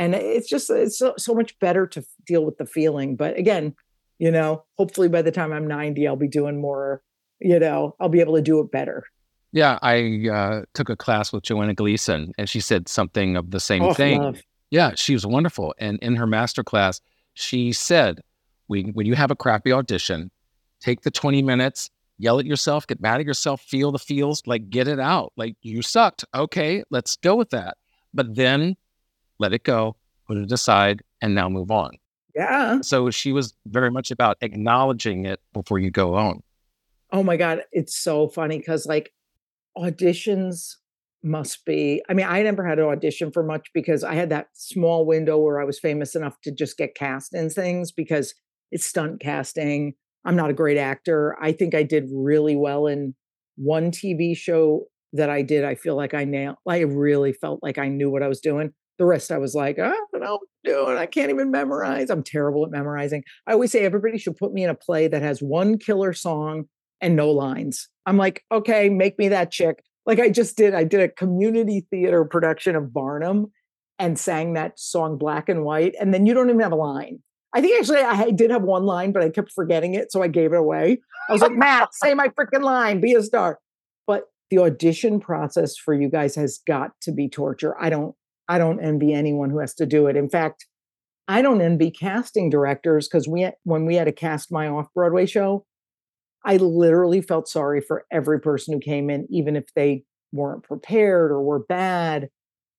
And 0.00 0.14
it's 0.14 0.48
just, 0.48 0.70
it's 0.70 0.98
so, 0.98 1.12
so 1.18 1.34
much 1.34 1.58
better 1.58 1.86
to 1.88 2.02
deal 2.26 2.42
with 2.42 2.56
the 2.56 2.64
feeling. 2.64 3.16
But 3.16 3.36
again, 3.36 3.74
you 4.18 4.30
know, 4.30 4.64
hopefully 4.78 5.08
by 5.08 5.20
the 5.20 5.30
time 5.30 5.52
I'm 5.52 5.68
90, 5.68 6.08
I'll 6.08 6.16
be 6.16 6.26
doing 6.26 6.58
more, 6.58 7.02
you 7.38 7.58
know, 7.58 7.96
I'll 8.00 8.08
be 8.08 8.20
able 8.20 8.34
to 8.36 8.40
do 8.40 8.60
it 8.60 8.72
better. 8.72 9.04
Yeah, 9.52 9.78
I 9.82 10.26
uh, 10.32 10.62
took 10.72 10.88
a 10.88 10.96
class 10.96 11.34
with 11.34 11.42
Joanna 11.42 11.74
Gleason, 11.74 12.32
and 12.38 12.48
she 12.48 12.60
said 12.60 12.88
something 12.88 13.36
of 13.36 13.50
the 13.50 13.60
same 13.60 13.82
oh, 13.82 13.92
thing. 13.92 14.22
Love. 14.22 14.40
Yeah, 14.70 14.92
she 14.94 15.12
was 15.12 15.26
wonderful. 15.26 15.74
And 15.78 15.98
in 15.98 16.16
her 16.16 16.26
master 16.26 16.64
class, 16.64 17.02
she 17.34 17.70
said, 17.70 18.20
when, 18.68 18.94
when 18.94 19.04
you 19.04 19.14
have 19.16 19.30
a 19.30 19.36
crappy 19.36 19.70
audition, 19.70 20.30
take 20.80 21.02
the 21.02 21.10
20 21.10 21.42
minutes, 21.42 21.90
yell 22.16 22.38
at 22.38 22.46
yourself, 22.46 22.86
get 22.86 23.02
mad 23.02 23.20
at 23.20 23.26
yourself, 23.26 23.60
feel 23.60 23.92
the 23.92 23.98
feels, 23.98 24.42
like 24.46 24.70
get 24.70 24.88
it 24.88 24.98
out. 24.98 25.34
Like 25.36 25.56
you 25.60 25.82
sucked. 25.82 26.24
Okay, 26.34 26.84
let's 26.88 27.16
go 27.16 27.36
with 27.36 27.50
that. 27.50 27.76
But 28.14 28.34
then 28.34 28.76
let 29.40 29.52
it 29.52 29.64
go, 29.64 29.96
put 30.28 30.36
it 30.36 30.52
aside, 30.52 31.02
and 31.20 31.34
now 31.34 31.48
move 31.48 31.72
on. 31.72 31.92
Yeah. 32.34 32.80
So 32.82 33.10
she 33.10 33.32
was 33.32 33.54
very 33.66 33.90
much 33.90 34.12
about 34.12 34.36
acknowledging 34.40 35.26
it 35.26 35.40
before 35.52 35.80
you 35.80 35.90
go 35.90 36.14
on. 36.14 36.42
Oh 37.12 37.24
my 37.24 37.36
God. 37.36 37.62
It's 37.72 37.96
so 37.96 38.28
funny 38.28 38.58
because 38.58 38.86
like 38.86 39.12
auditions 39.76 40.76
must 41.24 41.64
be, 41.64 42.02
I 42.08 42.14
mean, 42.14 42.26
I 42.26 42.42
never 42.44 42.64
had 42.64 42.78
an 42.78 42.84
audition 42.84 43.32
for 43.32 43.42
much 43.42 43.68
because 43.74 44.04
I 44.04 44.14
had 44.14 44.30
that 44.30 44.46
small 44.52 45.04
window 45.04 45.38
where 45.38 45.60
I 45.60 45.64
was 45.64 45.80
famous 45.80 46.14
enough 46.14 46.40
to 46.44 46.52
just 46.52 46.78
get 46.78 46.94
cast 46.94 47.34
in 47.34 47.50
things 47.50 47.90
because 47.90 48.32
it's 48.70 48.86
stunt 48.86 49.20
casting 49.20 49.94
I'm 50.24 50.36
not 50.36 50.50
a 50.50 50.54
great 50.54 50.76
actor. 50.76 51.36
I 51.40 51.52
think 51.52 51.74
I 51.74 51.82
did 51.82 52.08
really 52.12 52.56
well 52.56 52.86
in 52.86 53.14
one 53.56 53.90
TV 53.90 54.36
show 54.36 54.84
that 55.12 55.30
I 55.30 55.42
did. 55.42 55.64
I 55.64 55.74
feel 55.74 55.96
like 55.96 56.14
I 56.14 56.24
nailed, 56.24 56.56
I 56.68 56.80
really 56.80 57.32
felt 57.32 57.60
like 57.62 57.78
I 57.78 57.88
knew 57.88 58.10
what 58.10 58.22
I 58.22 58.28
was 58.28 58.40
doing. 58.40 58.72
The 59.00 59.06
rest 59.06 59.32
I 59.32 59.38
was 59.38 59.54
like, 59.54 59.78
I 59.78 59.88
don't 59.88 60.20
know 60.20 60.40
doing. 60.62 60.98
I 60.98 61.06
can't 61.06 61.30
even 61.30 61.50
memorize. 61.50 62.10
I'm 62.10 62.22
terrible 62.22 62.66
at 62.66 62.70
memorizing. 62.70 63.24
I 63.46 63.52
always 63.54 63.72
say 63.72 63.80
everybody 63.80 64.18
should 64.18 64.36
put 64.36 64.52
me 64.52 64.62
in 64.62 64.68
a 64.68 64.74
play 64.74 65.08
that 65.08 65.22
has 65.22 65.40
one 65.42 65.78
killer 65.78 66.12
song 66.12 66.64
and 67.00 67.16
no 67.16 67.30
lines. 67.30 67.88
I'm 68.04 68.18
like, 68.18 68.44
okay, 68.52 68.90
make 68.90 69.18
me 69.18 69.28
that 69.28 69.50
chick. 69.50 69.82
Like 70.04 70.20
I 70.20 70.28
just 70.28 70.54
did. 70.58 70.74
I 70.74 70.84
did 70.84 71.00
a 71.00 71.08
community 71.08 71.86
theater 71.90 72.26
production 72.26 72.76
of 72.76 72.92
Barnum 72.92 73.46
and 73.98 74.18
sang 74.18 74.52
that 74.52 74.78
song 74.78 75.16
Black 75.16 75.48
and 75.48 75.64
White. 75.64 75.94
And 75.98 76.12
then 76.12 76.26
you 76.26 76.34
don't 76.34 76.50
even 76.50 76.60
have 76.60 76.72
a 76.72 76.76
line. 76.76 77.20
I 77.54 77.62
think 77.62 77.80
actually 77.80 78.00
I 78.00 78.32
did 78.32 78.50
have 78.50 78.64
one 78.64 78.84
line, 78.84 79.12
but 79.12 79.22
I 79.22 79.30
kept 79.30 79.50
forgetting 79.52 79.94
it. 79.94 80.12
So 80.12 80.22
I 80.22 80.28
gave 80.28 80.52
it 80.52 80.58
away. 80.58 81.00
I 81.30 81.32
was 81.32 81.40
like, 81.40 81.52
Matt, 81.56 81.94
say 81.94 82.12
my 82.12 82.28
freaking 82.28 82.64
line, 82.64 83.00
be 83.00 83.14
a 83.14 83.22
star. 83.22 83.60
But 84.06 84.24
the 84.50 84.58
audition 84.58 85.20
process 85.20 85.74
for 85.74 85.94
you 85.94 86.10
guys 86.10 86.34
has 86.34 86.60
got 86.66 86.90
to 87.00 87.12
be 87.12 87.30
torture. 87.30 87.74
I 87.80 87.88
don't 87.88 88.14
I 88.50 88.58
don't 88.58 88.80
envy 88.80 89.14
anyone 89.14 89.50
who 89.50 89.60
has 89.60 89.74
to 89.74 89.86
do 89.86 90.08
it. 90.08 90.16
In 90.16 90.28
fact, 90.28 90.66
I 91.28 91.40
don't 91.40 91.60
envy 91.60 91.92
casting 91.92 92.50
directors 92.50 93.06
because 93.06 93.28
we 93.28 93.48
when 93.62 93.86
we 93.86 93.94
had 93.94 94.06
to 94.06 94.12
cast 94.12 94.50
my 94.50 94.66
off 94.66 94.88
Broadway 94.92 95.26
show, 95.26 95.64
I 96.44 96.56
literally 96.56 97.22
felt 97.22 97.46
sorry 97.46 97.80
for 97.80 98.06
every 98.10 98.40
person 98.40 98.74
who 98.74 98.80
came 98.80 99.08
in, 99.08 99.28
even 99.30 99.54
if 99.54 99.72
they 99.76 100.02
weren't 100.32 100.64
prepared 100.64 101.30
or 101.30 101.40
were 101.40 101.64
bad. 101.64 102.28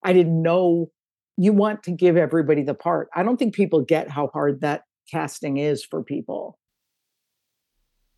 I 0.04 0.12
didn't 0.12 0.42
know 0.42 0.92
you 1.38 1.54
want 1.54 1.84
to 1.84 1.92
give 1.92 2.18
everybody 2.18 2.64
the 2.64 2.74
part. 2.74 3.08
I 3.16 3.24
don't 3.24 3.38
think 3.38 3.56
people 3.56 3.80
get 3.80 4.10
how 4.10 4.28
hard 4.28 4.60
that 4.60 4.84
casting 5.10 5.56
is 5.56 5.86
for 5.86 6.04
people. 6.04 6.60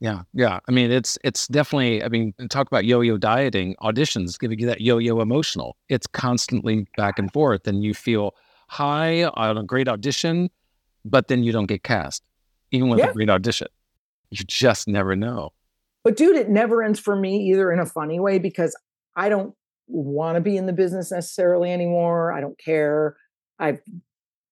Yeah, 0.03 0.23
yeah. 0.33 0.59
I 0.67 0.71
mean, 0.73 0.91
it's 0.91 1.17
it's 1.23 1.47
definitely. 1.47 2.03
I 2.03 2.09
mean, 2.09 2.33
talk 2.49 2.67
about 2.67 2.83
yo-yo 2.83 3.17
dieting. 3.17 3.73
Auditions 3.81 4.37
giving 4.37 4.59
you 4.59 4.67
that 4.67 4.81
yo-yo 4.81 5.21
emotional. 5.21 5.77
It's 5.87 6.07
constantly 6.07 6.85
back 6.97 7.17
and 7.17 7.31
forth, 7.31 7.65
and 7.67 7.85
you 7.85 7.93
feel 7.93 8.35
high 8.67 9.23
on 9.23 9.57
a 9.57 9.63
great 9.63 9.87
audition, 9.87 10.49
but 11.05 11.29
then 11.29 11.41
you 11.41 11.53
don't 11.53 11.67
get 11.67 11.83
cast, 11.83 12.21
even 12.71 12.89
with 12.89 12.99
yeah. 12.99 13.11
a 13.11 13.13
great 13.13 13.29
audition. 13.29 13.67
You 14.29 14.43
just 14.45 14.89
never 14.89 15.15
know. 15.15 15.53
But 16.03 16.17
dude, 16.17 16.35
it 16.35 16.49
never 16.49 16.83
ends 16.83 16.99
for 16.99 17.15
me 17.15 17.37
either 17.51 17.71
in 17.71 17.79
a 17.79 17.85
funny 17.85 18.19
way 18.19 18.39
because 18.39 18.75
I 19.15 19.29
don't 19.29 19.55
want 19.87 20.35
to 20.35 20.41
be 20.41 20.57
in 20.57 20.65
the 20.65 20.73
business 20.73 21.13
necessarily 21.13 21.71
anymore. 21.71 22.33
I 22.33 22.41
don't 22.41 22.59
care. 22.59 23.15
I've 23.57 23.79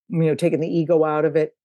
you 0.07 0.17
know 0.23 0.35
taken 0.35 0.61
the 0.61 0.69
ego 0.69 1.03
out 1.03 1.25
of 1.25 1.35
it. 1.35 1.57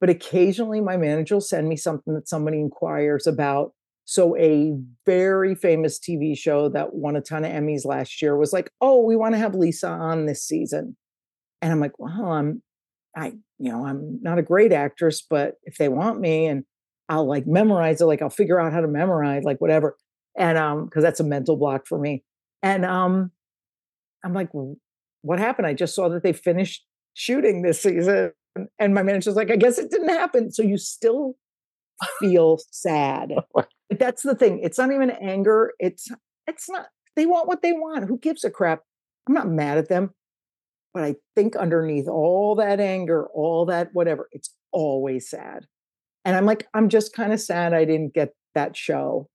But 0.00 0.10
occasionally 0.10 0.80
my 0.80 0.96
manager 0.96 1.36
will 1.36 1.40
send 1.40 1.68
me 1.68 1.76
something 1.76 2.14
that 2.14 2.28
somebody 2.28 2.60
inquires 2.60 3.26
about. 3.26 3.72
So 4.04 4.36
a 4.36 4.72
very 5.04 5.54
famous 5.54 5.98
TV 5.98 6.36
show 6.36 6.68
that 6.70 6.94
won 6.94 7.16
a 7.16 7.20
ton 7.20 7.44
of 7.44 7.52
Emmys 7.52 7.84
last 7.84 8.22
year 8.22 8.36
was 8.36 8.52
like, 8.52 8.70
"Oh, 8.80 9.04
we 9.04 9.16
want 9.16 9.34
to 9.34 9.38
have 9.38 9.54
Lisa 9.54 9.88
on 9.88 10.26
this 10.26 10.42
season." 10.44 10.96
And 11.62 11.72
I'm 11.72 11.80
like, 11.80 11.98
"Well, 11.98 12.32
I'm 12.32 12.62
I, 13.16 13.34
you 13.58 13.72
know, 13.72 13.86
I'm 13.86 14.20
not 14.22 14.38
a 14.38 14.42
great 14.42 14.72
actress, 14.72 15.22
but 15.28 15.56
if 15.64 15.76
they 15.78 15.88
want 15.88 16.20
me 16.20 16.46
and 16.46 16.64
I'll 17.08 17.26
like 17.26 17.46
memorize 17.46 18.00
it, 18.00 18.06
like 18.06 18.22
I'll 18.22 18.30
figure 18.30 18.60
out 18.60 18.72
how 18.72 18.80
to 18.80 18.88
memorize, 18.88 19.44
like 19.44 19.60
whatever." 19.60 19.96
And 20.38 20.56
um 20.58 20.86
because 20.86 21.02
that's 21.02 21.20
a 21.20 21.24
mental 21.24 21.56
block 21.56 21.86
for 21.86 21.98
me. 21.98 22.24
And 22.62 22.84
um 22.84 23.32
I'm 24.24 24.34
like, 24.34 24.50
"What 25.22 25.38
happened? 25.38 25.66
I 25.66 25.74
just 25.74 25.94
saw 25.94 26.08
that 26.08 26.22
they 26.22 26.32
finished 26.32 26.84
shooting 27.14 27.62
this 27.62 27.82
season 27.82 28.32
and 28.78 28.94
my 28.94 29.02
manager's 29.02 29.36
like, 29.36 29.50
I 29.50 29.56
guess 29.56 29.78
it 29.78 29.90
didn't 29.90 30.08
happen. 30.08 30.50
So 30.50 30.62
you 30.62 30.78
still 30.78 31.36
feel 32.20 32.58
sad. 32.70 33.32
But 33.90 34.00
that's 34.00 34.22
the 34.22 34.34
thing. 34.34 34.60
It's 34.62 34.76
not 34.76 34.92
even 34.92 35.10
anger. 35.10 35.72
It's 35.78 36.08
it's 36.46 36.68
not 36.68 36.88
they 37.16 37.24
want 37.24 37.48
what 37.48 37.62
they 37.62 37.72
want. 37.72 38.06
Who 38.06 38.18
gives 38.18 38.44
a 38.44 38.50
crap? 38.50 38.82
I'm 39.26 39.34
not 39.34 39.48
mad 39.48 39.78
at 39.78 39.88
them. 39.88 40.10
But 40.92 41.04
I 41.04 41.14
think 41.34 41.56
underneath 41.56 42.06
all 42.06 42.54
that 42.56 42.80
anger, 42.80 43.28
all 43.34 43.64
that 43.66 43.88
whatever, 43.94 44.28
it's 44.32 44.52
always 44.72 45.30
sad. 45.30 45.64
And 46.24 46.36
I'm 46.36 46.44
like, 46.44 46.66
I'm 46.74 46.90
just 46.90 47.14
kind 47.14 47.32
of 47.32 47.40
sad 47.40 47.72
I 47.72 47.86
didn't 47.86 48.14
get 48.14 48.34
that 48.54 48.76
show. 48.76 49.28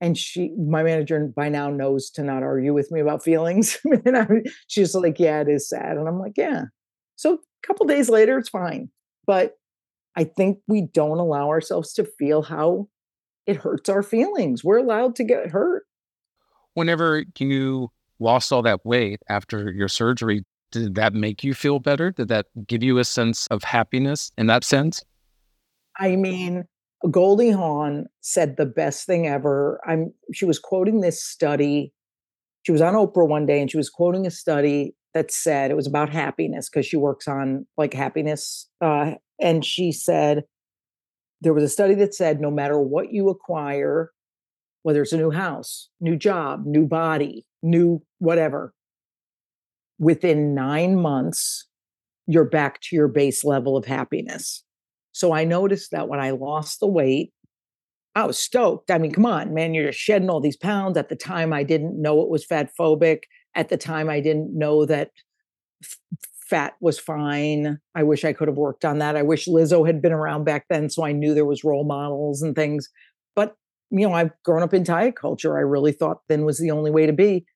And 0.00 0.18
she, 0.18 0.50
my 0.58 0.82
manager 0.82 1.30
by 1.34 1.48
now 1.48 1.70
knows 1.70 2.10
to 2.10 2.22
not 2.22 2.42
argue 2.42 2.74
with 2.74 2.90
me 2.90 3.00
about 3.00 3.22
feelings. 3.22 3.78
and 4.04 4.16
I, 4.16 4.26
she's 4.66 4.94
like, 4.94 5.18
yeah, 5.20 5.40
it 5.40 5.48
is 5.48 5.68
sad. 5.68 5.96
And 5.96 6.08
I'm 6.08 6.18
like, 6.18 6.34
yeah. 6.36 6.64
So 7.16 7.38
couple 7.66 7.86
days 7.86 8.08
later, 8.08 8.38
it's 8.38 8.48
fine. 8.48 8.90
But 9.26 9.54
I 10.16 10.24
think 10.24 10.58
we 10.66 10.82
don't 10.82 11.18
allow 11.18 11.48
ourselves 11.48 11.92
to 11.94 12.04
feel 12.04 12.42
how 12.42 12.88
it 13.46 13.56
hurts 13.56 13.88
our 13.88 14.02
feelings. 14.02 14.64
We're 14.64 14.78
allowed 14.78 15.16
to 15.16 15.24
get 15.24 15.50
hurt. 15.50 15.84
Whenever 16.74 17.24
you 17.38 17.90
lost 18.18 18.52
all 18.52 18.62
that 18.62 18.84
weight 18.84 19.20
after 19.28 19.70
your 19.72 19.88
surgery, 19.88 20.44
did 20.72 20.94
that 20.96 21.14
make 21.14 21.44
you 21.44 21.54
feel 21.54 21.78
better? 21.78 22.10
Did 22.10 22.28
that 22.28 22.46
give 22.66 22.82
you 22.82 22.98
a 22.98 23.04
sense 23.04 23.46
of 23.48 23.62
happiness 23.62 24.32
in 24.36 24.46
that 24.46 24.64
sense? 24.64 25.04
I 25.98 26.16
mean, 26.16 26.64
Goldie 27.10 27.50
Hawn 27.50 28.06
said 28.20 28.56
the 28.56 28.66
best 28.66 29.06
thing 29.06 29.26
ever. 29.26 29.80
I'm 29.86 30.12
she 30.32 30.44
was 30.44 30.58
quoting 30.58 31.00
this 31.00 31.22
study. 31.22 31.92
She 32.62 32.72
was 32.72 32.80
on 32.80 32.94
Oprah 32.94 33.28
one 33.28 33.46
day 33.46 33.60
and 33.60 33.70
she 33.70 33.76
was 33.76 33.90
quoting 33.90 34.26
a 34.26 34.30
study 34.30 34.94
that 35.14 35.30
said 35.30 35.70
it 35.70 35.76
was 35.76 35.86
about 35.86 36.10
happiness 36.10 36.68
because 36.68 36.84
she 36.84 36.96
works 36.96 37.26
on 37.26 37.66
like 37.76 37.94
happiness. 37.94 38.68
Uh, 38.80 39.12
and 39.40 39.64
she 39.64 39.92
said 39.92 40.44
there 41.40 41.54
was 41.54 41.64
a 41.64 41.68
study 41.68 41.94
that 41.94 42.14
said 42.14 42.40
no 42.40 42.50
matter 42.50 42.78
what 42.78 43.12
you 43.12 43.28
acquire, 43.28 44.10
whether 44.82 45.02
it's 45.02 45.12
a 45.12 45.18
new 45.18 45.30
house, 45.30 45.88
new 46.00 46.16
job, 46.16 46.64
new 46.66 46.86
body, 46.86 47.46
new 47.62 48.02
whatever, 48.18 48.74
within 49.98 50.54
nine 50.54 51.00
months, 51.00 51.66
you're 52.26 52.44
back 52.44 52.80
to 52.80 52.96
your 52.96 53.08
base 53.08 53.44
level 53.44 53.76
of 53.76 53.84
happiness. 53.84 54.64
So 55.12 55.32
I 55.32 55.44
noticed 55.44 55.92
that 55.92 56.08
when 56.08 56.20
I 56.20 56.30
lost 56.30 56.80
the 56.80 56.88
weight, 56.88 57.32
I 58.16 58.26
was 58.26 58.38
stoked. 58.38 58.90
I 58.90 58.98
mean, 58.98 59.12
come 59.12 59.26
on, 59.26 59.54
man, 59.54 59.74
you're 59.74 59.86
just 59.86 59.98
shedding 59.98 60.30
all 60.30 60.40
these 60.40 60.56
pounds. 60.56 60.96
At 60.96 61.08
the 61.08 61.16
time, 61.16 61.52
I 61.52 61.62
didn't 61.62 62.00
know 62.00 62.20
it 62.22 62.28
was 62.28 62.44
fat 62.44 62.70
phobic. 62.78 63.20
At 63.54 63.68
the 63.68 63.76
time, 63.76 64.08
I 64.10 64.20
didn't 64.20 64.56
know 64.56 64.84
that 64.86 65.10
f- 65.82 65.98
fat 66.48 66.74
was 66.80 66.98
fine. 66.98 67.78
I 67.94 68.02
wish 68.02 68.24
I 68.24 68.32
could 68.32 68.48
have 68.48 68.56
worked 68.56 68.84
on 68.84 68.98
that. 68.98 69.16
I 69.16 69.22
wish 69.22 69.46
Lizzo 69.48 69.86
had 69.86 70.02
been 70.02 70.12
around 70.12 70.44
back 70.44 70.66
then 70.70 70.90
so 70.90 71.04
I 71.04 71.12
knew 71.12 71.34
there 71.34 71.44
was 71.44 71.64
role 71.64 71.84
models 71.84 72.42
and 72.42 72.54
things. 72.54 72.88
But, 73.36 73.56
you 73.90 74.06
know, 74.08 74.14
I've 74.14 74.32
grown 74.44 74.62
up 74.62 74.74
in 74.74 74.84
diet 74.84 75.16
culture. 75.16 75.56
I 75.56 75.62
really 75.62 75.92
thought 75.92 76.22
thin 76.28 76.44
was 76.44 76.58
the 76.58 76.70
only 76.70 76.90
way 76.90 77.06
to 77.06 77.12
be. 77.12 77.46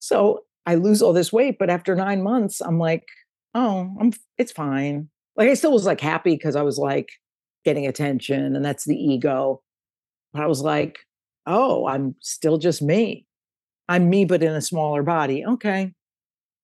So 0.00 0.44
I 0.66 0.74
lose 0.76 1.02
all 1.02 1.12
this 1.12 1.32
weight, 1.32 1.56
but 1.58 1.70
after 1.70 1.94
9 1.96 2.22
months, 2.22 2.60
I'm 2.60 2.78
like, 2.78 3.04
"Oh, 3.54 3.94
I'm 4.00 4.12
it's 4.38 4.52
fine." 4.52 5.10
Like 5.36 5.48
I 5.50 5.54
still 5.54 5.72
was 5.72 5.86
like 5.86 6.00
happy 6.00 6.34
because 6.36 6.56
I 6.56 6.62
was 6.62 6.78
like 6.78 7.10
getting 7.64 7.86
attention 7.86 8.56
and 8.56 8.64
that's 8.64 8.84
the 8.84 8.96
ego. 8.96 9.62
But 10.34 10.42
I 10.42 10.48
was 10.48 10.62
like, 10.62 11.00
"Oh, 11.46 11.86
I'm 11.88 12.16
still 12.22 12.58
just 12.58 12.82
me." 12.82 13.27
I'm 13.88 14.10
me, 14.10 14.24
but 14.24 14.42
in 14.42 14.52
a 14.52 14.60
smaller 14.60 15.02
body. 15.02 15.44
Okay. 15.44 15.92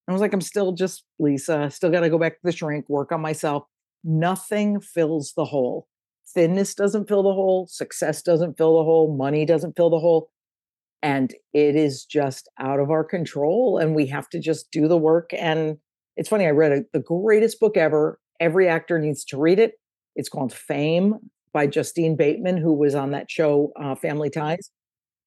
I 0.07 0.13
was 0.13 0.21
like, 0.21 0.35
I'm 0.35 0.43
still 0.43 0.73
just 0.73 1.05
Lisa, 1.19 1.71
still 1.71 1.91
got 1.91 2.01
to 2.01 2.11
go 2.11 2.19
back 2.19 2.35
to 2.35 2.41
the 2.45 2.53
shrink, 2.53 2.89
work 2.89 3.11
on 3.11 3.23
myself. 3.23 3.65
Nothing 4.03 4.81
fills 4.81 5.33
the 5.35 5.47
hole. 5.47 5.89
Thinness 6.37 6.75
doesn't 6.75 7.09
fill 7.09 7.23
the 7.23 7.33
hole. 7.33 7.67
Success 7.71 8.23
doesn't 8.23 8.59
fill 8.59 8.77
the 8.77 8.85
hole. 8.85 9.17
Money 9.17 9.47
doesn't 9.47 9.77
fill 9.77 9.91
the 9.91 9.99
hole. 9.99 10.31
And 11.03 11.35
it 11.53 11.77
is 11.77 12.05
just 12.05 12.49
out 12.59 12.81
of 12.81 12.91
our 12.91 13.05
control. 13.05 13.79
And 13.79 13.95
we 13.95 14.07
have 14.07 14.29
to 14.31 14.41
just 14.41 14.71
do 14.71 14.89
the 14.89 14.97
work. 14.99 15.31
And 15.33 15.79
it's 16.17 16.29
funny, 16.29 16.47
I 16.47 16.51
read 16.51 16.73
a, 16.73 16.83
the 16.93 17.01
greatest 17.01 17.61
book 17.61 17.77
ever. 17.77 18.19
Every 18.41 18.69
actor 18.69 18.99
needs 18.99 19.25
to 19.27 19.39
read 19.39 19.59
it. 19.59 19.75
It's 20.17 20.29
called 20.29 20.53
Fame 20.53 21.15
by 21.53 21.67
Justine 21.67 22.17
Bateman, 22.17 22.57
who 22.57 22.75
was 22.75 22.95
on 22.95 23.13
that 23.13 23.31
show, 23.31 23.73
uh, 23.81 23.95
Family 23.95 24.29
Ties. 24.29 24.71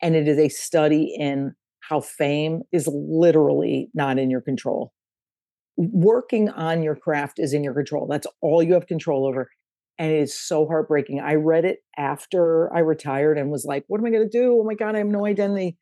And 0.01 0.15
it 0.15 0.27
is 0.27 0.37
a 0.37 0.49
study 0.49 1.15
in 1.17 1.55
how 1.87 2.01
fame 2.01 2.61
is 2.71 2.87
literally 2.91 3.89
not 3.93 4.19
in 4.19 4.29
your 4.29 4.41
control. 4.41 4.91
Working 5.77 6.49
on 6.49 6.83
your 6.83 6.95
craft 6.95 7.39
is 7.39 7.53
in 7.53 7.63
your 7.63 7.73
control. 7.73 8.07
That's 8.07 8.27
all 8.41 8.63
you 8.63 8.73
have 8.73 8.87
control 8.87 9.27
over. 9.27 9.49
And 9.99 10.11
it 10.11 10.19
is 10.19 10.37
so 10.37 10.67
heartbreaking. 10.67 11.19
I 11.19 11.35
read 11.35 11.65
it 11.65 11.79
after 11.97 12.73
I 12.73 12.79
retired 12.79 13.37
and 13.37 13.49
was 13.49 13.65
like, 13.65 13.83
what 13.87 13.99
am 13.99 14.05
I 14.05 14.09
going 14.09 14.29
to 14.29 14.37
do? 14.37 14.59
Oh 14.59 14.63
my 14.63 14.75
God, 14.75 14.95
I 14.95 14.99
have 14.99 15.07
no 15.07 15.25
identity. 15.25 15.77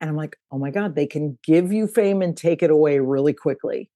And 0.00 0.10
I'm 0.10 0.16
like, 0.16 0.36
oh 0.50 0.58
my 0.58 0.70
God, 0.70 0.94
they 0.94 1.06
can 1.06 1.38
give 1.44 1.72
you 1.72 1.86
fame 1.86 2.22
and 2.22 2.36
take 2.36 2.62
it 2.62 2.70
away 2.70 2.98
really 2.98 3.32
quickly. 3.32 3.90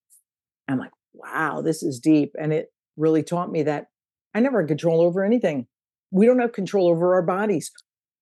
I'm 0.68 0.78
like, 0.78 0.92
wow, 1.12 1.62
this 1.62 1.82
is 1.82 2.00
deep. 2.00 2.34
And 2.40 2.52
it 2.52 2.68
really 2.96 3.22
taught 3.22 3.50
me 3.50 3.62
that 3.64 3.86
I 4.34 4.40
never 4.40 4.60
had 4.60 4.68
control 4.68 5.00
over 5.00 5.24
anything. 5.24 5.66
We 6.10 6.26
don't 6.26 6.40
have 6.40 6.52
control 6.52 6.88
over 6.88 7.14
our 7.14 7.22
bodies. 7.22 7.70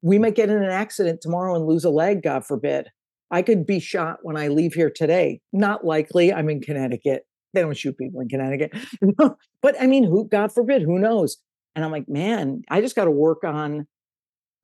We 0.02 0.18
might 0.18 0.34
get 0.34 0.50
in 0.50 0.62
an 0.62 0.70
accident 0.70 1.20
tomorrow 1.20 1.54
and 1.54 1.66
lose 1.66 1.84
a 1.84 1.90
leg, 1.90 2.22
God 2.22 2.44
forbid. 2.44 2.88
I 3.32 3.40
could 3.40 3.66
be 3.66 3.80
shot 3.80 4.18
when 4.22 4.36
I 4.36 4.48
leave 4.48 4.74
here 4.74 4.90
today. 4.90 5.40
Not 5.52 5.84
likely. 5.84 6.32
I'm 6.32 6.50
in 6.50 6.60
Connecticut. 6.60 7.24
They 7.54 7.62
don't 7.62 7.76
shoot 7.76 7.96
people 7.96 8.20
in 8.20 8.28
Connecticut. 8.28 8.74
but 9.62 9.74
I 9.80 9.86
mean, 9.86 10.04
who, 10.04 10.28
God 10.28 10.52
forbid, 10.52 10.82
who 10.82 10.98
knows? 10.98 11.38
And 11.74 11.84
I'm 11.84 11.90
like, 11.90 12.08
man, 12.08 12.62
I 12.68 12.82
just 12.82 12.94
got 12.94 13.06
to 13.06 13.10
work 13.10 13.42
on 13.42 13.86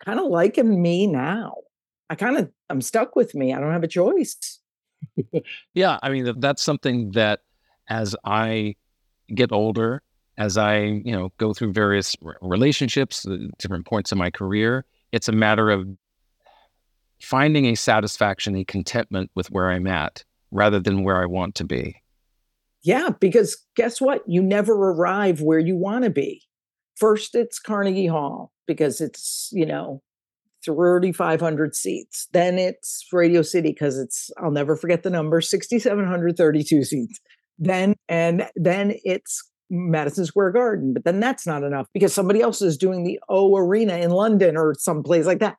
kind 0.04 0.20
of 0.20 0.26
liking 0.26 0.80
me 0.80 1.06
now. 1.06 1.54
I 2.10 2.14
kind 2.14 2.36
of, 2.36 2.50
I'm 2.68 2.82
stuck 2.82 3.16
with 3.16 3.34
me. 3.34 3.54
I 3.54 3.60
don't 3.60 3.72
have 3.72 3.82
a 3.82 3.88
choice. 3.88 4.60
yeah. 5.74 5.98
I 6.02 6.10
mean, 6.10 6.38
that's 6.38 6.62
something 6.62 7.12
that 7.12 7.40
as 7.88 8.14
I 8.24 8.76
get 9.34 9.50
older, 9.50 10.02
as 10.36 10.58
I, 10.58 10.78
you 10.78 11.12
know, 11.12 11.32
go 11.38 11.54
through 11.54 11.72
various 11.72 12.16
relationships, 12.42 13.26
uh, 13.26 13.36
different 13.58 13.86
points 13.86 14.12
in 14.12 14.18
my 14.18 14.30
career, 14.30 14.84
it's 15.12 15.28
a 15.28 15.32
matter 15.32 15.70
of 15.70 15.88
finding 17.20 17.66
a 17.66 17.74
satisfaction, 17.74 18.56
a 18.56 18.64
contentment 18.64 19.30
with 19.34 19.50
where 19.50 19.70
I'm 19.70 19.86
at 19.86 20.24
rather 20.50 20.80
than 20.80 21.04
where 21.04 21.20
I 21.20 21.26
want 21.26 21.54
to 21.56 21.64
be. 21.64 22.02
Yeah, 22.82 23.10
because 23.20 23.56
guess 23.76 24.00
what? 24.00 24.22
You 24.26 24.42
never 24.42 24.72
arrive 24.74 25.40
where 25.40 25.58
you 25.58 25.76
want 25.76 26.04
to 26.04 26.10
be. 26.10 26.42
First, 26.96 27.34
it's 27.34 27.58
Carnegie 27.58 28.06
Hall 28.06 28.52
because 28.66 29.00
it's, 29.00 29.50
you 29.52 29.66
know, 29.66 30.02
3,500 30.64 31.74
seats. 31.74 32.28
Then 32.32 32.58
it's 32.58 33.06
Radio 33.12 33.42
City 33.42 33.70
because 33.70 33.98
it's, 33.98 34.30
I'll 34.38 34.50
never 34.50 34.76
forget 34.76 35.02
the 35.02 35.10
number, 35.10 35.40
6,732 35.40 36.84
seats. 36.84 37.20
Then, 37.58 37.94
and 38.08 38.48
then 38.56 38.94
it's 39.04 39.48
Madison 39.70 40.26
Square 40.26 40.52
Garden. 40.52 40.92
But 40.92 41.04
then 41.04 41.20
that's 41.20 41.46
not 41.46 41.62
enough 41.62 41.86
because 41.92 42.14
somebody 42.14 42.40
else 42.40 42.62
is 42.62 42.76
doing 42.76 43.04
the 43.04 43.20
O 43.28 43.56
Arena 43.56 43.96
in 43.96 44.10
London 44.10 44.56
or 44.56 44.74
someplace 44.78 45.26
like 45.26 45.40
that. 45.40 45.56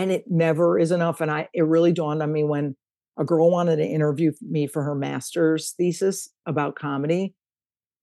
And 0.00 0.10
it 0.10 0.24
never 0.30 0.78
is 0.78 0.92
enough. 0.92 1.20
And 1.20 1.30
I, 1.30 1.48
it 1.52 1.66
really 1.66 1.92
dawned 1.92 2.22
on 2.22 2.32
me 2.32 2.42
when 2.42 2.74
a 3.18 3.24
girl 3.24 3.50
wanted 3.50 3.76
to 3.76 3.84
interview 3.84 4.32
me 4.40 4.66
for 4.66 4.82
her 4.82 4.94
master's 4.94 5.74
thesis 5.76 6.30
about 6.46 6.74
comedy. 6.74 7.34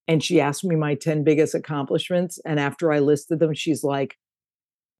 And 0.07 0.23
she 0.23 0.39
asked 0.39 0.63
me 0.63 0.75
my 0.75 0.93
10 0.93 1.23
biggest 1.23 1.55
accomplishments. 1.55 2.39
And 2.45 2.59
after 2.59 2.93
I 2.93 2.99
listed 2.99 3.39
them, 3.39 3.55
she's 3.55 3.83
like, 3.83 4.15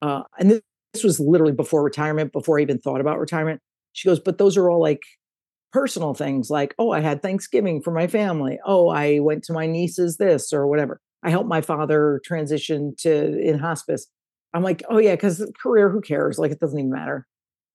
uh, 0.01 0.23
and 0.39 0.49
this, 0.49 0.61
this 0.93 1.03
was 1.03 1.19
literally 1.19 1.53
before 1.53 1.83
retirement, 1.83 2.33
before 2.33 2.57
I 2.57 2.63
even 2.63 2.79
thought 2.79 2.99
about 2.99 3.19
retirement. 3.19 3.61
She 3.93 4.09
goes, 4.09 4.19
but 4.19 4.39
those 4.39 4.57
are 4.57 4.67
all 4.67 4.81
like 4.81 5.03
personal 5.71 6.15
things 6.15 6.49
like, 6.49 6.73
oh, 6.79 6.89
I 6.89 7.01
had 7.01 7.21
Thanksgiving 7.21 7.83
for 7.83 7.91
my 7.91 8.07
family. 8.07 8.57
Oh, 8.65 8.89
I 8.89 9.19
went 9.19 9.43
to 9.43 9.53
my 9.53 9.67
niece's 9.67 10.17
this 10.17 10.51
or 10.51 10.65
whatever. 10.65 10.99
I 11.21 11.29
helped 11.29 11.47
my 11.47 11.61
father 11.61 12.21
transition 12.25 12.95
to 13.01 13.39
in 13.39 13.59
hospice. 13.59 14.07
I'm 14.53 14.63
like, 14.63 14.83
oh 14.89 14.97
yeah, 14.97 15.15
because 15.15 15.49
career, 15.61 15.89
who 15.89 16.01
cares? 16.01 16.39
Like 16.39 16.51
it 16.51 16.59
doesn't 16.59 16.79
even 16.79 16.91
matter. 16.91 17.27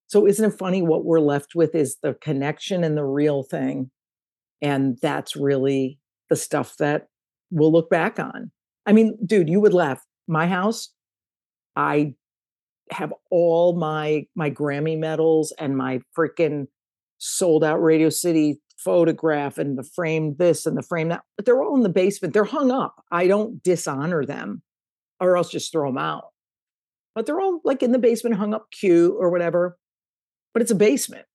So 0.08 0.26
isn't 0.26 0.52
it 0.52 0.58
funny 0.58 0.82
what 0.82 1.04
we're 1.04 1.20
left 1.20 1.54
with 1.54 1.74
is 1.74 1.96
the 2.02 2.14
connection 2.14 2.84
and 2.84 2.96
the 2.96 3.04
real 3.04 3.42
thing. 3.42 3.90
And 4.60 4.98
that's 5.00 5.36
really 5.36 5.98
the 6.28 6.36
stuff 6.36 6.76
that 6.78 7.08
we'll 7.50 7.72
look 7.72 7.90
back 7.90 8.18
on. 8.18 8.50
I 8.86 8.92
mean, 8.92 9.16
dude, 9.24 9.48
you 9.48 9.60
would 9.60 9.74
laugh. 9.74 10.04
My 10.28 10.46
house, 10.46 10.90
I 11.76 12.14
have 12.90 13.12
all 13.30 13.74
my 13.74 14.26
my 14.34 14.50
Grammy 14.50 14.98
medals 14.98 15.52
and 15.58 15.76
my 15.76 16.00
freaking 16.16 16.66
sold 17.18 17.64
out 17.64 17.82
Radio 17.82 18.08
City 18.08 18.60
photograph 18.76 19.58
and 19.58 19.78
the 19.78 19.84
frame 19.84 20.34
this 20.38 20.66
and 20.66 20.76
the 20.76 20.82
frame 20.82 21.08
that, 21.08 21.22
but 21.36 21.46
they're 21.46 21.62
all 21.62 21.76
in 21.76 21.82
the 21.82 21.88
basement. 21.88 22.34
They're 22.34 22.44
hung 22.44 22.70
up. 22.70 23.02
I 23.10 23.26
don't 23.26 23.62
dishonor 23.62 24.26
them 24.26 24.62
or 25.20 25.36
else 25.36 25.50
just 25.50 25.70
throw 25.70 25.88
them 25.88 25.98
out. 25.98 26.31
But 27.14 27.26
they're 27.26 27.40
all 27.40 27.60
like 27.64 27.82
in 27.82 27.92
the 27.92 27.98
basement, 27.98 28.36
hung 28.36 28.54
up 28.54 28.68
cute 28.70 29.14
or 29.18 29.30
whatever. 29.30 29.76
But 30.52 30.62
it's 30.62 30.70
a 30.70 30.76
basement. 30.76 31.26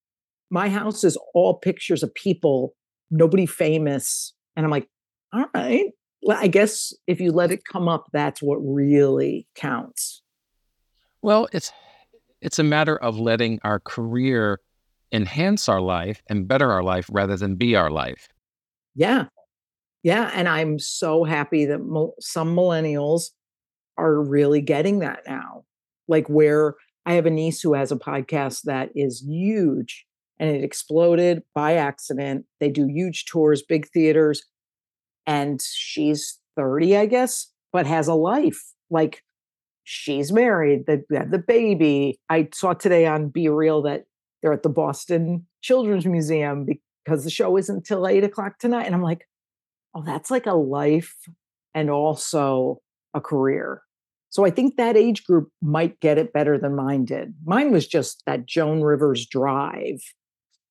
My 0.49 0.69
house 0.69 1.03
is 1.03 1.17
all 1.33 1.55
pictures 1.55 2.03
of 2.03 2.13
people, 2.13 2.73
nobody 3.11 3.45
famous. 3.45 4.33
And 4.55 4.65
I'm 4.65 4.71
like, 4.71 4.87
all 5.33 5.45
right. 5.53 5.85
Well, 6.21 6.37
I 6.39 6.47
guess 6.47 6.93
if 7.05 7.19
you 7.19 7.31
let 7.31 7.51
it 7.51 7.63
come 7.65 7.87
up, 7.87 8.07
that's 8.11 8.41
what 8.41 8.57
really 8.57 9.47
counts. 9.55 10.21
Well, 11.21 11.47
it's 11.51 11.71
it's 12.41 12.59
a 12.59 12.63
matter 12.63 12.97
of 12.97 13.19
letting 13.19 13.59
our 13.63 13.79
career 13.79 14.59
enhance 15.11 15.67
our 15.69 15.81
life 15.81 16.21
and 16.27 16.47
better 16.47 16.71
our 16.71 16.83
life 16.83 17.09
rather 17.11 17.35
than 17.35 17.55
be 17.55 17.75
our 17.75 17.89
life. 17.89 18.27
Yeah. 18.95 19.25
Yeah. 20.03 20.31
And 20.33 20.47
I'm 20.47 20.79
so 20.79 21.23
happy 21.23 21.65
that 21.65 21.79
mo- 21.79 22.13
some 22.19 22.55
millennials 22.55 23.29
are 23.97 24.21
really 24.21 24.61
getting 24.61 24.99
that 24.99 25.21
now. 25.27 25.63
Like, 26.07 26.27
where 26.27 26.75
I 27.05 27.13
have 27.13 27.25
a 27.25 27.31
niece 27.31 27.61
who 27.61 27.73
has 27.73 27.91
a 27.91 27.97
podcast 27.97 28.63
that 28.63 28.89
is 28.95 29.21
huge 29.21 30.05
and 30.39 30.49
it 30.49 30.63
exploded 30.63 31.43
by 31.55 31.75
accident. 31.75 32.45
They 32.59 32.69
do 32.69 32.85
huge 32.87 33.25
tours, 33.25 33.63
big 33.63 33.87
theaters, 33.89 34.43
and 35.25 35.61
she's 35.61 36.39
30, 36.55 36.97
I 36.97 37.05
guess, 37.05 37.51
but 37.71 37.87
has 37.87 38.07
a 38.07 38.13
life. 38.13 38.61
Like, 38.89 39.23
she's 39.83 40.31
married, 40.31 40.85
the, 40.85 41.03
the 41.09 41.43
baby. 41.45 42.19
I 42.29 42.49
saw 42.53 42.73
today 42.73 43.05
on 43.05 43.29
BeReal 43.29 43.83
that 43.85 44.03
they're 44.41 44.53
at 44.53 44.63
the 44.63 44.69
Boston 44.69 45.47
Children's 45.61 46.05
Museum 46.05 46.65
because 47.05 47.23
the 47.23 47.29
show 47.29 47.57
isn't 47.57 47.85
till 47.85 48.07
eight 48.07 48.23
o'clock 48.23 48.59
tonight. 48.59 48.85
And 48.85 48.93
I'm 48.93 49.01
like, 49.01 49.27
oh, 49.95 50.03
that's 50.05 50.29
like 50.29 50.45
a 50.45 50.53
life 50.53 51.15
and 51.73 51.89
also 51.89 52.81
a 53.13 53.21
career. 53.21 53.81
So 54.29 54.45
I 54.45 54.49
think 54.49 54.75
that 54.75 54.97
age 54.97 55.23
group 55.25 55.49
might 55.61 55.99
get 55.99 56.17
it 56.17 56.33
better 56.33 56.57
than 56.57 56.75
mine 56.75 57.05
did. 57.05 57.33
Mine 57.45 57.71
was 57.71 57.87
just 57.87 58.23
that 58.25 58.45
Joan 58.45 58.81
Rivers 58.81 59.25
drive, 59.25 60.01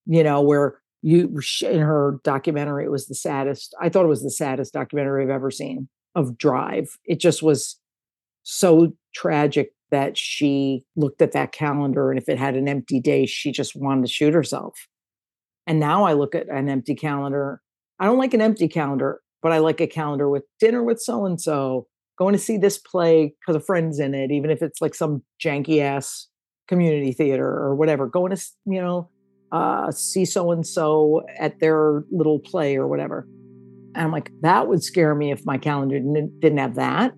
you 0.04 0.22
know, 0.22 0.40
where 0.42 0.78
you 1.02 1.40
in 1.62 1.80
her 1.80 2.20
documentary, 2.24 2.84
it 2.84 2.90
was 2.90 3.07
the 3.07 3.14
saddest. 3.14 3.74
I 3.80 3.88
thought 3.88 4.04
it 4.04 4.09
was 4.09 4.22
the 4.22 4.30
saddest 4.30 4.72
documentary 4.72 5.22
I've 5.22 5.30
ever 5.30 5.50
seen 5.50 5.88
of 6.14 6.36
Drive. 6.36 6.98
It 7.04 7.20
just 7.20 7.42
was 7.42 7.76
so 8.42 8.92
tragic 9.14 9.72
that 9.90 10.18
she 10.18 10.84
looked 10.96 11.22
at 11.22 11.32
that 11.32 11.52
calendar 11.52 12.11
and 12.11 12.18
if 12.18 12.28
it 12.28 12.38
had 12.38 12.57
an 12.57 12.68
empty 12.68 13.00
day, 13.00 13.26
she 13.26 13.52
just 13.52 13.76
wanted 13.76 14.07
to 14.07 14.12
shoot 14.12 14.34
herself. 14.34 14.88
And 15.66 15.78
now 15.78 16.04
I 16.04 16.12
look 16.14 16.34
at 16.34 16.48
an 16.48 16.68
empty 16.68 16.94
calendar. 16.94 17.61
I 17.98 18.07
don't 18.07 18.18
like 18.18 18.34
an 18.34 18.40
empty 18.40 18.68
calendar, 18.68 19.20
but 19.42 19.52
I 19.52 19.59
like 19.59 19.80
a 19.80 19.86
calendar 19.86 20.28
with 20.28 20.44
dinner 20.61 20.82
with 20.82 21.00
so 21.00 21.24
and 21.24 21.40
so, 21.40 21.86
going 22.18 22.32
to 22.32 22.38
see 22.38 22.56
this 22.56 22.78
play 22.78 23.34
because 23.40 23.56
a 23.56 23.64
friend's 23.64 23.98
in 23.98 24.14
it, 24.14 24.30
even 24.30 24.50
if 24.50 24.62
it's 24.62 24.80
like 24.80 24.94
some 24.94 25.22
janky 25.42 25.80
ass 25.80 26.28
community 26.68 27.12
theater 27.12 27.46
or 27.46 27.74
whatever, 27.74 28.06
going 28.06 28.34
to, 28.34 28.42
you 28.66 28.80
know, 28.80 29.08
uh, 29.52 29.90
see 29.90 30.24
so 30.24 30.50
and 30.50 30.66
so 30.66 31.22
at 31.38 31.60
their 31.60 32.04
little 32.10 32.40
play 32.40 32.76
or 32.76 32.88
whatever. 32.88 33.26
And 33.94 34.04
I'm 34.04 34.12
like, 34.12 34.30
that 34.42 34.68
would 34.68 34.82
scare 34.82 35.14
me 35.14 35.30
if 35.30 35.44
my 35.46 35.58
calendar 35.58 35.98
didn't, 35.98 36.40
didn't 36.40 36.58
have 36.58 36.74
that. 36.74 37.14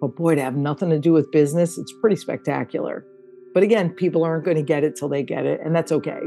But 0.00 0.16
boy, 0.16 0.34
to 0.34 0.42
have 0.42 0.56
nothing 0.56 0.90
to 0.90 0.98
do 0.98 1.12
with 1.12 1.30
business, 1.32 1.78
it's 1.78 1.92
pretty 2.00 2.16
spectacular. 2.16 3.06
But 3.54 3.62
again, 3.62 3.90
people 3.90 4.24
aren't 4.24 4.44
going 4.44 4.56
to 4.56 4.62
get 4.62 4.84
it 4.84 4.96
till 4.96 5.08
they 5.08 5.22
get 5.22 5.46
it, 5.46 5.60
and 5.64 5.74
that's 5.74 5.92
okay. 5.92 6.20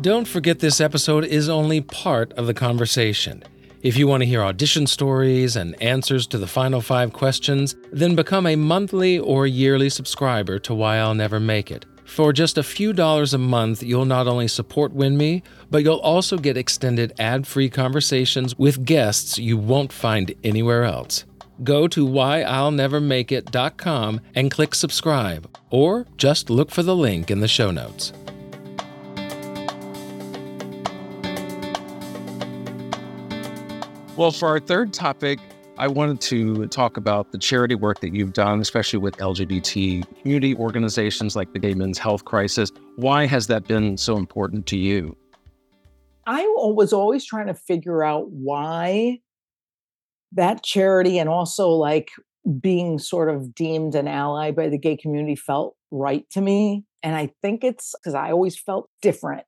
Don't 0.00 0.28
forget 0.28 0.60
this 0.60 0.80
episode 0.80 1.24
is 1.24 1.48
only 1.48 1.80
part 1.80 2.32
of 2.34 2.46
the 2.46 2.54
conversation. 2.54 3.42
If 3.82 3.96
you 3.96 4.06
want 4.06 4.22
to 4.22 4.28
hear 4.28 4.44
audition 4.44 4.86
stories 4.86 5.56
and 5.56 5.74
answers 5.82 6.28
to 6.28 6.38
the 6.38 6.46
final 6.46 6.80
five 6.80 7.12
questions, 7.12 7.74
then 7.90 8.14
become 8.14 8.46
a 8.46 8.54
monthly 8.54 9.18
or 9.18 9.48
yearly 9.48 9.90
subscriber 9.90 10.60
to 10.60 10.72
Why 10.72 10.98
I'll 10.98 11.16
Never 11.16 11.40
Make 11.40 11.72
It. 11.72 11.84
For 12.04 12.32
just 12.32 12.58
a 12.58 12.62
few 12.62 12.92
dollars 12.92 13.34
a 13.34 13.38
month, 13.38 13.82
you'll 13.82 14.04
not 14.04 14.28
only 14.28 14.46
support 14.46 14.96
WINMI, 14.96 15.42
but 15.68 15.82
you'll 15.82 15.96
also 15.96 16.38
get 16.38 16.56
extended 16.56 17.12
ad 17.18 17.44
free 17.44 17.68
conversations 17.68 18.56
with 18.56 18.84
guests 18.84 19.36
you 19.36 19.56
won't 19.56 19.92
find 19.92 20.32
anywhere 20.44 20.84
else. 20.84 21.24
Go 21.64 21.88
to 21.88 22.06
whyillnevermakeit.com 22.06 24.20
and 24.36 24.48
click 24.48 24.76
subscribe, 24.76 25.56
or 25.70 26.06
just 26.16 26.50
look 26.50 26.70
for 26.70 26.84
the 26.84 26.94
link 26.94 27.32
in 27.32 27.40
the 27.40 27.48
show 27.48 27.72
notes. 27.72 28.12
Well, 34.18 34.32
for 34.32 34.48
our 34.48 34.58
third 34.58 34.92
topic, 34.92 35.38
I 35.76 35.86
wanted 35.86 36.20
to 36.22 36.66
talk 36.66 36.96
about 36.96 37.30
the 37.30 37.38
charity 37.38 37.76
work 37.76 38.00
that 38.00 38.12
you've 38.12 38.32
done, 38.32 38.58
especially 38.58 38.98
with 38.98 39.16
LGBT 39.18 40.04
community 40.22 40.56
organizations 40.56 41.36
like 41.36 41.52
the 41.52 41.60
Gay 41.60 41.72
Men's 41.72 41.98
Health 41.98 42.24
Crisis. 42.24 42.72
Why 42.96 43.26
has 43.26 43.46
that 43.46 43.68
been 43.68 43.96
so 43.96 44.16
important 44.16 44.66
to 44.66 44.76
you? 44.76 45.16
I 46.26 46.42
was 46.56 46.92
always 46.92 47.24
trying 47.24 47.46
to 47.46 47.54
figure 47.54 48.02
out 48.02 48.28
why 48.32 49.20
that 50.32 50.64
charity 50.64 51.20
and 51.20 51.28
also 51.28 51.68
like 51.68 52.08
being 52.60 52.98
sort 52.98 53.30
of 53.30 53.54
deemed 53.54 53.94
an 53.94 54.08
ally 54.08 54.50
by 54.50 54.68
the 54.68 54.78
gay 54.78 54.96
community 54.96 55.36
felt 55.36 55.76
right 55.92 56.28
to 56.30 56.40
me. 56.40 56.84
And 57.04 57.14
I 57.14 57.30
think 57.40 57.62
it's 57.62 57.94
because 58.02 58.16
I 58.16 58.32
always 58.32 58.58
felt 58.58 58.90
different 59.00 59.44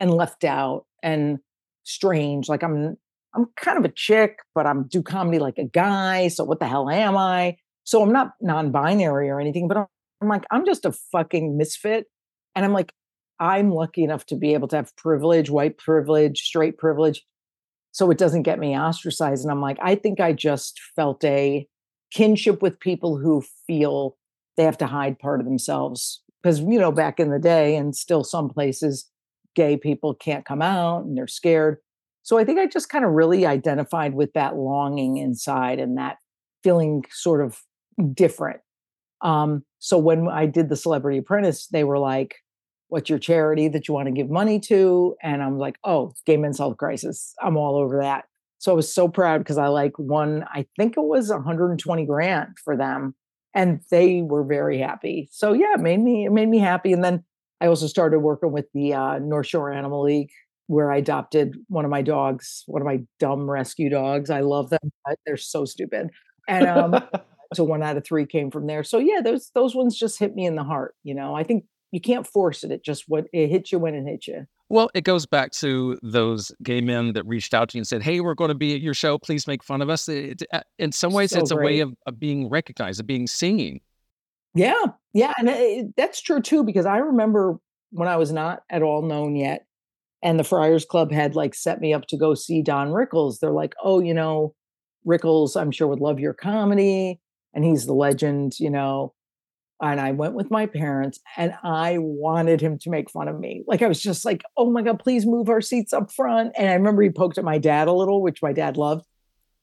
and 0.00 0.12
left 0.12 0.42
out 0.42 0.86
and 1.04 1.38
strange. 1.84 2.48
Like 2.48 2.64
I'm 2.64 2.96
I'm 3.34 3.46
kind 3.56 3.78
of 3.78 3.84
a 3.84 3.92
chick, 3.92 4.38
but 4.54 4.66
I'm 4.66 4.84
do 4.84 5.02
comedy 5.02 5.38
like 5.38 5.58
a 5.58 5.64
guy. 5.64 6.28
So 6.28 6.44
what 6.44 6.60
the 6.60 6.66
hell 6.66 6.88
am 6.88 7.16
I? 7.16 7.56
So 7.84 8.02
I'm 8.02 8.12
not 8.12 8.32
non-binary 8.40 9.28
or 9.28 9.40
anything, 9.40 9.68
but 9.68 9.76
I'm, 9.76 9.86
I'm 10.20 10.28
like, 10.28 10.44
I'm 10.50 10.66
just 10.66 10.84
a 10.84 10.92
fucking 10.92 11.56
misfit. 11.56 12.06
And 12.54 12.64
I'm 12.64 12.72
like, 12.72 12.92
I'm 13.40 13.70
lucky 13.70 14.02
enough 14.02 14.26
to 14.26 14.36
be 14.36 14.54
able 14.54 14.68
to 14.68 14.76
have 14.76 14.96
privilege, 14.96 15.50
white 15.50 15.78
privilege, 15.78 16.42
straight 16.42 16.76
privilege. 16.76 17.24
So 17.92 18.10
it 18.10 18.18
doesn't 18.18 18.42
get 18.42 18.58
me 18.58 18.76
ostracized. 18.76 19.44
And 19.44 19.50
I'm 19.50 19.60
like, 19.60 19.78
I 19.80 19.94
think 19.94 20.20
I 20.20 20.32
just 20.32 20.80
felt 20.96 21.24
a 21.24 21.66
kinship 22.10 22.62
with 22.62 22.80
people 22.80 23.16
who 23.16 23.44
feel 23.66 24.16
they 24.56 24.64
have 24.64 24.78
to 24.78 24.86
hide 24.86 25.18
part 25.18 25.40
of 25.40 25.46
themselves 25.46 26.22
because 26.42 26.60
you 26.60 26.78
know 26.78 26.92
back 26.92 27.20
in 27.20 27.30
the 27.30 27.38
day 27.38 27.76
and 27.76 27.94
still 27.94 28.24
some 28.24 28.48
places 28.48 29.10
gay 29.54 29.76
people 29.76 30.14
can't 30.14 30.44
come 30.44 30.62
out 30.62 31.04
and 31.04 31.16
they're 31.16 31.26
scared 31.26 31.78
so 32.28 32.38
i 32.38 32.44
think 32.44 32.58
i 32.58 32.66
just 32.66 32.88
kind 32.88 33.04
of 33.04 33.12
really 33.12 33.46
identified 33.46 34.14
with 34.14 34.32
that 34.34 34.56
longing 34.56 35.16
inside 35.16 35.78
and 35.78 35.96
that 35.96 36.18
feeling 36.62 37.02
sort 37.10 37.40
of 37.40 37.60
different 38.12 38.60
um, 39.22 39.64
so 39.78 39.96
when 39.96 40.28
i 40.28 40.44
did 40.44 40.68
the 40.68 40.76
celebrity 40.76 41.18
apprentice 41.18 41.66
they 41.68 41.84
were 41.84 41.98
like 41.98 42.36
what's 42.88 43.08
your 43.08 43.18
charity 43.18 43.68
that 43.68 43.88
you 43.88 43.94
want 43.94 44.06
to 44.06 44.12
give 44.12 44.30
money 44.30 44.60
to 44.60 45.14
and 45.22 45.42
i'm 45.42 45.58
like 45.58 45.78
oh 45.84 46.12
gay 46.26 46.36
men's 46.36 46.58
health 46.58 46.76
crisis 46.76 47.34
i'm 47.42 47.56
all 47.56 47.76
over 47.76 47.98
that 48.00 48.24
so 48.58 48.72
i 48.72 48.74
was 48.74 48.92
so 48.92 49.08
proud 49.08 49.38
because 49.38 49.58
i 49.58 49.68
like 49.68 49.92
won 49.98 50.44
i 50.52 50.66
think 50.76 50.96
it 50.96 51.04
was 51.04 51.30
120 51.30 52.04
grand 52.04 52.58
for 52.62 52.76
them 52.76 53.14
and 53.54 53.80
they 53.90 54.22
were 54.22 54.44
very 54.44 54.78
happy. 54.78 55.28
So 55.32 55.52
yeah, 55.52 55.74
it 55.74 55.80
made 55.80 56.00
me 56.00 56.26
it 56.26 56.32
made 56.32 56.48
me 56.48 56.58
happy. 56.58 56.92
And 56.92 57.02
then 57.02 57.24
I 57.60 57.66
also 57.66 57.86
started 57.86 58.20
working 58.20 58.52
with 58.52 58.66
the 58.72 58.94
uh, 58.94 59.18
North 59.18 59.46
Shore 59.46 59.72
Animal 59.72 60.04
League, 60.04 60.30
where 60.68 60.92
I 60.92 60.98
adopted 60.98 61.56
one 61.68 61.84
of 61.84 61.90
my 61.90 62.02
dogs, 62.02 62.62
one 62.66 62.80
of 62.80 62.86
my 62.86 63.00
dumb 63.18 63.50
rescue 63.50 63.90
dogs. 63.90 64.30
I 64.30 64.40
love 64.40 64.70
them, 64.70 64.92
but 65.04 65.18
they're 65.26 65.36
so 65.36 65.64
stupid. 65.64 66.10
And 66.46 66.66
um, 66.66 67.02
so 67.54 67.64
one 67.64 67.82
out 67.82 67.96
of 67.96 68.04
three 68.04 68.26
came 68.26 68.50
from 68.50 68.66
there. 68.66 68.84
So 68.84 68.98
yeah, 68.98 69.20
those 69.22 69.50
those 69.54 69.74
ones 69.74 69.98
just 69.98 70.18
hit 70.18 70.34
me 70.34 70.46
in 70.46 70.54
the 70.54 70.64
heart. 70.64 70.94
You 71.02 71.14
know, 71.14 71.34
I 71.34 71.42
think 71.42 71.64
you 71.90 72.00
can't 72.00 72.26
force 72.26 72.64
it. 72.64 72.70
It 72.70 72.84
just 72.84 73.04
what 73.08 73.26
it 73.32 73.48
hits 73.48 73.72
you 73.72 73.78
when 73.78 73.94
it 73.94 74.04
hits 74.08 74.28
you. 74.28 74.46
Well, 74.68 74.90
it 74.92 75.04
goes 75.04 75.24
back 75.24 75.52
to 75.52 75.98
those 76.02 76.52
gay 76.62 76.82
men 76.82 77.14
that 77.14 77.26
reached 77.26 77.54
out 77.54 77.70
to 77.70 77.78
you 77.78 77.80
and 77.80 77.86
said, 77.86 78.02
"Hey, 78.02 78.20
we're 78.20 78.34
going 78.34 78.50
to 78.50 78.54
be 78.54 78.74
at 78.74 78.82
your 78.82 78.94
show. 78.94 79.18
Please 79.18 79.46
make 79.46 79.64
fun 79.64 79.80
of 79.80 79.88
us." 79.88 80.08
It, 80.08 80.42
uh, 80.52 80.60
in 80.78 80.92
some 80.92 81.12
ways, 81.12 81.30
So 81.30 81.40
it's 81.40 81.50
a 81.50 81.56
way 81.56 81.80
of, 81.80 81.94
of 82.06 82.20
being 82.20 82.50
recognized, 82.50 83.00
of 83.00 83.06
being 83.06 83.26
seen. 83.26 83.80
Yeah, 84.54 84.84
yeah, 85.14 85.32
and 85.38 85.48
it, 85.48 85.96
that's 85.96 86.20
true 86.20 86.42
too 86.42 86.64
because 86.64 86.84
I 86.84 86.98
remember 86.98 87.58
when 87.90 88.08
I 88.08 88.16
was 88.16 88.32
not 88.32 88.62
at 88.68 88.82
all 88.82 89.00
known 89.02 89.36
yet, 89.36 89.64
and 90.22 90.38
the 90.38 90.44
Friars 90.44 90.84
Club 90.84 91.12
had 91.12 91.34
like 91.36 91.54
set 91.54 91.80
me 91.80 91.94
up 91.94 92.06
to 92.08 92.16
go 92.16 92.34
see 92.34 92.62
Don 92.62 92.88
Rickles. 92.88 93.38
They're 93.38 93.50
like, 93.50 93.74
"Oh, 93.82 94.00
you 94.00 94.14
know, 94.14 94.54
Rickles, 95.06 95.60
I'm 95.60 95.70
sure 95.70 95.88
would 95.88 96.00
love 96.00 96.20
your 96.20 96.34
comedy, 96.34 97.20
and 97.54 97.64
he's 97.64 97.86
the 97.86 97.94
legend," 97.94 98.58
you 98.58 98.70
know. 98.70 99.14
And 99.80 100.00
I 100.00 100.10
went 100.10 100.34
with 100.34 100.50
my 100.50 100.66
parents, 100.66 101.20
and 101.36 101.54
I 101.62 101.98
wanted 101.98 102.60
him 102.60 102.78
to 102.80 102.90
make 102.90 103.10
fun 103.10 103.28
of 103.28 103.38
me. 103.38 103.62
Like 103.66 103.82
I 103.82 103.88
was 103.88 104.00
just 104.00 104.24
like, 104.24 104.42
"Oh 104.56 104.70
my 104.70 104.82
god, 104.82 104.98
please 104.98 105.26
move 105.26 105.48
our 105.48 105.60
seats 105.60 105.92
up 105.92 106.12
front." 106.12 106.52
And 106.56 106.68
I 106.68 106.74
remember 106.74 107.02
he 107.02 107.10
poked 107.10 107.38
at 107.38 107.44
my 107.44 107.58
dad 107.58 107.88
a 107.88 107.92
little, 107.92 108.22
which 108.22 108.42
my 108.42 108.52
dad 108.52 108.76
loved. 108.76 109.04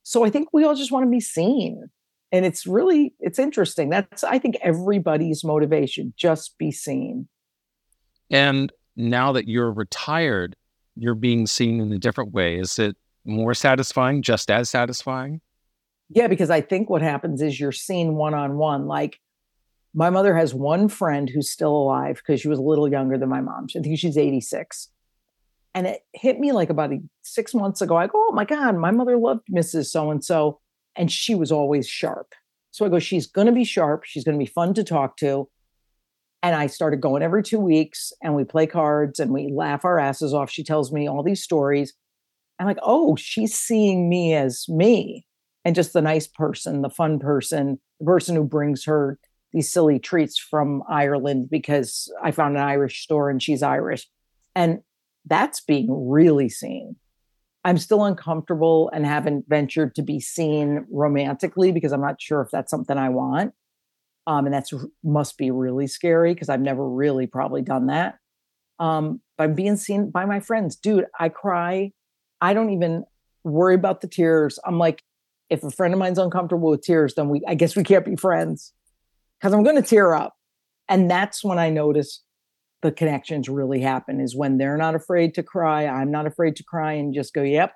So 0.04 0.24
I 0.24 0.30
think 0.30 0.50
we 0.54 0.64
all 0.64 0.76
just 0.76 0.92
want 0.92 1.06
to 1.06 1.12
be 1.12 1.20
seen 1.20 1.90
and 2.32 2.46
it's 2.46 2.68
really 2.68 3.14
it's 3.20 3.40
interesting 3.40 3.90
that's 3.90 4.24
i 4.24 4.38
think 4.38 4.58
everybody's 4.62 5.44
motivation 5.44 6.14
just 6.18 6.58
be 6.58 6.72
seen 6.72 7.28
And 8.30 8.72
now 8.96 9.32
that 9.34 9.48
you're 9.48 9.72
retired, 9.72 10.56
you're 10.96 11.16
being 11.16 11.48
seen 11.48 11.80
in 11.80 11.92
a 11.92 12.00
different 12.00 12.34
way. 12.34 12.58
Is 12.58 12.80
it 12.80 12.96
more 13.26 13.54
satisfying? 13.54 14.22
Just 14.22 14.50
as 14.50 14.70
satisfying? 14.70 15.42
yeah 16.10 16.28
because 16.28 16.50
i 16.50 16.62
think 16.62 16.90
what 16.90 17.02
happens 17.02 17.42
is 17.42 17.60
you're 17.60 17.72
seen 17.72 18.16
one-on-one 18.16 18.88
like 18.88 19.20
my 19.94 20.10
mother 20.10 20.36
has 20.36 20.54
one 20.54 20.88
friend 20.88 21.30
who's 21.30 21.50
still 21.50 21.76
alive 21.76 22.18
because 22.18 22.42
she 22.42 22.48
was 22.48 22.60
a 22.60 22.64
little 22.64 22.88
younger 22.88 23.18
than 23.18 23.30
my 23.30 23.42
mom 23.42 23.68
i 23.76 23.80
think 23.80 23.98
she's 23.98 24.18
86 24.18 24.90
and 25.74 25.88
it 25.88 26.02
hit 26.14 26.40
me 26.40 26.52
like 26.52 26.70
about 26.70 26.92
six 27.22 27.54
months 27.54 27.82
ago 27.82 27.96
i 27.96 28.08
go 28.08 28.26
oh 28.30 28.32
my 28.34 28.46
god 28.46 28.76
my 28.76 28.92
mother 28.92 29.18
loved 29.18 29.48
mrs 29.50 29.88
so 29.88 30.12
and 30.12 30.24
so 30.24 30.60
and 30.96 31.12
she 31.12 31.36
was 31.36 31.52
always 31.52 31.88
sharp 31.88 32.34
so 32.72 32.86
i 32.86 32.90
go 32.90 33.00
she's 33.00 33.28
going 33.28 33.48
to 33.48 33.54
be 33.54 33.64
sharp 33.64 34.04
she's 34.04 34.24
going 34.24 34.38
to 34.38 34.44
be 34.44 34.52
fun 34.52 34.74
to 34.74 34.84
talk 34.84 35.18
to 35.18 35.50
And 36.44 36.56
I 36.56 36.68
started 36.68 37.02
going 37.02 37.24
every 37.24 37.42
two 37.42 37.60
weeks 37.60 38.14
and 38.22 38.36
we 38.36 38.44
play 38.44 38.68
cards 38.68 39.20
and 39.20 39.32
we 39.32 39.52
laugh 39.52 39.84
our 39.84 39.98
asses 39.98 40.34
off. 40.34 40.52
She 40.52 40.64
tells 40.64 40.92
me 40.92 41.08
all 41.08 41.24
these 41.24 41.42
stories. 41.42 41.94
I'm 42.60 42.68
like, 42.68 42.80
oh, 42.84 43.16
she's 43.16 43.56
seeing 43.56 44.08
me 44.08 44.34
as 44.34 44.66
me 44.70 45.26
and 45.66 45.76
just 45.76 45.94
the 45.94 46.02
nice 46.02 46.28
person, 46.28 46.82
the 46.82 46.90
fun 46.90 47.20
person, 47.20 47.80
the 48.00 48.06
person 48.06 48.36
who 48.36 48.44
brings 48.44 48.86
her 48.86 49.18
these 49.52 49.72
silly 49.72 50.00
treats 50.00 50.38
from 50.38 50.84
Ireland 50.88 51.50
because 51.50 52.12
I 52.22 52.32
found 52.32 52.56
an 52.56 52.64
Irish 52.64 53.02
store 53.02 53.30
and 53.30 53.42
she's 53.42 53.64
Irish. 53.64 54.08
And 54.56 54.80
that's 55.26 55.62
being 55.62 55.88
really 56.10 56.50
seen. 56.50 56.98
I'm 57.64 57.80
still 57.80 58.04
uncomfortable 58.04 58.92
and 58.94 59.06
haven't 59.06 59.46
ventured 59.48 59.96
to 59.96 60.04
be 60.04 60.20
seen 60.20 60.86
romantically 60.92 61.72
because 61.72 61.92
I'm 61.92 62.02
not 62.02 62.22
sure 62.22 62.42
if 62.42 62.52
that's 62.52 62.70
something 62.70 62.98
I 62.98 63.10
want. 63.10 63.54
Um, 64.28 64.46
and 64.46 64.54
that's 64.54 64.74
must 65.04 65.38
be 65.38 65.52
really 65.52 65.88
scary 65.88 66.34
because 66.34 66.50
I've 66.50 66.62
never 66.62 66.88
really 66.88 67.28
probably 67.28 67.62
done 67.62 67.88
that. 67.88 68.16
Um, 68.80 69.22
but 69.38 69.46
I'm 69.46 69.54
being 69.54 69.78
seen 69.78 70.10
by 70.10 70.26
my 70.26 70.40
friends, 70.40 70.76
dude. 70.76 71.06
I 71.20 71.30
cry. 71.30 71.92
I 72.42 72.54
don't 72.54 72.72
even 72.72 73.06
worry 73.44 73.76
about 73.76 74.02
the 74.02 74.08
tears. 74.08 74.60
I'm 74.66 74.80
like, 74.80 75.04
if 75.50 75.64
a 75.64 75.72
friend 75.72 75.94
of 75.94 76.00
mine's 76.00 76.18
uncomfortable 76.18 76.70
with 76.72 76.82
tears, 76.82 77.14
then 77.16 77.30
we, 77.30 77.42
I 77.48 77.56
guess 77.56 77.76
we 77.76 77.84
can't 77.84 78.06
be 78.06 78.16
friends 78.16 78.74
because 79.40 79.54
I'm 79.54 79.64
going 79.64 79.76
to 79.76 79.88
tear 79.88 80.16
up. 80.16 80.34
And 80.90 81.10
that's 81.10 81.44
when 81.44 81.60
I 81.60 81.70
notice 81.70 82.24
the 82.82 82.92
connections 82.92 83.50
really 83.50 83.82
happen 83.82 84.20
is 84.20 84.36
when 84.36 84.58
they're 84.58 84.78
not 84.78 84.96
afraid 84.96 85.34
to 85.36 85.44
cry. 85.44 85.88
I'm 85.88 86.12
not 86.12 86.28
afraid 86.28 86.56
to 86.58 86.64
cry 86.64 86.94
and 86.94 87.14
just 87.14 87.34
go, 87.34 87.42
yep, 87.42 87.74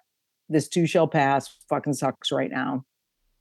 this 0.49 0.67
too 0.67 0.85
shall 0.87 1.07
pass. 1.07 1.49
Fucking 1.69 1.93
sucks 1.93 2.31
right 2.31 2.51
now. 2.51 2.85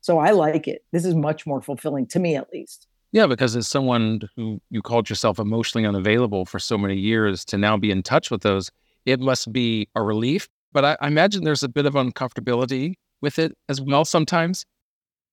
So 0.01 0.19
I 0.19 0.31
like 0.31 0.69
it. 0.69 0.83
This 0.93 1.05
is 1.05 1.15
much 1.15 1.47
more 1.47 1.61
fulfilling 1.61 2.07
to 2.09 2.19
me, 2.19 2.37
at 2.37 2.49
least. 2.53 2.88
Yeah, 3.13 3.27
because 3.27 3.57
as 3.57 3.67
someone 3.67 4.21
who 4.37 4.61
you 4.71 4.83
called 4.83 5.09
yourself 5.09 5.39
emotionally 5.39 5.87
unavailable 5.87 6.45
for 6.45 6.59
so 6.59 6.77
many 6.77 6.97
years 6.97 7.45
to 7.47 7.59
now 7.59 7.77
be 7.77 7.91
in 7.91 8.03
touch 8.03 8.31
with 8.31 8.43
those, 8.43 8.71
it 9.07 9.19
must 9.21 9.53
be 9.53 9.89
a 9.95 10.03
relief. 10.03 10.49
But 10.73 10.85
I, 10.85 10.97
I 11.01 11.07
imagine 11.07 11.45
there's 11.45 11.63
a 11.63 11.69
bit 11.69 11.87
of 11.87 11.95
uncomfortability 11.95 12.95
with 13.23 13.39
it 13.39 13.57
as 13.69 13.81
well 13.81 14.05
sometimes. 14.05 14.67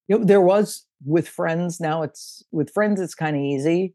You 0.07 0.19
know, 0.19 0.25
there 0.25 0.41
was 0.41 0.85
with 1.03 1.27
friends. 1.27 1.79
Now 1.79 2.03
it's 2.03 2.43
with 2.51 2.69
friends, 2.71 3.01
it's 3.01 3.15
kind 3.15 3.35
of 3.35 3.41
easy, 3.41 3.93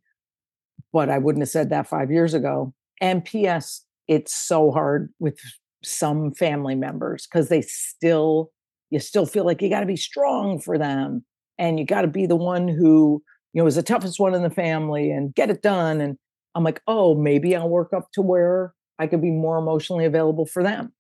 but 0.93 1.09
I 1.09 1.19
wouldn't 1.19 1.43
have 1.43 1.49
said 1.49 1.71
that 1.71 1.87
five 1.87 2.11
years 2.11 2.35
ago. 2.35 2.75
And 3.01 3.25
P.S., 3.25 3.85
it's 4.09 4.35
so 4.35 4.71
hard 4.71 5.13
with 5.19 5.39
some 5.83 6.33
family 6.35 6.75
members 6.75 7.27
because 7.27 7.49
they 7.49 7.63
still, 7.63 8.51
you 8.91 9.01
still 9.01 9.25
feel 9.25 9.47
like 9.47 9.63
you 9.63 9.71
got 9.71 9.81
to 9.81 9.87
be 9.87 9.97
strong 9.97 10.61
for 10.61 10.77
them 10.77 11.25
and 11.59 11.79
you 11.79 11.87
got 11.87 12.03
to 12.03 12.09
be 12.09 12.27
the 12.27 12.37
one 12.37 12.69
who, 12.69 13.23
you 13.53 13.63
know, 13.63 13.67
is 13.67 13.77
the 13.77 13.83
toughest 13.83 14.21
one 14.21 14.35
in 14.35 14.43
the 14.43 14.51
family 14.51 15.11
and 15.11 15.35
get 15.35 15.51
it 15.51 15.63
done. 15.63 16.01
And 16.01 16.17
I'm 16.55 16.65
like, 16.65 16.81
oh, 16.87 17.15
maybe 17.15 17.55
I'll 17.57 17.69
work 17.69 17.93
up 17.93 18.09
to 18.13 18.23
where 18.23 18.75
I 18.99 19.07
could 19.07 19.23
be 19.23 19.31
more 19.31 19.59
emotionally 19.59 20.05
available 20.05 20.47
for 20.47 20.63
them. 20.63 20.93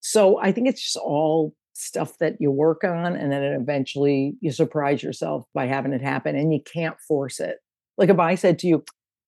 So 0.00 0.38
I 0.40 0.52
think 0.52 0.68
it's 0.68 0.82
just 0.82 0.96
all 0.96 1.54
stuff 1.74 2.18
that 2.18 2.36
you 2.38 2.50
work 2.50 2.84
on 2.84 3.16
and 3.16 3.32
then 3.32 3.42
eventually 3.42 4.34
you 4.40 4.52
surprise 4.52 5.02
yourself 5.02 5.44
by 5.54 5.66
having 5.66 5.92
it 5.92 6.02
happen 6.02 6.36
and 6.36 6.52
you 6.52 6.60
can't 6.62 6.96
force 7.08 7.40
it. 7.40 7.58
Like 7.96 8.10
if 8.10 8.18
I 8.18 8.34
said 8.34 8.58
to 8.60 8.66
you, 8.66 8.84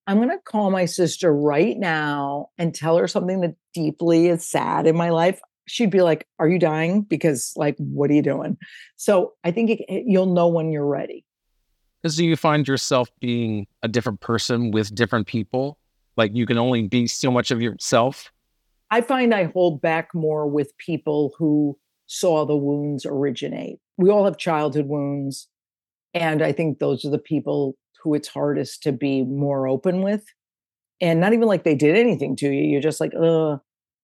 I'm 0.07 0.19
going 0.19 0.29
to 0.29 0.39
call 0.45 0.71
my 0.71 0.85
sister 0.85 1.35
right 1.35 1.79
now 1.79 2.49
and 2.59 2.75
tell 2.75 2.99
her 2.99 3.09
something 3.09 3.41
that 3.41 3.55
deeply 3.73 4.29
is 4.29 4.47
sad 4.47 4.87
in 4.87 4.97
my 4.97 5.11
life, 5.11 5.41
she'd 5.67 5.91
be 5.91 6.03
like, 6.03 6.27
Are 6.39 6.49
you 6.49 6.59
dying? 6.59 7.03
Because, 7.03 7.53
like, 7.57 7.77
what 7.79 8.11
are 8.11 8.15
you 8.15 8.21
doing? 8.23 8.59
So 8.97 9.33
I 9.45 9.51
think 9.51 9.71
it, 9.71 9.81
it- 9.89 10.05
you'll 10.07 10.35
know 10.35 10.49
when 10.49 10.71
you're 10.71 10.87
ready. 10.87 11.25
Do 12.13 12.25
you 12.25 12.37
find 12.37 12.69
yourself 12.69 13.11
being 13.21 13.67
a 13.83 13.89
different 13.89 14.21
person 14.21 14.71
with 14.71 14.95
different 14.95 15.27
people? 15.27 15.79
Like 16.17 16.35
you 16.35 16.45
can 16.45 16.59
only 16.59 16.87
be 16.87 17.07
so 17.07 17.31
much 17.31 17.51
of 17.51 17.63
yourself. 17.63 18.31
I 18.91 19.01
find 19.01 19.35
I 19.35 19.45
hold 19.45 19.81
back 19.81 20.15
more 20.15 20.47
with 20.47 20.77
people 20.77 21.33
who 21.39 21.79
saw 22.07 22.45
the 22.45 22.57
wounds 22.57 23.07
originate. 23.07 23.79
We 23.97 24.11
all 24.11 24.27
have 24.27 24.37
childhood 24.37 24.87
wounds. 24.87 25.49
And 26.13 26.43
I 26.43 26.53
think 26.53 26.79
those 26.79 27.05
are 27.05 27.11
the 27.11 27.19
people 27.19 27.77
who 28.03 28.15
it's 28.15 28.29
hardest 28.29 28.83
to 28.83 28.93
be 28.93 29.23
more 29.25 29.67
open 29.67 30.03
with. 30.03 30.25
And 31.01 31.21
not 31.21 31.33
even 31.33 31.49
like 31.49 31.65
they 31.65 31.75
did 31.75 31.97
anything 31.97 32.37
to 32.37 32.49
you. 32.49 32.65
You're 32.65 32.83
just 32.83 33.01
like, 33.01 33.15
uh, 33.15 33.57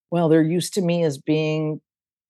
well, 0.09 0.27
they're 0.27 0.41
used 0.41 0.73
to 0.73 0.81
me 0.81 1.03
as 1.03 1.17
being 1.19 1.79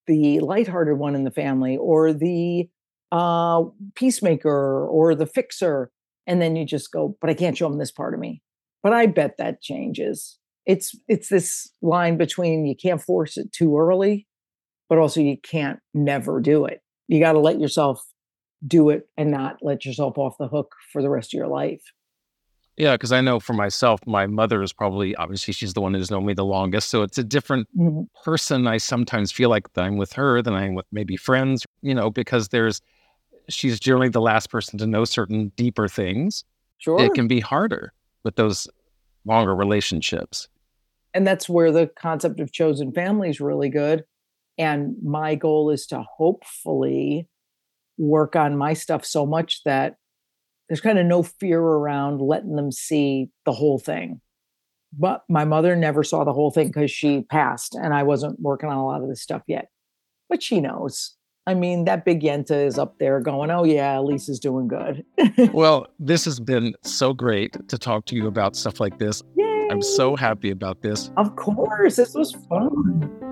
the 0.05 0.39
lighthearted 0.41 0.97
one 0.97 1.15
in 1.15 1.24
the 1.24 1.32
family 1.32 1.78
or 1.78 2.13
the 2.13 2.69
uh, 3.12 3.64
peacemaker 3.95 4.88
or 4.88 5.16
the 5.16 5.26
fixer. 5.26 5.91
And 6.28 6.41
then 6.41 6.55
you 6.55 6.66
just 6.66 6.91
go, 6.91 7.18
but 7.20 7.30
I 7.30 7.34
can't 7.34 7.57
show 7.57 7.68
them 7.70 7.80
this 7.80 7.91
part 7.91 8.14
of 8.14 8.20
me. 8.20 8.41
But 8.84 8.93
I 8.93 9.05
bet 9.07 9.38
that 9.38 9.62
changes. 9.62 10.38
It's 10.66 10.95
it's 11.07 11.30
this 11.30 11.70
line 11.82 12.18
between 12.18 12.66
you 12.66 12.76
can't 12.76 13.01
force 13.01 13.38
it 13.38 13.51
too 13.51 13.78
early, 13.78 14.28
but 14.89 14.99
also 14.99 15.20
you 15.20 15.38
can't 15.38 15.80
never 15.93 16.39
do 16.39 16.66
it. 16.66 16.82
You 17.07 17.20
got 17.20 17.34
to 17.34 17.39
let 17.39 17.59
yourself 17.59 18.03
do 18.66 18.89
it 18.89 19.07
and 19.18 19.32
not 19.32 19.57
let 19.62 19.86
yourself 19.86 20.18
off 20.18 20.38
the 20.39 20.47
hook 20.47 20.76
for 20.91 21.01
the 21.01 21.09
rest 21.09 21.34
of 21.34 21.38
your 21.38 21.47
life. 21.47 21.82
Yeah, 22.78 22.93
because 22.93 23.12
I 23.12 23.22
know 23.22 23.39
for 23.39 23.53
myself, 23.53 23.99
my 24.07 24.28
mother 24.28 24.64
is 24.64 24.74
probably 24.74 25.16
obviously 25.16 25.53
she's 25.53 25.74
the 25.74 25.82
one 25.82 25.93
who's 25.93 26.09
known 26.09 26.26
me 26.26 26.34
the 26.34 26.45
longest. 26.45 26.89
So 26.89 27.03
it's 27.03 27.18
a 27.18 27.24
different 27.24 27.68
Mhm. 27.78 28.07
person. 28.24 28.66
I 28.66 28.78
sometimes 28.78 29.32
feel 29.32 29.49
like 29.49 29.68
I'm 29.76 29.97
with 29.97 30.14
her 30.14 30.41
than 30.41 30.53
I'm 30.53 30.74
with 30.74 30.86
maybe 30.91 31.18
friends, 31.18 31.66
you 31.82 31.93
know, 31.93 32.09
because 32.09 32.47
there's 32.49 32.82
she's 33.50 33.80
generally 33.80 34.10
the 34.10 34.22
last 34.22 34.50
person 34.50 34.78
to 34.80 34.88
know 34.88 35.06
certain 35.06 35.52
deeper 35.56 35.88
things. 35.88 36.44
Sure. 36.78 37.00
It 37.02 37.14
can 37.14 37.28
be 37.28 37.39
harder 37.39 37.94
with 38.24 38.36
those 38.36 38.68
longer 39.26 39.56
relationships. 39.56 40.48
And 41.14 41.28
that's 41.28 41.50
where 41.50 41.72
the 41.72 41.88
concept 41.96 42.39
of 42.39 42.52
chosen 42.52 42.92
family 42.92 43.30
is 43.30 43.42
really 43.42 43.70
good. 43.70 44.04
And 44.58 44.96
my 45.04 45.36
goal 45.36 45.70
is 45.70 45.86
to 45.88 46.02
hopefully 46.02 47.28
work 47.98 48.36
on 48.36 48.58
my 48.58 48.74
stuff 48.74 49.06
so 49.06 49.26
much 49.26 49.64
that 49.64 49.96
there's 50.68 50.82
kind 50.82 50.98
of 50.98 51.06
no 51.06 51.24
fear 51.24 51.60
around 51.60 52.22
letting 52.22 52.56
them 52.56 52.72
see 52.72 53.30
the 53.46 53.52
whole 53.52 53.78
thing. 53.78 54.22
But 54.98 55.24
my 55.30 55.46
mother 55.46 55.76
never 55.76 56.04
saw 56.04 56.24
the 56.24 56.34
whole 56.34 56.52
thing 56.52 56.68
because 56.68 56.92
she 56.92 57.22
passed 57.22 57.76
and 57.76 57.94
I 57.94 58.04
wasn't 58.04 58.39
working 58.39 58.70
on 58.70 58.78
a 58.78 58.86
lot 58.86 59.02
of 59.02 59.10
this 59.10 59.22
stuff 59.22 59.44
yet. 59.48 59.70
But 60.30 60.42
she 60.42 60.62
knows. 60.62 61.16
I 61.48 61.56
mean, 61.56 61.86
that 61.86 62.06
big 62.06 62.22
Yenta 62.22 62.66
is 62.66 62.78
up 62.78 63.00
there 63.00 63.20
going, 63.20 63.50
oh, 63.50 63.64
yeah, 63.64 64.00
Lisa's 64.00 64.39
doing 64.39 64.68
good. 64.68 65.04
well, 65.54 65.88
this 65.98 66.24
has 66.26 66.39
been 66.39 66.76
so 66.84 67.14
great 67.14 67.68
to 67.68 67.80
talk 67.80 68.06
to 68.06 68.16
you 68.16 68.28
about 68.28 68.56
stuff 68.56 68.80
like 68.80 69.00
this. 69.00 69.24
Yay. 69.36 69.68
I'm 69.72 69.82
so 69.82 70.16
happy 70.16 70.52
about 70.52 70.82
this. 70.82 71.10
Of 71.18 71.36
course. 71.36 71.96
This 71.96 72.14
was 72.14 72.34
fun. 72.48 73.32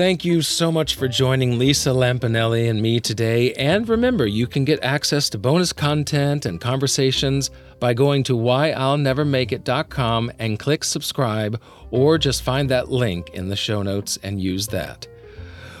Thank 0.00 0.24
you 0.24 0.40
so 0.40 0.70
much 0.70 0.94
for 0.94 1.08
joining 1.08 1.58
Lisa 1.58 1.90
Lampanelli 1.90 2.70
and 2.70 2.80
me 2.80 3.00
today. 3.00 3.52
And 3.54 3.88
remember, 3.88 4.24
you 4.24 4.46
can 4.46 4.64
get 4.64 4.82
access 4.84 5.28
to 5.30 5.38
bonus 5.38 5.72
content 5.72 6.46
and 6.46 6.60
conversations 6.60 7.50
by 7.80 7.92
going 7.92 8.22
to 8.22 8.34
whyillnevermakeit.com 8.34 10.32
and 10.38 10.58
click 10.58 10.84
subscribe, 10.84 11.60
or 11.90 12.18
just 12.18 12.42
find 12.42 12.70
that 12.70 12.90
link 12.90 13.30
in 13.30 13.48
the 13.48 13.56
show 13.56 13.82
notes 13.82 14.18
and 14.22 14.40
use 14.40 14.68
that. 14.68 15.06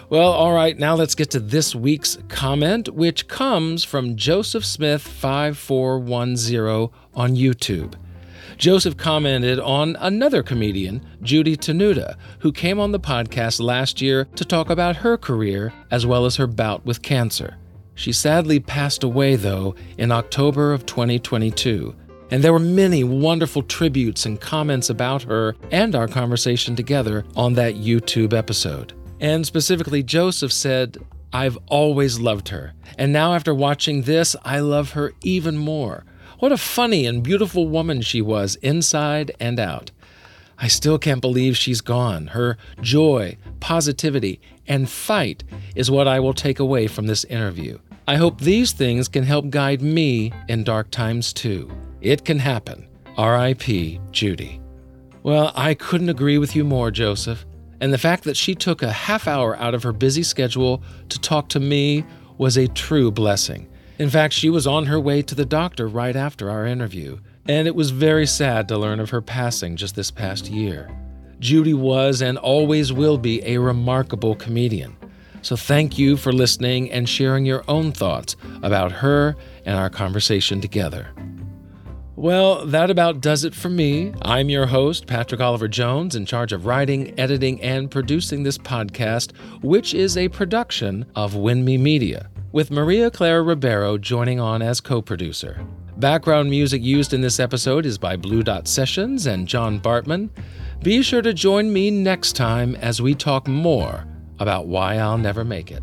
Well, 0.08 0.32
all 0.32 0.52
right, 0.52 0.76
now 0.76 0.96
let's 0.96 1.14
get 1.14 1.30
to 1.30 1.40
this 1.40 1.74
week's 1.74 2.18
comment, 2.28 2.88
which 2.88 3.28
comes 3.28 3.84
from 3.84 4.16
Joseph 4.16 4.64
Smith 4.64 5.02
5410 5.02 6.90
on 7.14 7.36
YouTube. 7.36 7.94
Joseph 8.56 8.96
commented 8.96 9.58
on 9.60 9.96
another 10.00 10.42
comedian, 10.42 11.06
Judy 11.22 11.56
Tenuta, 11.56 12.16
who 12.40 12.52
came 12.52 12.78
on 12.80 12.92
the 12.92 13.00
podcast 13.00 13.60
last 13.60 14.02
year 14.02 14.26
to 14.34 14.44
talk 14.44 14.68
about 14.68 14.96
her 14.96 15.16
career 15.16 15.72
as 15.90 16.04
well 16.04 16.26
as 16.26 16.36
her 16.36 16.46
bout 16.46 16.84
with 16.84 17.02
cancer. 17.02 17.56
She 17.94 18.12
sadly 18.12 18.60
passed 18.60 19.04
away, 19.04 19.36
though, 19.36 19.74
in 19.96 20.10
October 20.10 20.72
of 20.72 20.86
2022. 20.86 21.94
And 22.30 22.44
there 22.44 22.52
were 22.52 22.58
many 22.58 23.02
wonderful 23.02 23.62
tributes 23.62 24.24
and 24.24 24.40
comments 24.40 24.88
about 24.88 25.24
her 25.24 25.56
and 25.70 25.94
our 25.94 26.06
conversation 26.06 26.76
together 26.76 27.24
on 27.34 27.54
that 27.54 27.74
YouTube 27.74 28.32
episode. 28.32 28.92
And 29.20 29.44
specifically, 29.44 30.02
Joseph 30.02 30.52
said, 30.52 30.98
I've 31.32 31.58
always 31.66 32.18
loved 32.18 32.48
her. 32.48 32.72
And 32.98 33.12
now, 33.12 33.34
after 33.34 33.54
watching 33.54 34.02
this, 34.02 34.34
I 34.44 34.60
love 34.60 34.92
her 34.92 35.12
even 35.22 35.56
more. 35.56 36.04
What 36.38 36.52
a 36.52 36.56
funny 36.56 37.06
and 37.06 37.22
beautiful 37.22 37.68
woman 37.68 38.00
she 38.00 38.22
was, 38.22 38.56
inside 38.56 39.32
and 39.38 39.60
out. 39.60 39.90
I 40.58 40.68
still 40.68 40.98
can't 40.98 41.20
believe 41.20 41.56
she's 41.56 41.80
gone. 41.80 42.28
Her 42.28 42.56
joy, 42.80 43.36
positivity, 43.60 44.40
and 44.66 44.88
fight 44.88 45.44
is 45.74 45.90
what 45.90 46.08
I 46.08 46.20
will 46.20 46.34
take 46.34 46.58
away 46.58 46.86
from 46.86 47.06
this 47.06 47.24
interview. 47.24 47.78
I 48.06 48.16
hope 48.16 48.40
these 48.40 48.72
things 48.72 49.08
can 49.08 49.24
help 49.24 49.50
guide 49.50 49.82
me 49.82 50.32
in 50.48 50.64
dark 50.64 50.90
times 50.90 51.32
too. 51.32 51.70
It 52.00 52.24
can 52.24 52.38
happen. 52.38 52.88
R.I.P. 53.16 54.00
Judy. 54.10 54.60
Well, 55.22 55.52
I 55.54 55.74
couldn't 55.74 56.08
agree 56.08 56.38
with 56.38 56.56
you 56.56 56.64
more, 56.64 56.90
Joseph. 56.90 57.44
And 57.80 57.92
the 57.92 57.98
fact 57.98 58.24
that 58.24 58.36
she 58.36 58.54
took 58.54 58.82
a 58.82 58.92
half 58.92 59.26
hour 59.26 59.56
out 59.56 59.74
of 59.74 59.82
her 59.82 59.92
busy 59.92 60.22
schedule 60.22 60.82
to 61.08 61.18
talk 61.20 61.48
to 61.50 61.60
me 61.60 62.04
was 62.38 62.56
a 62.56 62.68
true 62.68 63.10
blessing. 63.10 63.68
In 63.98 64.08
fact, 64.08 64.32
she 64.32 64.48
was 64.48 64.66
on 64.66 64.86
her 64.86 64.98
way 64.98 65.20
to 65.22 65.34
the 65.34 65.44
doctor 65.44 65.86
right 65.86 66.16
after 66.16 66.48
our 66.48 66.64
interview, 66.64 67.18
and 67.46 67.68
it 67.68 67.74
was 67.74 67.90
very 67.90 68.26
sad 68.26 68.68
to 68.68 68.78
learn 68.78 69.00
of 69.00 69.10
her 69.10 69.20
passing 69.20 69.76
just 69.76 69.94
this 69.94 70.10
past 70.10 70.48
year. 70.48 70.90
Judy 71.38 71.74
was 71.74 72.22
and 72.22 72.38
always 72.38 72.92
will 72.92 73.18
be 73.18 73.42
a 73.44 73.58
remarkable 73.58 74.34
comedian. 74.34 74.96
So 75.42 75.56
thank 75.56 75.98
you 75.98 76.16
for 76.16 76.32
listening 76.32 76.90
and 76.90 77.08
sharing 77.08 77.46
your 77.46 77.64
own 77.66 77.92
thoughts 77.92 78.36
about 78.62 78.92
her 78.92 79.36
and 79.64 79.76
our 79.76 79.90
conversation 79.90 80.60
together. 80.60 81.08
Well, 82.20 82.66
that 82.66 82.90
about 82.90 83.22
does 83.22 83.44
it 83.44 83.54
for 83.54 83.70
me. 83.70 84.12
I'm 84.20 84.50
your 84.50 84.66
host, 84.66 85.06
Patrick 85.06 85.40
Oliver 85.40 85.68
Jones, 85.68 86.14
in 86.14 86.26
charge 86.26 86.52
of 86.52 86.66
writing, 86.66 87.18
editing, 87.18 87.58
and 87.62 87.90
producing 87.90 88.42
this 88.42 88.58
podcast, 88.58 89.34
which 89.62 89.94
is 89.94 90.18
a 90.18 90.28
production 90.28 91.06
of 91.14 91.32
WINMI 91.32 91.80
Media 91.80 92.28
with 92.52 92.70
Maria 92.70 93.10
Clara 93.10 93.42
Ribeiro 93.42 93.96
joining 93.96 94.38
on 94.38 94.60
as 94.60 94.82
co 94.82 95.00
producer. 95.00 95.64
Background 95.96 96.50
music 96.50 96.82
used 96.82 97.14
in 97.14 97.22
this 97.22 97.40
episode 97.40 97.86
is 97.86 97.96
by 97.96 98.16
Blue 98.16 98.42
Dot 98.42 98.68
Sessions 98.68 99.24
and 99.24 99.48
John 99.48 99.80
Bartman. 99.80 100.28
Be 100.82 101.00
sure 101.00 101.22
to 101.22 101.32
join 101.32 101.72
me 101.72 101.90
next 101.90 102.36
time 102.36 102.74
as 102.76 103.00
we 103.00 103.14
talk 103.14 103.48
more 103.48 104.06
about 104.38 104.66
why 104.66 104.96
I'll 104.96 105.16
never 105.16 105.42
make 105.42 105.70
it. 105.70 105.82